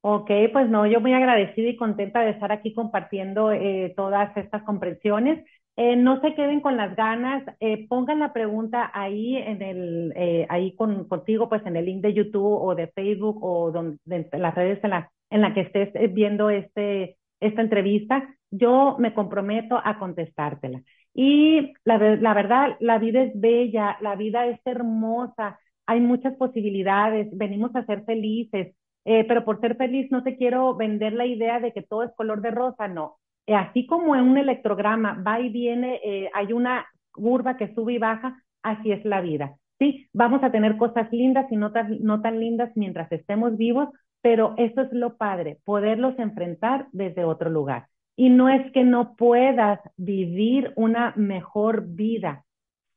Ok, 0.00 0.30
pues 0.52 0.70
no, 0.70 0.86
yo 0.86 1.00
muy 1.00 1.12
agradecida 1.12 1.68
y 1.68 1.76
contenta 1.76 2.20
de 2.20 2.30
estar 2.30 2.52
aquí 2.52 2.72
compartiendo 2.72 3.50
eh, 3.50 3.92
todas 3.96 4.34
estas 4.36 4.62
comprensiones. 4.62 5.44
Eh, 5.76 5.96
no 5.96 6.20
se 6.20 6.34
queden 6.34 6.60
con 6.60 6.76
las 6.76 6.94
ganas, 6.94 7.42
eh, 7.58 7.88
pongan 7.88 8.20
la 8.20 8.32
pregunta 8.32 8.92
ahí 8.94 9.36
en 9.36 9.60
el, 9.60 10.46
ahí 10.48 10.72
con, 10.76 11.08
contigo, 11.08 11.48
pues 11.48 11.66
en 11.66 11.76
el 11.76 11.84
link 11.84 12.00
de 12.00 12.14
YouTube 12.14 12.62
o 12.62 12.76
de 12.76 12.86
Facebook 12.88 13.42
o 13.42 13.72
donde, 13.72 13.98
en 14.06 14.42
las 14.42 14.54
redes 14.54 14.82
en 14.84 14.90
la, 14.90 15.10
en 15.30 15.40
la 15.40 15.52
que 15.52 15.62
estés 15.62 16.14
viendo 16.14 16.48
este, 16.48 17.16
esta 17.40 17.60
entrevista. 17.60 18.37
Yo 18.50 18.96
me 18.98 19.14
comprometo 19.14 19.80
a 19.82 19.98
contestártela. 19.98 20.82
Y 21.14 21.72
la, 21.84 21.98
verdad, 21.98 22.76
la 22.80 22.98
vida 22.98 23.22
es 23.22 23.32
bella, 23.40 23.96
la 24.00 24.14
vida 24.16 24.46
es 24.46 24.60
hermosa, 24.64 25.58
hay 25.86 26.00
muchas 26.00 26.34
posibilidades, 26.36 27.28
venimos 27.32 27.74
a 27.74 27.84
ser 27.86 28.04
felices 28.04 28.74
eh, 29.10 29.24
pero 29.26 29.42
por 29.42 29.58
ser 29.60 29.76
feliz 29.76 30.10
no 30.10 30.22
te 30.22 30.36
quiero 30.36 30.74
vender 30.76 31.14
la 31.14 31.24
idea 31.24 31.60
de 31.60 31.72
que 31.72 31.80
todo 31.80 32.02
es 32.02 32.14
color 32.14 32.42
de 32.42 32.50
rosa, 32.50 32.88
no. 32.88 33.16
Eh, 33.46 33.54
así 33.54 33.86
como 33.86 34.14
en 34.14 34.24
un 34.24 34.36
electrograma 34.36 35.22
va 35.26 35.40
y 35.40 35.48
viene, 35.48 35.98
eh, 36.04 36.30
hay 36.34 36.52
una 36.52 36.86
curva 37.12 37.56
que 37.56 37.74
sube 37.74 37.94
y 37.94 37.98
baja, 37.98 38.42
así 38.62 38.92
es 38.92 39.02
la 39.06 39.22
vida. 39.22 39.56
Sí, 39.78 40.08
vamos 40.12 40.42
a 40.42 40.50
tener 40.52 40.76
cosas 40.76 41.10
lindas 41.10 41.50
y 41.50 41.56
no 41.56 41.72
tan, 41.72 42.02
no 42.02 42.20
tan 42.20 42.38
lindas 42.38 42.70
mientras 42.74 43.10
estemos 43.10 43.56
vivos, 43.56 43.88
pero 44.20 44.52
eso 44.58 44.82
es 44.82 44.92
lo 44.92 45.16
padre, 45.16 45.56
poderlos 45.64 46.18
enfrentar 46.18 46.88
desde 46.92 47.24
otro 47.24 47.48
lugar. 47.48 47.86
Y 48.18 48.30
no 48.30 48.48
es 48.48 48.72
que 48.72 48.82
no 48.82 49.14
puedas 49.14 49.78
vivir 49.96 50.72
una 50.74 51.12
mejor 51.14 51.86
vida, 51.86 52.44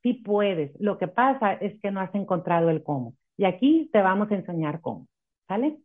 sí 0.02 0.16
puedes. 0.16 0.72
Lo 0.82 0.98
que 0.98 1.08
pasa 1.08 1.54
es 1.54 1.80
que 1.80 1.92
no 1.92 2.00
has 2.00 2.14
encontrado 2.16 2.72
el 2.72 2.82
cómo. 2.82 3.14
Y 3.38 3.46
aquí 3.46 3.88
te 3.94 4.02
vamos 4.02 4.32
a 4.32 4.36
enseñar 4.36 4.82
cómo. 4.82 5.06
¿Sale? 5.48 5.78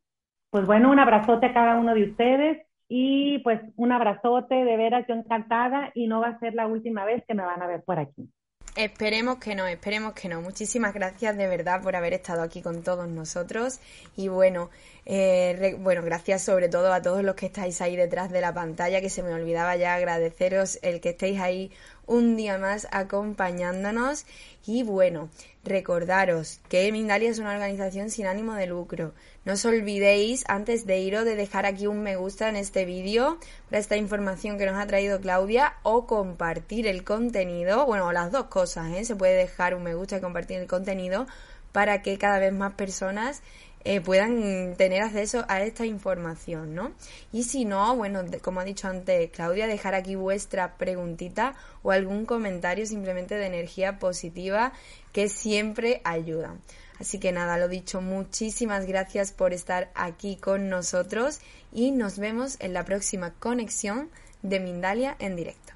Pues 0.49 0.64
bueno, 0.64 0.91
un 0.91 0.99
abrazote 0.99 1.45
a 1.45 1.53
cada 1.53 1.76
uno 1.78 1.95
de 1.95 2.05
ustedes 2.05 2.66
y 2.89 3.41
pues 3.41 3.61
un 3.76 3.93
abrazote, 3.93 4.55
de 4.55 4.76
veras 4.78 5.05
yo 5.07 5.14
encantada 5.14 5.91
y 5.95 6.07
no 6.07 6.20
va 6.20 6.28
a 6.28 6.39
ser 6.39 6.55
la 6.55 6.66
última 6.66 7.05
vez 7.05 7.22
que 7.28 7.34
me 7.34 7.45
van 7.45 7.61
a 7.61 7.66
ver 7.66 7.84
por 7.84 7.99
aquí. 7.99 8.30
Esperemos 8.77 9.39
que 9.39 9.55
no, 9.55 9.66
esperemos 9.66 10.12
que 10.12 10.29
no. 10.29 10.43
Muchísimas 10.43 10.93
gracias 10.93 11.35
de 11.35 11.49
verdad 11.49 11.81
por 11.83 11.97
haber 11.97 12.12
estado 12.12 12.43
aquí 12.43 12.61
con 12.61 12.83
todos 12.83 13.09
nosotros. 13.09 13.81
Y 14.16 14.29
bueno, 14.29 14.68
eh, 15.07 15.77
bueno, 15.79 16.03
gracias 16.03 16.43
sobre 16.43 16.68
todo 16.68 16.93
a 16.93 17.01
todos 17.01 17.24
los 17.24 17.37
que 17.37 17.47
estáis 17.47 17.81
ahí 17.81 17.97
detrás 17.97 18.31
de 18.31 18.43
la 18.43 18.53
pantalla, 18.53 19.01
que 19.01 19.09
se 19.09 19.22
me 19.22 19.33
olvidaba 19.33 19.77
ya 19.77 19.95
agradeceros 19.95 20.79
el 20.83 21.01
que 21.01 21.11
estéis 21.11 21.41
ahí 21.41 21.72
un 22.07 22.36
día 22.36 22.59
más 22.59 22.88
acompañándonos. 22.90 24.26
Y 24.66 24.82
bueno, 24.82 25.28
recordaros 25.64 26.61
que 26.68 26.90
Mindalia 26.90 27.30
es 27.30 27.38
una 27.38 27.52
organización 27.52 28.11
sin 28.11 28.26
ánimo 28.26 28.54
de 28.54 28.66
lucro. 28.66 29.14
No 29.44 29.52
os 29.52 29.64
olvidéis, 29.64 30.44
antes 30.48 30.86
de 30.86 30.98
iros, 30.98 31.24
de 31.24 31.36
dejar 31.36 31.66
aquí 31.66 31.86
un 31.86 32.02
me 32.02 32.16
gusta 32.16 32.48
en 32.48 32.57
este 32.57 32.84
vídeo 32.84 33.38
para 33.68 33.78
esta 33.78 33.96
información 33.96 34.59
que 34.59 34.66
nos 34.66 34.76
ha 34.76 34.86
traído 34.86 35.20
Claudia 35.20 35.74
o 35.82 36.07
compartir 36.07 36.86
el 36.86 37.04
contenido. 37.04 37.86
Bueno, 37.86 38.11
las 38.12 38.32
dos 38.32 38.46
cosas, 38.46 38.92
¿eh? 38.94 39.04
Se 39.04 39.14
puede 39.14 39.34
dejar 39.34 39.74
un 39.74 39.84
me 39.84 39.94
gusta 39.94 40.16
y 40.16 40.20
compartir 40.20 40.59
el 40.59 40.66
contenido 40.66 41.26
para 41.72 42.00
que 42.00 42.16
cada 42.16 42.38
vez 42.38 42.54
más 42.54 42.72
personas 42.72 43.42
eh, 43.89 44.01
puedan 44.01 44.74
tener 44.76 45.01
acceso 45.01 45.45
a 45.47 45.62
esta 45.62 45.87
información, 45.87 46.74
¿no? 46.74 46.91
Y 47.32 47.45
si 47.45 47.64
no, 47.64 47.95
bueno, 47.95 48.24
como 48.43 48.59
ha 48.59 48.64
dicho 48.64 48.89
antes 48.89 49.30
Claudia, 49.30 49.68
dejar 49.68 49.95
aquí 49.95 50.16
vuestra 50.16 50.76
preguntita 50.76 51.55
o 51.84 51.93
algún 51.93 52.26
comentario 52.26 52.84
simplemente 52.84 53.37
de 53.37 53.47
energía 53.47 54.01
positiva 54.01 54.72
que 55.12 55.28
siempre 55.28 56.01
ayuda. 56.03 56.57
Así 56.99 57.20
que 57.20 57.30
nada, 57.30 57.59
lo 57.59 57.68
dicho, 57.68 58.01
muchísimas 58.01 58.87
gracias 58.87 59.30
por 59.30 59.53
estar 59.53 59.93
aquí 59.95 60.34
con 60.34 60.68
nosotros 60.68 61.39
y 61.72 61.93
nos 61.93 62.18
vemos 62.18 62.57
en 62.59 62.72
la 62.72 62.84
próxima 62.84 63.34
conexión 63.34 64.11
de 64.43 64.59
Mindalia 64.59 65.14
en 65.20 65.37
directo. 65.37 65.76